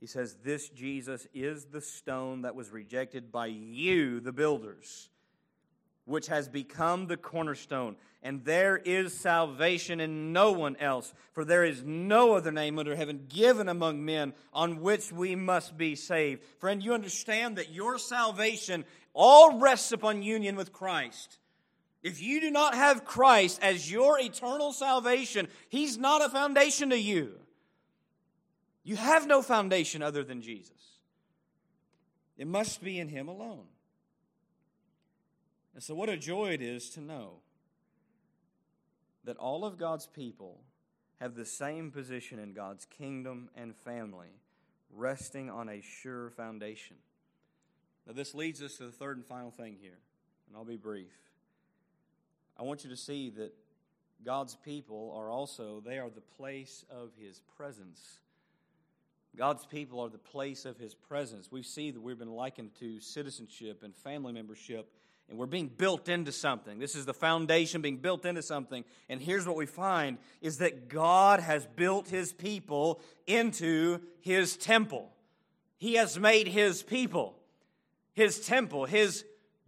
He 0.00 0.06
says, 0.06 0.36
This 0.42 0.68
Jesus 0.68 1.26
is 1.32 1.66
the 1.66 1.80
stone 1.80 2.42
that 2.42 2.54
was 2.54 2.70
rejected 2.70 3.32
by 3.32 3.46
you, 3.46 4.20
the 4.20 4.32
builders, 4.32 5.08
which 6.04 6.26
has 6.26 6.48
become 6.48 7.06
the 7.06 7.16
cornerstone. 7.16 7.96
And 8.22 8.44
there 8.44 8.76
is 8.76 9.12
salvation 9.12 10.00
in 10.00 10.32
no 10.32 10.52
one 10.52 10.76
else, 10.76 11.12
for 11.32 11.44
there 11.44 11.64
is 11.64 11.82
no 11.84 12.34
other 12.34 12.52
name 12.52 12.78
under 12.78 12.96
heaven 12.96 13.26
given 13.28 13.68
among 13.68 14.04
men 14.04 14.32
on 14.52 14.80
which 14.80 15.12
we 15.12 15.36
must 15.36 15.76
be 15.76 15.94
saved. 15.94 16.42
Friend, 16.58 16.82
you 16.82 16.94
understand 16.94 17.56
that 17.56 17.72
your 17.72 17.98
salvation 17.98 18.84
all 19.12 19.58
rests 19.58 19.92
upon 19.92 20.22
union 20.22 20.56
with 20.56 20.72
Christ. 20.72 21.38
If 22.04 22.20
you 22.20 22.38
do 22.42 22.50
not 22.50 22.74
have 22.74 23.06
Christ 23.06 23.58
as 23.62 23.90
your 23.90 24.20
eternal 24.20 24.74
salvation, 24.74 25.48
He's 25.70 25.96
not 25.96 26.22
a 26.22 26.28
foundation 26.28 26.90
to 26.90 27.00
you. 27.00 27.32
You 28.84 28.96
have 28.96 29.26
no 29.26 29.40
foundation 29.40 30.02
other 30.02 30.22
than 30.22 30.42
Jesus. 30.42 30.98
It 32.36 32.46
must 32.46 32.84
be 32.84 33.00
in 33.00 33.08
Him 33.08 33.26
alone. 33.28 33.64
And 35.72 35.82
so, 35.82 35.94
what 35.94 36.10
a 36.10 36.18
joy 36.18 36.50
it 36.50 36.60
is 36.60 36.90
to 36.90 37.00
know 37.00 37.38
that 39.24 39.38
all 39.38 39.64
of 39.64 39.78
God's 39.78 40.06
people 40.06 40.60
have 41.20 41.34
the 41.34 41.46
same 41.46 41.90
position 41.90 42.38
in 42.38 42.52
God's 42.52 42.84
kingdom 42.84 43.48
and 43.56 43.74
family, 43.74 44.28
resting 44.94 45.48
on 45.48 45.70
a 45.70 45.80
sure 45.80 46.28
foundation. 46.36 46.96
Now, 48.06 48.12
this 48.12 48.34
leads 48.34 48.60
us 48.60 48.76
to 48.76 48.84
the 48.84 48.92
third 48.92 49.16
and 49.16 49.24
final 49.24 49.50
thing 49.50 49.78
here, 49.80 49.98
and 50.46 50.54
I'll 50.54 50.66
be 50.66 50.76
brief. 50.76 51.08
I 52.56 52.62
want 52.62 52.84
you 52.84 52.90
to 52.90 52.96
see 52.96 53.30
that 53.30 53.52
God's 54.24 54.56
people 54.56 55.14
are 55.16 55.28
also, 55.28 55.82
they 55.84 55.98
are 55.98 56.08
the 56.08 56.20
place 56.20 56.84
of 56.90 57.10
His 57.18 57.42
presence. 57.56 58.20
God's 59.36 59.66
people 59.66 60.00
are 60.00 60.08
the 60.08 60.18
place 60.18 60.64
of 60.64 60.78
His 60.78 60.94
presence. 60.94 61.50
We 61.50 61.62
see 61.62 61.90
that 61.90 62.00
we've 62.00 62.18
been 62.18 62.30
likened 62.30 62.70
to 62.80 63.00
citizenship 63.00 63.82
and 63.82 63.94
family 63.94 64.32
membership, 64.32 64.88
and 65.28 65.38
we're 65.38 65.46
being 65.46 65.68
built 65.68 66.08
into 66.08 66.30
something. 66.32 66.78
This 66.78 66.94
is 66.94 67.06
the 67.06 67.14
foundation 67.14 67.82
being 67.82 67.96
built 67.96 68.24
into 68.24 68.42
something. 68.42 68.84
And 69.08 69.20
here's 69.20 69.46
what 69.46 69.56
we 69.56 69.66
find 69.66 70.18
is 70.40 70.58
that 70.58 70.88
God 70.88 71.40
has 71.40 71.66
built 71.76 72.08
His 72.08 72.32
people 72.32 73.00
into 73.26 74.00
His 74.20 74.56
temple. 74.56 75.10
He 75.78 75.94
has 75.94 76.18
made 76.18 76.46
His 76.46 76.82
people 76.82 77.34
His 78.14 78.38
temple, 78.46 78.84
His 78.84 79.24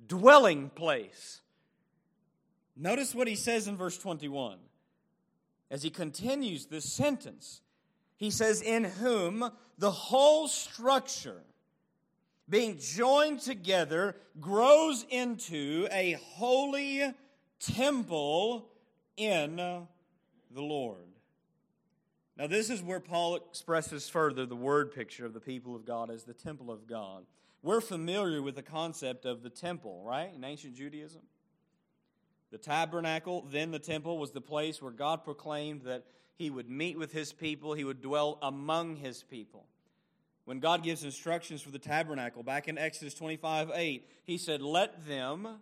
dwelling 0.06 0.70
place. 0.70 1.40
Notice 2.76 3.14
what 3.14 3.26
he 3.26 3.36
says 3.36 3.68
in 3.68 3.76
verse 3.76 3.96
21 3.96 4.58
as 5.70 5.82
he 5.82 5.90
continues 5.90 6.66
this 6.66 6.84
sentence. 6.84 7.62
He 8.16 8.30
says, 8.30 8.60
In 8.60 8.84
whom 8.84 9.50
the 9.78 9.90
whole 9.90 10.46
structure, 10.48 11.42
being 12.48 12.78
joined 12.78 13.40
together, 13.40 14.16
grows 14.40 15.04
into 15.10 15.88
a 15.90 16.12
holy 16.12 17.14
temple 17.58 18.68
in 19.16 19.56
the 19.56 19.86
Lord. 20.62 20.98
Now, 22.36 22.46
this 22.46 22.68
is 22.68 22.82
where 22.82 23.00
Paul 23.00 23.36
expresses 23.36 24.08
further 24.10 24.44
the 24.44 24.54
word 24.54 24.92
picture 24.92 25.24
of 25.24 25.32
the 25.32 25.40
people 25.40 25.74
of 25.74 25.86
God 25.86 26.10
as 26.10 26.24
the 26.24 26.34
temple 26.34 26.70
of 26.70 26.86
God. 26.86 27.24
We're 27.62 27.80
familiar 27.80 28.42
with 28.42 28.54
the 28.54 28.62
concept 28.62 29.24
of 29.24 29.42
the 29.42 29.48
temple, 29.50 30.04
right, 30.06 30.30
in 30.34 30.44
ancient 30.44 30.76
Judaism? 30.76 31.22
The 32.50 32.58
tabernacle, 32.58 33.44
then 33.50 33.70
the 33.70 33.78
temple, 33.78 34.18
was 34.18 34.30
the 34.30 34.40
place 34.40 34.80
where 34.80 34.92
God 34.92 35.24
proclaimed 35.24 35.82
that 35.82 36.04
he 36.36 36.50
would 36.50 36.68
meet 36.68 36.98
with 36.98 37.12
his 37.12 37.32
people, 37.32 37.74
he 37.74 37.84
would 37.84 38.02
dwell 38.02 38.38
among 38.42 38.96
his 38.96 39.22
people. 39.22 39.66
When 40.44 40.60
God 40.60 40.84
gives 40.84 41.02
instructions 41.02 41.60
for 41.60 41.70
the 41.70 41.78
tabernacle, 41.78 42.42
back 42.42 42.68
in 42.68 42.78
Exodus 42.78 43.14
25 43.14 43.70
8, 43.74 44.08
he 44.24 44.38
said, 44.38 44.62
Let 44.62 45.06
them 45.06 45.60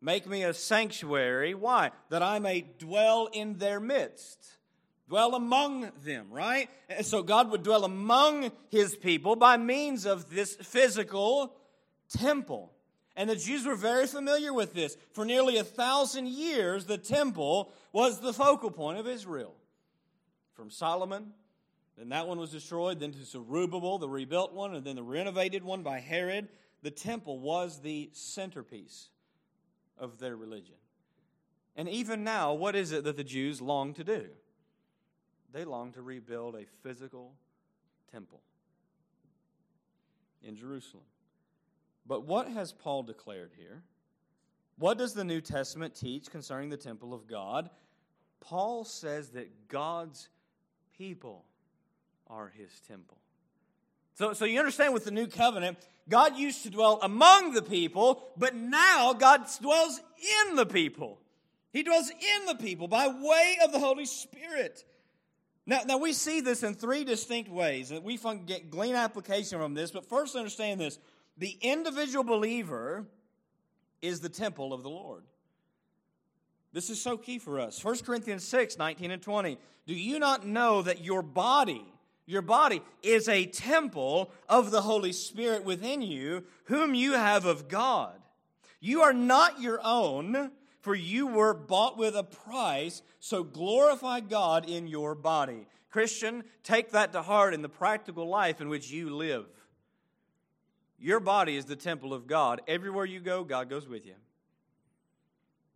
make 0.00 0.26
me 0.26 0.44
a 0.44 0.54
sanctuary. 0.54 1.54
Why? 1.54 1.90
That 2.08 2.22
I 2.22 2.38
may 2.38 2.64
dwell 2.78 3.28
in 3.32 3.58
their 3.58 3.80
midst 3.80 4.56
dwell 5.08 5.34
among 5.34 5.90
them, 6.02 6.28
right? 6.30 6.68
And 6.88 7.04
so 7.04 7.22
God 7.22 7.50
would 7.50 7.62
dwell 7.62 7.84
among 7.84 8.50
his 8.70 8.96
people 8.96 9.36
by 9.36 9.56
means 9.56 10.06
of 10.06 10.30
this 10.30 10.54
physical 10.56 11.54
temple. 12.08 12.72
And 13.16 13.30
the 13.30 13.36
Jews 13.36 13.64
were 13.64 13.76
very 13.76 14.06
familiar 14.06 14.52
with 14.52 14.74
this. 14.74 14.96
For 15.12 15.24
nearly 15.24 15.58
a 15.58 15.64
thousand 15.64 16.28
years, 16.28 16.84
the 16.84 16.98
temple 16.98 17.72
was 17.92 18.20
the 18.20 18.32
focal 18.32 18.70
point 18.70 18.98
of 18.98 19.06
Israel. 19.06 19.54
From 20.54 20.70
Solomon, 20.70 21.32
then 21.96 22.08
that 22.08 22.26
one 22.26 22.38
was 22.38 22.50
destroyed, 22.50 22.98
then 22.98 23.12
to 23.12 23.24
Zerubbabel, 23.24 23.98
the 23.98 24.08
rebuilt 24.08 24.52
one, 24.52 24.74
and 24.74 24.84
then 24.84 24.96
the 24.96 25.02
renovated 25.02 25.62
one 25.62 25.82
by 25.82 26.00
Herod. 26.00 26.48
The 26.82 26.90
temple 26.90 27.38
was 27.38 27.80
the 27.80 28.10
centerpiece 28.12 29.10
of 29.96 30.18
their 30.18 30.36
religion. 30.36 30.74
And 31.76 31.88
even 31.88 32.24
now, 32.24 32.52
what 32.52 32.76
is 32.76 32.92
it 32.92 33.04
that 33.04 33.16
the 33.16 33.24
Jews 33.24 33.60
long 33.60 33.94
to 33.94 34.04
do? 34.04 34.26
They 35.52 35.64
long 35.64 35.92
to 35.92 36.02
rebuild 36.02 36.56
a 36.56 36.66
physical 36.82 37.34
temple 38.10 38.42
in 40.42 40.56
Jerusalem. 40.56 41.04
But 42.06 42.26
what 42.26 42.48
has 42.48 42.72
Paul 42.72 43.02
declared 43.02 43.52
here? 43.56 43.82
What 44.76 44.98
does 44.98 45.14
the 45.14 45.24
New 45.24 45.40
Testament 45.40 45.94
teach 45.94 46.30
concerning 46.30 46.68
the 46.68 46.76
temple 46.76 47.14
of 47.14 47.26
God? 47.26 47.70
Paul 48.40 48.84
says 48.84 49.30
that 49.30 49.68
God's 49.68 50.28
people 50.98 51.44
are 52.26 52.52
his 52.56 52.70
temple. 52.88 53.18
So, 54.14 54.32
so 54.32 54.44
you 54.44 54.58
understand 54.58 54.94
with 54.94 55.04
the 55.04 55.10
new 55.10 55.26
covenant, 55.26 55.78
God 56.08 56.36
used 56.36 56.62
to 56.64 56.70
dwell 56.70 56.98
among 57.02 57.52
the 57.52 57.62
people, 57.62 58.22
but 58.36 58.54
now 58.54 59.12
God 59.12 59.46
dwells 59.60 60.00
in 60.48 60.56
the 60.56 60.66
people. 60.66 61.20
He 61.72 61.82
dwells 61.82 62.10
in 62.10 62.46
the 62.46 62.54
people 62.54 62.86
by 62.86 63.08
way 63.08 63.58
of 63.64 63.72
the 63.72 63.80
Holy 63.80 64.06
Spirit. 64.06 64.84
Now, 65.66 65.80
now 65.86 65.96
we 65.96 66.12
see 66.12 66.40
this 66.40 66.62
in 66.62 66.74
three 66.74 67.04
distinct 67.04 67.50
ways. 67.50 67.92
We 68.02 68.18
glean 68.70 68.94
application 68.94 69.58
from 69.58 69.74
this, 69.74 69.90
but 69.90 70.08
first 70.08 70.36
understand 70.36 70.80
this. 70.80 70.98
The 71.38 71.56
individual 71.60 72.24
believer 72.24 73.06
is 74.02 74.20
the 74.20 74.28
temple 74.28 74.72
of 74.72 74.82
the 74.82 74.90
Lord. 74.90 75.24
This 76.72 76.90
is 76.90 77.00
so 77.00 77.16
key 77.16 77.38
for 77.38 77.60
us. 77.60 77.82
1 77.82 77.98
Corinthians 77.98 78.44
6, 78.44 78.78
19 78.78 79.10
and 79.10 79.22
20. 79.22 79.58
Do 79.86 79.94
you 79.94 80.18
not 80.18 80.46
know 80.46 80.82
that 80.82 81.04
your 81.04 81.22
body, 81.22 81.84
your 82.26 82.42
body 82.42 82.82
is 83.02 83.28
a 83.28 83.46
temple 83.46 84.30
of 84.48 84.70
the 84.70 84.82
Holy 84.82 85.12
Spirit 85.12 85.64
within 85.64 86.02
you, 86.02 86.44
whom 86.64 86.94
you 86.94 87.12
have 87.12 87.44
of 87.44 87.68
God? 87.68 88.18
You 88.80 89.02
are 89.02 89.12
not 89.12 89.60
your 89.60 89.80
own 89.82 90.50
for 90.84 90.94
you 90.94 91.26
were 91.26 91.54
bought 91.54 91.96
with 91.96 92.14
a 92.14 92.22
price, 92.22 93.00
so 93.18 93.42
glorify 93.42 94.20
God 94.20 94.68
in 94.68 94.86
your 94.86 95.14
body. 95.14 95.66
Christian, 95.88 96.44
take 96.62 96.90
that 96.90 97.10
to 97.12 97.22
heart 97.22 97.54
in 97.54 97.62
the 97.62 97.70
practical 97.70 98.28
life 98.28 98.60
in 98.60 98.68
which 98.68 98.90
you 98.90 99.08
live. 99.08 99.46
Your 100.98 101.20
body 101.20 101.56
is 101.56 101.64
the 101.64 101.76
temple 101.76 102.14
of 102.14 102.26
God. 102.26 102.62
Everywhere 102.66 103.04
you 103.04 103.20
go, 103.20 103.44
God 103.44 103.68
goes 103.68 103.88
with 103.88 104.06
you. 104.06 104.14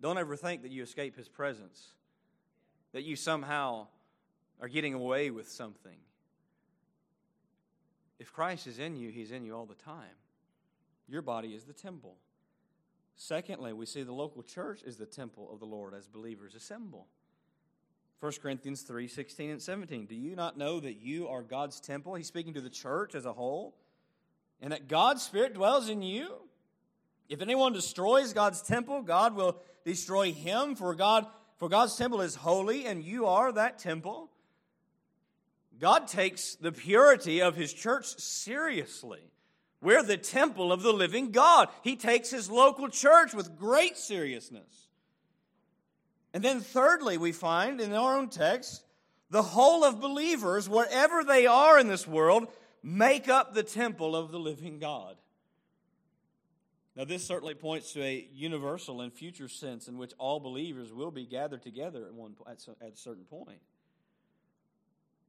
Don't 0.00 0.18
ever 0.18 0.36
think 0.36 0.62
that 0.62 0.70
you 0.70 0.82
escape 0.82 1.16
His 1.16 1.28
presence, 1.28 1.92
that 2.92 3.02
you 3.02 3.16
somehow 3.16 3.88
are 4.60 4.68
getting 4.68 4.94
away 4.94 5.30
with 5.30 5.48
something. 5.48 5.98
If 8.18 8.32
Christ 8.32 8.66
is 8.66 8.78
in 8.78 8.96
you, 8.96 9.10
He's 9.10 9.32
in 9.32 9.44
you 9.44 9.56
all 9.56 9.66
the 9.66 9.74
time. 9.74 10.16
Your 11.08 11.22
body 11.22 11.48
is 11.48 11.64
the 11.64 11.72
temple. 11.72 12.16
Secondly, 13.16 13.72
we 13.72 13.86
see 13.86 14.02
the 14.02 14.12
local 14.12 14.42
church 14.42 14.82
is 14.84 14.96
the 14.96 15.06
temple 15.06 15.50
of 15.52 15.58
the 15.58 15.66
Lord 15.66 15.94
as 15.94 16.06
believers 16.06 16.54
assemble. 16.54 17.08
1 18.20 18.32
Corinthians 18.42 18.82
3 18.82 19.08
16 19.08 19.50
and 19.50 19.62
17. 19.62 20.06
Do 20.06 20.14
you 20.14 20.36
not 20.36 20.58
know 20.58 20.80
that 20.80 21.00
you 21.00 21.28
are 21.28 21.42
God's 21.42 21.80
temple? 21.80 22.14
He's 22.14 22.26
speaking 22.26 22.54
to 22.54 22.60
the 22.60 22.70
church 22.70 23.14
as 23.14 23.26
a 23.26 23.32
whole. 23.32 23.76
And 24.60 24.72
that 24.72 24.88
God's 24.88 25.22
Spirit 25.22 25.54
dwells 25.54 25.88
in 25.88 26.02
you. 26.02 26.34
If 27.28 27.42
anyone 27.42 27.72
destroys 27.72 28.32
God's 28.32 28.62
temple, 28.62 29.02
God 29.02 29.34
will 29.36 29.60
destroy 29.84 30.32
him, 30.32 30.74
for 30.74 30.94
God 30.94 31.26
for 31.58 31.68
God's 31.68 31.96
temple 31.96 32.20
is 32.20 32.36
holy, 32.36 32.86
and 32.86 33.02
you 33.02 33.26
are 33.26 33.50
that 33.52 33.78
temple. 33.80 34.30
God 35.80 36.06
takes 36.06 36.54
the 36.54 36.72
purity 36.72 37.42
of 37.42 37.56
his 37.56 37.72
church 37.72 38.06
seriously. 38.18 39.20
We're 39.80 40.04
the 40.04 40.16
temple 40.16 40.72
of 40.72 40.82
the 40.82 40.92
living 40.92 41.30
God. 41.30 41.68
He 41.82 41.96
takes 41.96 42.30
his 42.30 42.48
local 42.48 42.88
church 42.88 43.34
with 43.34 43.56
great 43.56 43.96
seriousness. 43.96 44.88
And 46.32 46.44
then, 46.44 46.60
thirdly, 46.60 47.18
we 47.18 47.32
find 47.32 47.80
in 47.80 47.92
our 47.92 48.16
own 48.16 48.28
text, 48.28 48.84
the 49.30 49.42
whole 49.42 49.84
of 49.84 50.00
believers, 50.00 50.68
wherever 50.68 51.24
they 51.24 51.46
are 51.46 51.78
in 51.78 51.88
this 51.88 52.06
world, 52.06 52.48
make 52.82 53.28
up 53.28 53.54
the 53.54 53.62
temple 53.62 54.16
of 54.16 54.30
the 54.30 54.38
living 54.38 54.78
God. 54.78 55.16
Now, 56.96 57.04
this 57.04 57.24
certainly 57.24 57.54
points 57.54 57.92
to 57.92 58.02
a 58.02 58.28
universal 58.32 59.02
and 59.02 59.12
future 59.12 59.48
sense 59.48 59.86
in 59.86 59.98
which 59.98 60.12
all 60.18 60.40
believers 60.40 60.92
will 60.92 61.12
be 61.12 61.26
gathered 61.26 61.62
together 61.62 62.04
at, 62.06 62.12
one, 62.12 62.34
at, 62.50 62.66
at 62.80 62.94
a 62.94 62.96
certain 62.96 63.24
point. 63.24 63.60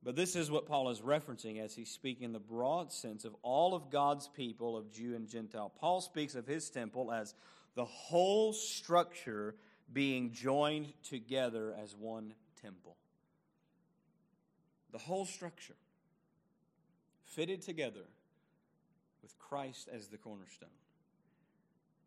But 0.02 0.16
this 0.16 0.36
is 0.36 0.50
what 0.50 0.66
Paul 0.66 0.90
is 0.90 1.02
referencing 1.02 1.64
as 1.64 1.76
he's 1.76 1.92
speaking 1.92 2.24
in 2.24 2.32
the 2.32 2.40
broad 2.40 2.92
sense 2.92 3.26
of 3.26 3.36
all 3.44 3.76
of 3.76 3.92
God's 3.92 4.28
people, 4.30 4.78
of 4.78 4.92
Jew 4.92 5.16
and 5.16 5.28
Gentile. 5.28 5.72
Paul 5.80 6.02
speaks 6.02 6.36
of 6.36 6.48
his 6.48 6.70
temple 6.70 7.12
as 7.12 7.36
the 7.76 7.86
whole 7.86 8.54
structure 8.54 9.56
being 9.92 10.32
joined 10.32 10.92
together 11.04 11.76
as 11.80 11.96
one 11.96 12.34
temple. 12.62 12.96
The 14.92 14.98
whole 14.98 15.26
structure 15.26 15.76
fitted 17.30 17.62
together 17.62 18.06
with 19.22 19.38
Christ 19.38 19.90
as 19.94 20.08
the 20.08 20.18
cornerstone. 20.18 20.70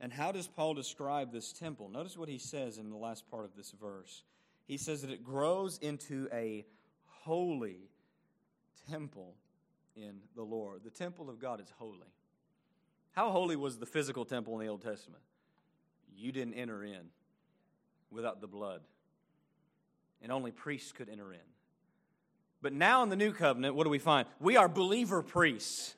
And 0.00 0.12
how 0.12 0.32
does 0.32 0.48
Paul 0.48 0.74
describe 0.74 1.32
this 1.32 1.52
temple? 1.52 1.88
Notice 1.88 2.16
what 2.16 2.28
he 2.28 2.38
says 2.38 2.78
in 2.78 2.90
the 2.90 2.96
last 2.96 3.30
part 3.30 3.44
of 3.44 3.54
this 3.56 3.72
verse. 3.80 4.24
He 4.66 4.76
says 4.76 5.02
that 5.02 5.10
it 5.10 5.24
grows 5.24 5.78
into 5.78 6.28
a 6.32 6.64
holy 7.06 7.88
temple 8.90 9.34
in 9.94 10.14
the 10.34 10.42
Lord. 10.42 10.82
The 10.84 10.90
temple 10.90 11.30
of 11.30 11.38
God 11.38 11.60
is 11.60 11.72
holy. 11.78 12.12
How 13.12 13.30
holy 13.30 13.56
was 13.56 13.78
the 13.78 13.86
physical 13.86 14.24
temple 14.24 14.54
in 14.54 14.66
the 14.66 14.70
Old 14.70 14.82
Testament? 14.82 15.22
You 16.16 16.32
didn't 16.32 16.54
enter 16.54 16.82
in 16.82 17.10
without 18.10 18.40
the 18.40 18.46
blood, 18.46 18.80
and 20.20 20.32
only 20.32 20.50
priests 20.50 20.92
could 20.92 21.08
enter 21.08 21.32
in. 21.32 21.38
But 22.62 22.72
now 22.72 23.02
in 23.02 23.08
the 23.08 23.16
new 23.16 23.32
covenant, 23.32 23.74
what 23.74 23.84
do 23.84 23.90
we 23.90 23.98
find? 23.98 24.26
We 24.40 24.56
are 24.56 24.68
believer 24.68 25.22
priests. 25.22 25.94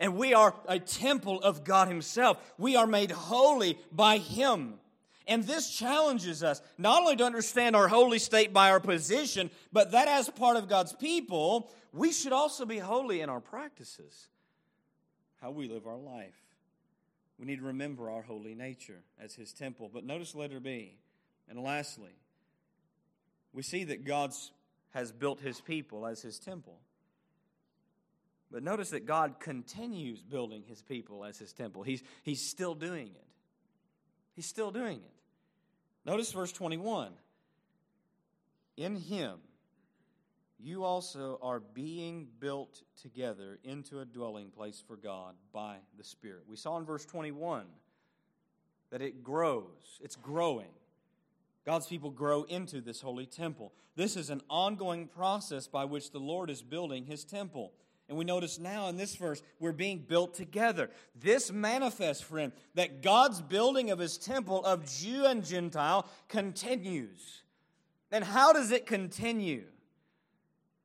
And 0.00 0.16
we 0.16 0.34
are 0.34 0.54
a 0.68 0.78
temple 0.78 1.40
of 1.40 1.64
God 1.64 1.88
Himself. 1.88 2.38
We 2.58 2.76
are 2.76 2.86
made 2.86 3.10
holy 3.10 3.78
by 3.90 4.18
Him. 4.18 4.74
And 5.26 5.44
this 5.44 5.76
challenges 5.76 6.42
us 6.42 6.62
not 6.78 7.02
only 7.02 7.16
to 7.16 7.24
understand 7.24 7.76
our 7.76 7.88
holy 7.88 8.18
state 8.18 8.52
by 8.52 8.70
our 8.70 8.80
position, 8.80 9.50
but 9.72 9.92
that 9.92 10.08
as 10.08 10.28
part 10.30 10.56
of 10.56 10.68
God's 10.68 10.92
people, 10.92 11.70
we 11.92 12.12
should 12.12 12.32
also 12.32 12.64
be 12.64 12.78
holy 12.78 13.20
in 13.20 13.28
our 13.28 13.40
practices, 13.40 14.28
how 15.40 15.50
we 15.50 15.68
live 15.68 15.86
our 15.86 15.98
life. 15.98 16.34
We 17.38 17.46
need 17.46 17.58
to 17.58 17.66
remember 17.66 18.10
our 18.10 18.22
holy 18.22 18.54
nature 18.54 19.02
as 19.20 19.34
His 19.34 19.52
temple. 19.52 19.90
But 19.92 20.04
notice 20.04 20.34
letter 20.34 20.60
B. 20.60 20.96
And 21.48 21.60
lastly, 21.60 22.14
we 23.52 23.62
see 23.62 23.84
that 23.84 24.04
God 24.04 24.32
has 24.90 25.12
built 25.12 25.40
His 25.40 25.60
people 25.60 26.06
as 26.06 26.22
His 26.22 26.38
temple. 26.38 26.78
But 28.50 28.62
notice 28.62 28.90
that 28.90 29.06
God 29.06 29.40
continues 29.40 30.22
building 30.22 30.62
His 30.66 30.82
people 30.82 31.24
as 31.24 31.38
His 31.38 31.52
temple. 31.52 31.82
He's, 31.82 32.02
he's 32.22 32.48
still 32.48 32.74
doing 32.74 33.08
it. 33.08 33.26
He's 34.34 34.46
still 34.46 34.70
doing 34.70 34.98
it. 34.98 35.12
Notice 36.04 36.32
verse 36.32 36.52
21. 36.52 37.10
In 38.76 38.94
him 38.94 39.40
you 40.60 40.84
also 40.84 41.38
are 41.42 41.60
being 41.60 42.28
built 42.40 42.82
together 43.00 43.58
into 43.62 44.00
a 44.00 44.04
dwelling 44.04 44.50
place 44.50 44.82
for 44.86 44.96
God 44.96 45.34
by 45.52 45.76
the 45.96 46.04
Spirit. 46.04 46.44
We 46.48 46.56
saw 46.56 46.78
in 46.78 46.84
verse 46.84 47.04
21 47.04 47.66
that 48.90 49.02
it 49.02 49.22
grows, 49.22 49.98
it's 50.00 50.16
growing. 50.16 50.70
God's 51.68 51.86
people 51.86 52.10
grow 52.10 52.44
into 52.44 52.80
this 52.80 53.02
holy 53.02 53.26
temple. 53.26 53.74
This 53.94 54.16
is 54.16 54.30
an 54.30 54.40
ongoing 54.48 55.06
process 55.06 55.66
by 55.66 55.84
which 55.84 56.12
the 56.12 56.18
Lord 56.18 56.48
is 56.48 56.62
building 56.62 57.04
his 57.04 57.26
temple. 57.26 57.74
And 58.08 58.16
we 58.16 58.24
notice 58.24 58.58
now 58.58 58.88
in 58.88 58.96
this 58.96 59.16
verse, 59.16 59.42
we're 59.60 59.72
being 59.72 59.98
built 59.98 60.32
together. 60.32 60.88
This 61.14 61.52
manifests, 61.52 62.22
friend, 62.22 62.52
that 62.74 63.02
God's 63.02 63.42
building 63.42 63.90
of 63.90 63.98
his 63.98 64.16
temple 64.16 64.64
of 64.64 64.90
Jew 64.90 65.26
and 65.26 65.44
Gentile 65.44 66.08
continues. 66.28 67.42
And 68.10 68.24
how 68.24 68.54
does 68.54 68.70
it 68.70 68.86
continue? 68.86 69.64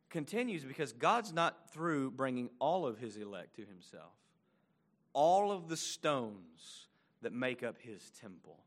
Continues 0.09 0.65
because 0.65 0.91
God's 0.91 1.31
not 1.31 1.71
through 1.71 2.11
bringing 2.11 2.49
all 2.59 2.85
of 2.85 2.97
his 2.97 3.15
elect 3.15 3.55
to 3.55 3.61
himself. 3.61 4.11
All 5.13 5.49
of 5.49 5.69
the 5.69 5.77
stones 5.77 6.87
that 7.21 7.31
make 7.31 7.63
up 7.63 7.77
his 7.79 8.11
temple, 8.19 8.59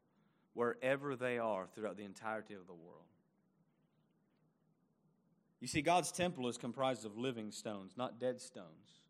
wherever 0.57 1.15
they 1.15 1.39
are 1.39 1.67
throughout 1.75 1.97
the 1.97 2.05
entirety 2.05 2.55
of 2.55 2.67
the 2.67 2.73
world. 2.73 3.05
You 5.61 5.69
see, 5.69 5.83
God's 5.83 6.11
temple 6.11 6.49
is 6.49 6.57
comprised 6.57 7.05
of 7.05 7.17
living 7.17 7.51
stones, 7.51 7.93
not 7.97 8.19
dead 8.19 8.41
stones. 8.41 9.01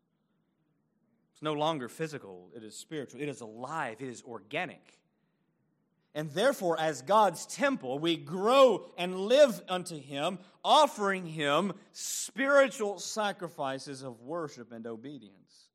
It's 1.33 1.41
no 1.41 1.53
longer 1.53 1.87
physical, 1.87 2.49
it 2.55 2.63
is 2.63 2.75
spiritual, 2.75 3.21
it 3.21 3.29
is 3.29 3.41
alive, 3.41 3.97
it 3.99 4.07
is 4.07 4.23
organic. 4.23 4.99
And 6.15 6.31
therefore, 6.31 6.79
as 6.79 7.03
God's 7.03 7.45
temple, 7.45 7.99
we 7.99 8.17
grow 8.17 8.89
and 8.97 9.15
live 9.15 9.61
unto 9.69 9.99
Him, 9.99 10.39
offering 10.63 11.27
Him 11.27 11.73
spiritual 11.91 12.97
sacrifices 12.97 14.01
of 14.01 14.21
worship 14.21 14.71
and 14.71 14.87
obedience. 14.87 15.69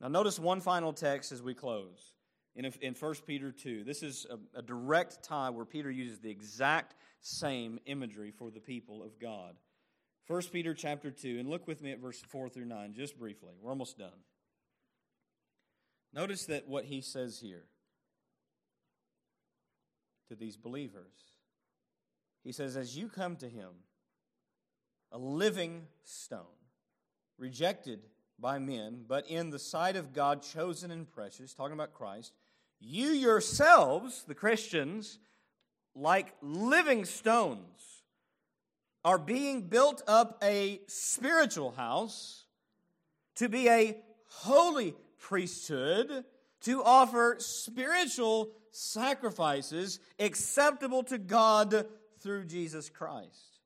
Now, 0.00 0.08
notice 0.08 0.38
one 0.38 0.60
final 0.60 0.92
text 0.94 1.30
as 1.30 1.42
we 1.42 1.52
close 1.54 2.14
in, 2.56 2.64
in 2.80 2.94
1 2.94 3.14
Peter 3.26 3.50
2. 3.50 3.84
This 3.84 4.02
is 4.02 4.26
a, 4.30 4.58
a 4.58 4.62
direct 4.62 5.22
tie 5.22 5.50
where 5.50 5.64
Peter 5.64 5.90
uses 5.90 6.20
the 6.20 6.30
exact 6.30 6.94
same 7.20 7.78
imagery 7.86 8.30
for 8.30 8.50
the 8.50 8.60
people 8.60 9.02
of 9.02 9.18
God. 9.18 9.56
1 10.26 10.42
Peter 10.52 10.72
chapter 10.72 11.10
2, 11.10 11.38
and 11.38 11.48
look 11.48 11.66
with 11.66 11.82
me 11.82 11.92
at 11.92 11.98
verse 11.98 12.22
4 12.28 12.48
through 12.48 12.64
9, 12.64 12.94
just 12.94 13.18
briefly. 13.18 13.54
We're 13.60 13.70
almost 13.70 13.98
done. 13.98 14.22
Notice 16.14 16.46
that 16.46 16.68
what 16.68 16.84
he 16.84 17.00
says 17.00 17.40
here 17.40 17.64
to 20.28 20.34
these 20.34 20.56
believers. 20.56 21.34
He 22.42 22.52
says, 22.52 22.76
As 22.76 22.96
you 22.96 23.08
come 23.08 23.36
to 23.36 23.48
him, 23.48 23.70
a 25.12 25.18
living 25.18 25.86
stone, 26.04 26.40
rejected 27.36 28.06
by 28.38 28.58
men, 28.58 29.04
but 29.06 29.28
in 29.28 29.50
the 29.50 29.58
sight 29.58 29.96
of 29.96 30.12
God 30.12 30.42
chosen 30.42 30.90
and 30.90 31.10
precious, 31.10 31.54
talking 31.54 31.74
about 31.74 31.94
Christ, 31.94 32.32
you 32.84 33.08
yourselves, 33.08 34.24
the 34.28 34.34
Christians, 34.34 35.18
like 35.94 36.34
living 36.42 37.04
stones 37.04 38.02
are 39.04 39.18
being 39.18 39.62
built 39.62 40.02
up 40.06 40.38
a 40.42 40.80
spiritual 40.86 41.72
house 41.72 42.44
to 43.36 43.48
be 43.48 43.68
a 43.68 43.96
holy 44.28 44.94
priesthood 45.18 46.24
to 46.62 46.82
offer 46.82 47.36
spiritual 47.38 48.50
sacrifices 48.70 50.00
acceptable 50.18 51.02
to 51.04 51.18
God 51.18 51.86
through 52.20 52.46
Jesus 52.46 52.88
Christ. 52.88 53.60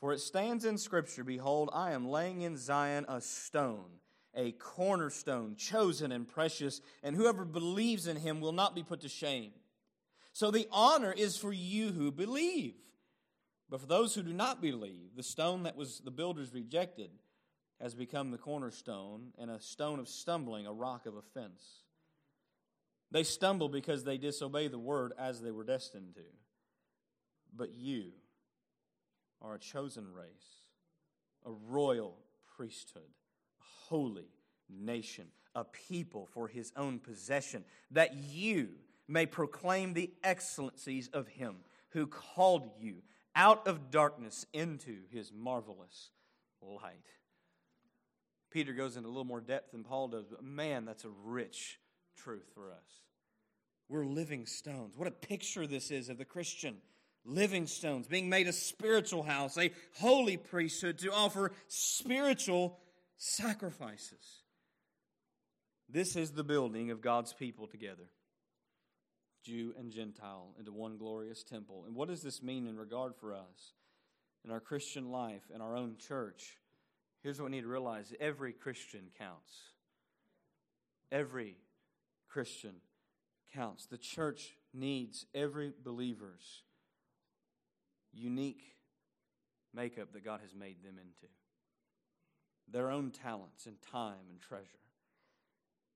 For 0.00 0.12
it 0.14 0.20
stands 0.20 0.64
in 0.64 0.78
Scripture 0.78 1.24
Behold, 1.24 1.68
I 1.72 1.92
am 1.92 2.08
laying 2.08 2.40
in 2.42 2.56
Zion 2.56 3.04
a 3.08 3.20
stone, 3.20 4.00
a 4.34 4.52
cornerstone, 4.52 5.56
chosen 5.56 6.12
and 6.12 6.28
precious, 6.28 6.80
and 7.02 7.16
whoever 7.16 7.44
believes 7.44 8.06
in 8.06 8.16
him 8.16 8.40
will 8.40 8.52
not 8.52 8.74
be 8.74 8.82
put 8.82 9.00
to 9.00 9.08
shame. 9.08 9.52
So 10.32 10.50
the 10.50 10.68
honor 10.70 11.12
is 11.12 11.36
for 11.36 11.52
you 11.52 11.90
who 11.90 12.12
believe. 12.12 12.74
But 13.68 13.80
for 13.80 13.86
those 13.86 14.14
who 14.14 14.22
do 14.22 14.32
not 14.32 14.60
believe, 14.60 15.14
the 15.16 15.22
stone 15.22 15.64
that 15.64 15.76
was 15.76 16.00
the 16.04 16.10
builders 16.10 16.52
rejected 16.52 17.10
has 17.80 17.94
become 17.94 18.30
the 18.30 18.38
cornerstone 18.38 19.32
and 19.38 19.50
a 19.50 19.60
stone 19.60 19.98
of 19.98 20.08
stumbling, 20.08 20.66
a 20.66 20.72
rock 20.72 21.06
of 21.06 21.14
offense. 21.16 21.84
They 23.10 23.22
stumble 23.22 23.68
because 23.68 24.04
they 24.04 24.18
disobey 24.18 24.68
the 24.68 24.78
word 24.78 25.12
as 25.18 25.40
they 25.40 25.50
were 25.50 25.64
destined 25.64 26.14
to. 26.14 26.24
But 27.54 27.72
you 27.74 28.12
are 29.42 29.54
a 29.54 29.58
chosen 29.58 30.12
race, 30.12 30.64
a 31.44 31.50
royal 31.50 32.16
priesthood, 32.56 33.02
holy 33.88 34.28
nation, 34.68 35.26
a 35.54 35.64
people 35.64 36.28
for 36.32 36.48
his 36.48 36.72
own 36.76 36.98
possession, 36.98 37.64
that 37.90 38.14
you 38.14 38.68
may 39.08 39.26
proclaim 39.26 39.92
the 39.92 40.10
excellencies 40.22 41.08
of 41.12 41.26
him 41.28 41.56
who 41.90 42.06
called 42.06 42.70
you 42.78 43.02
out 43.34 43.66
of 43.66 43.90
darkness 43.90 44.46
into 44.52 44.98
his 45.10 45.32
marvelous 45.32 46.10
light. 46.62 47.06
Peter 48.50 48.72
goes 48.72 48.96
into 48.96 49.08
a 49.08 49.10
little 49.10 49.24
more 49.24 49.40
depth 49.40 49.72
than 49.72 49.84
Paul 49.84 50.08
does, 50.08 50.26
but 50.26 50.42
man, 50.42 50.84
that's 50.84 51.04
a 51.04 51.10
rich 51.24 51.78
truth 52.16 52.46
for 52.54 52.72
us. 52.72 53.02
We're 53.88 54.06
living 54.06 54.46
stones. 54.46 54.96
What 54.96 55.08
a 55.08 55.12
picture 55.12 55.66
this 55.66 55.90
is 55.90 56.08
of 56.08 56.18
the 56.18 56.24
Christian. 56.24 56.76
Living 57.24 57.66
stones, 57.66 58.06
being 58.06 58.28
made 58.28 58.48
a 58.48 58.52
spiritual 58.52 59.22
house, 59.22 59.58
a 59.58 59.72
holy 59.98 60.36
priesthood 60.36 60.98
to 60.98 61.12
offer 61.12 61.52
spiritual 61.68 62.78
sacrifices. 63.22 64.44
This 65.90 66.16
is 66.16 66.32
the 66.32 66.42
building 66.42 66.90
of 66.90 67.02
God's 67.02 67.34
people 67.34 67.66
together. 67.66 68.08
Jew 69.44 69.74
and 69.78 69.90
Gentile, 69.90 70.54
into 70.58 70.72
one 70.72 70.96
glorious 70.96 71.42
temple. 71.42 71.84
And 71.86 71.94
what 71.94 72.08
does 72.08 72.22
this 72.22 72.42
mean 72.42 72.66
in 72.66 72.78
regard 72.78 73.14
for 73.14 73.34
us 73.34 73.74
in 74.42 74.50
our 74.50 74.60
Christian 74.60 75.10
life, 75.10 75.42
in 75.54 75.60
our 75.60 75.76
own 75.76 75.96
church? 75.98 76.56
Here's 77.22 77.38
what 77.38 77.50
we 77.50 77.56
need 77.56 77.62
to 77.62 77.68
realize 77.68 78.12
every 78.20 78.54
Christian 78.54 79.10
counts. 79.18 79.52
Every 81.12 81.56
Christian 82.28 82.76
counts. 83.54 83.84
The 83.86 83.98
church 83.98 84.54
needs 84.72 85.26
every 85.34 85.72
believer's 85.84 86.62
unique 88.12 88.62
makeup 89.74 90.12
that 90.14 90.24
God 90.24 90.40
has 90.42 90.54
made 90.54 90.82
them 90.82 90.96
into, 90.98 91.32
their 92.72 92.90
own 92.90 93.10
talents 93.10 93.66
and 93.66 93.80
time 93.82 94.28
and 94.30 94.40
treasure. 94.40 94.66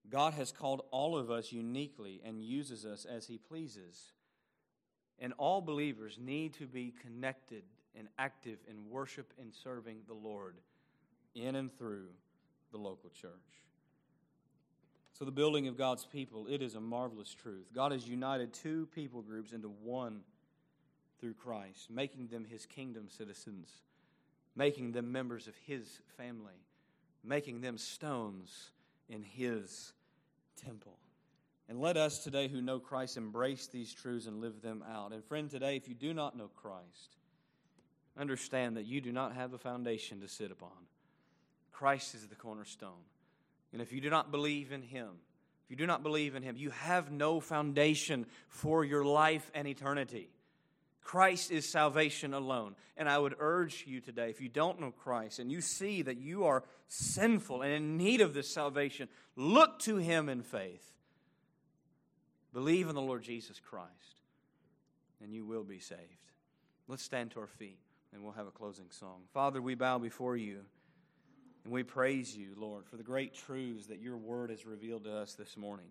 God 0.09 0.33
has 0.33 0.51
called 0.51 0.83
all 0.91 1.17
of 1.17 1.31
us 1.31 1.51
uniquely 1.51 2.21
and 2.23 2.41
uses 2.41 2.85
us 2.85 3.05
as 3.05 3.27
He 3.27 3.37
pleases. 3.37 4.11
And 5.19 5.33
all 5.37 5.61
believers 5.61 6.17
need 6.19 6.53
to 6.55 6.67
be 6.67 6.93
connected 7.01 7.63
and 7.97 8.07
active 8.19 8.59
in 8.69 8.89
worship 8.89 9.33
and 9.39 9.53
serving 9.53 9.99
the 10.07 10.13
Lord 10.13 10.57
in 11.33 11.55
and 11.55 11.75
through 11.75 12.07
the 12.71 12.77
local 12.77 13.09
church. 13.09 13.31
So, 15.17 15.23
the 15.23 15.31
building 15.31 15.69
of 15.69 15.77
God's 15.77 16.05
people, 16.05 16.47
it 16.49 16.61
is 16.61 16.75
a 16.75 16.81
marvelous 16.81 17.33
truth. 17.33 17.67
God 17.73 17.93
has 17.93 18.05
united 18.05 18.53
two 18.53 18.89
people 18.93 19.21
groups 19.21 19.53
into 19.53 19.69
one 19.69 20.21
through 21.21 21.35
Christ, 21.35 21.89
making 21.89 22.27
them 22.27 22.43
His 22.43 22.65
kingdom 22.65 23.07
citizens, 23.07 23.69
making 24.57 24.91
them 24.91 25.13
members 25.13 25.47
of 25.47 25.55
His 25.65 25.99
family, 26.17 26.64
making 27.25 27.61
them 27.61 27.77
stones 27.77 28.71
in 29.09 29.23
His 29.23 29.93
temple. 30.63 30.97
And 31.67 31.79
let 31.81 31.97
us 31.97 32.19
today 32.19 32.47
who 32.47 32.61
know 32.61 32.79
Christ 32.79 33.17
embrace 33.17 33.67
these 33.67 33.91
truths 33.91 34.27
and 34.27 34.39
live 34.39 34.61
them 34.61 34.83
out. 34.87 35.11
And 35.11 35.23
friend, 35.23 35.49
today, 35.49 35.75
if 35.75 35.87
you 35.87 35.95
do 35.95 36.13
not 36.13 36.37
know 36.37 36.49
Christ, 36.55 37.17
understand 38.17 38.77
that 38.77 38.85
you 38.85 39.01
do 39.01 39.11
not 39.11 39.33
have 39.33 39.53
a 39.53 39.57
foundation 39.57 40.21
to 40.21 40.27
sit 40.27 40.51
upon. 40.51 40.69
Christ 41.71 42.15
is 42.15 42.27
the 42.27 42.35
cornerstone. 42.35 42.91
And 43.73 43.81
if 43.81 43.91
you 43.91 43.99
do 43.99 44.09
not 44.09 44.31
believe 44.31 44.71
in 44.71 44.83
Him, 44.83 45.09
if 45.65 45.71
you 45.71 45.75
do 45.75 45.87
not 45.87 46.03
believe 46.03 46.35
in 46.35 46.43
Him, 46.43 46.55
you 46.55 46.69
have 46.69 47.11
no 47.11 47.39
foundation 47.39 48.27
for 48.47 48.85
your 48.85 49.03
life 49.03 49.49
and 49.55 49.67
eternity. 49.67 50.29
Christ 51.05 51.51
is 51.51 51.69
salvation 51.69 52.33
alone. 52.33 52.75
And 52.97 53.07
I 53.07 53.17
would 53.17 53.35
urge 53.39 53.85
you 53.87 54.01
today, 54.01 54.31
if 54.31 54.41
you 54.41 54.49
don't 54.49 54.81
know 54.81 54.91
Christ 54.91 55.39
and 55.39 55.51
you 55.51 55.61
see 55.61 56.01
that 56.01 56.17
you 56.17 56.45
are 56.45 56.63
sinful 56.87 57.61
and 57.61 57.71
in 57.71 57.95
need 57.95 58.21
of 58.21 58.33
this 58.33 58.49
salvation, 58.49 59.07
look 59.35 59.79
to 59.79 59.97
Him 59.97 60.27
in 60.27 60.41
faith. 60.41 60.91
Believe 62.53 62.89
in 62.89 62.95
the 62.95 63.01
Lord 63.01 63.21
Jesus 63.21 63.59
Christ, 63.59 64.21
and 65.21 65.33
you 65.33 65.45
will 65.45 65.63
be 65.63 65.79
saved. 65.79 66.01
Let's 66.87 67.03
stand 67.03 67.31
to 67.31 67.39
our 67.41 67.47
feet 67.47 67.79
and 68.11 68.23
we'll 68.23 68.33
have 68.33 68.47
a 68.47 68.51
closing 68.51 68.89
song. 68.89 69.21
Father, 69.33 69.61
we 69.61 69.75
bow 69.75 69.99
before 69.99 70.37
you 70.37 70.61
and 71.65 71.73
we 71.73 71.83
praise 71.83 72.35
you, 72.35 72.55
Lord, 72.57 72.87
for 72.87 72.97
the 72.97 73.03
great 73.03 73.33
truths 73.35 73.87
that 73.87 73.99
your 73.99 74.17
word 74.17 74.49
has 74.49 74.65
revealed 74.65 75.03
to 75.03 75.15
us 75.15 75.33
this 75.33 75.55
morning. 75.55 75.87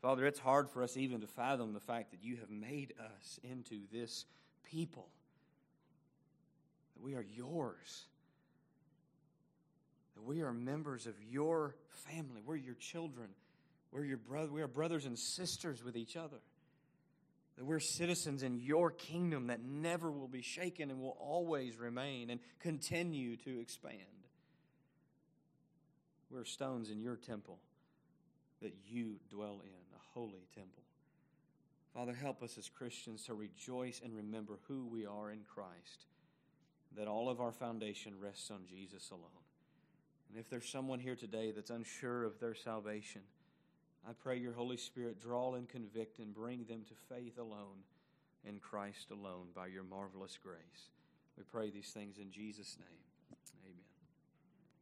Father, 0.00 0.26
it's 0.26 0.38
hard 0.38 0.70
for 0.70 0.82
us 0.82 0.96
even 0.96 1.20
to 1.20 1.26
fathom 1.26 1.72
the 1.72 1.80
fact 1.80 2.12
that 2.12 2.22
you 2.22 2.36
have 2.36 2.50
made 2.50 2.94
us 3.00 3.40
into 3.42 3.80
this 3.92 4.26
people. 4.70 5.08
that 6.94 7.04
we 7.04 7.14
are 7.14 7.24
yours, 7.34 8.06
that 10.16 10.24
we 10.24 10.40
are 10.42 10.52
members 10.52 11.06
of 11.06 11.14
your 11.30 11.74
family. 12.06 12.42
We're 12.44 12.56
your 12.56 12.74
children. 12.74 13.28
We're 13.92 14.04
your 14.04 14.18
brother. 14.18 14.52
We 14.52 14.62
are 14.62 14.68
brothers 14.68 15.04
and 15.06 15.18
sisters 15.18 15.82
with 15.82 15.96
each 15.96 16.16
other. 16.16 16.38
That 17.56 17.64
we're 17.64 17.80
citizens 17.80 18.42
in 18.42 18.58
your 18.60 18.90
kingdom 18.90 19.48
that 19.48 19.60
never 19.64 20.10
will 20.10 20.28
be 20.28 20.42
shaken 20.42 20.90
and 20.90 21.00
will 21.00 21.16
always 21.20 21.76
remain 21.76 22.30
and 22.30 22.38
continue 22.60 23.36
to 23.38 23.60
expand. 23.60 23.96
We're 26.30 26.44
stones 26.44 26.90
in 26.90 27.00
your 27.00 27.16
temple 27.16 27.58
that 28.60 28.74
you 28.86 29.16
dwell 29.30 29.60
in, 29.64 29.87
holy 30.18 30.48
temple. 30.52 30.82
Father, 31.94 32.12
help 32.12 32.42
us 32.42 32.58
as 32.58 32.68
Christians 32.68 33.22
to 33.24 33.34
rejoice 33.34 34.00
and 34.04 34.16
remember 34.16 34.58
who 34.66 34.84
we 34.84 35.06
are 35.06 35.30
in 35.30 35.40
Christ, 35.46 36.06
that 36.96 37.06
all 37.06 37.28
of 37.28 37.40
our 37.40 37.52
foundation 37.52 38.14
rests 38.20 38.50
on 38.50 38.62
Jesus 38.68 39.10
alone. 39.10 39.46
And 40.28 40.36
if 40.36 40.50
there's 40.50 40.68
someone 40.68 40.98
here 40.98 41.14
today 41.14 41.52
that's 41.52 41.70
unsure 41.70 42.24
of 42.24 42.40
their 42.40 42.56
salvation, 42.56 43.20
I 44.08 44.12
pray 44.12 44.38
your 44.38 44.54
Holy 44.54 44.76
Spirit 44.76 45.20
draw 45.20 45.54
and 45.54 45.68
convict 45.68 46.18
and 46.18 46.34
bring 46.34 46.64
them 46.64 46.82
to 46.88 47.14
faith 47.14 47.38
alone 47.38 47.84
in 48.44 48.58
Christ 48.58 49.12
alone 49.12 49.46
by 49.54 49.68
your 49.68 49.84
marvelous 49.84 50.36
grace. 50.42 50.90
We 51.36 51.44
pray 51.44 51.70
these 51.70 51.90
things 51.90 52.18
in 52.18 52.32
Jesus' 52.32 52.76
name. 52.80 53.07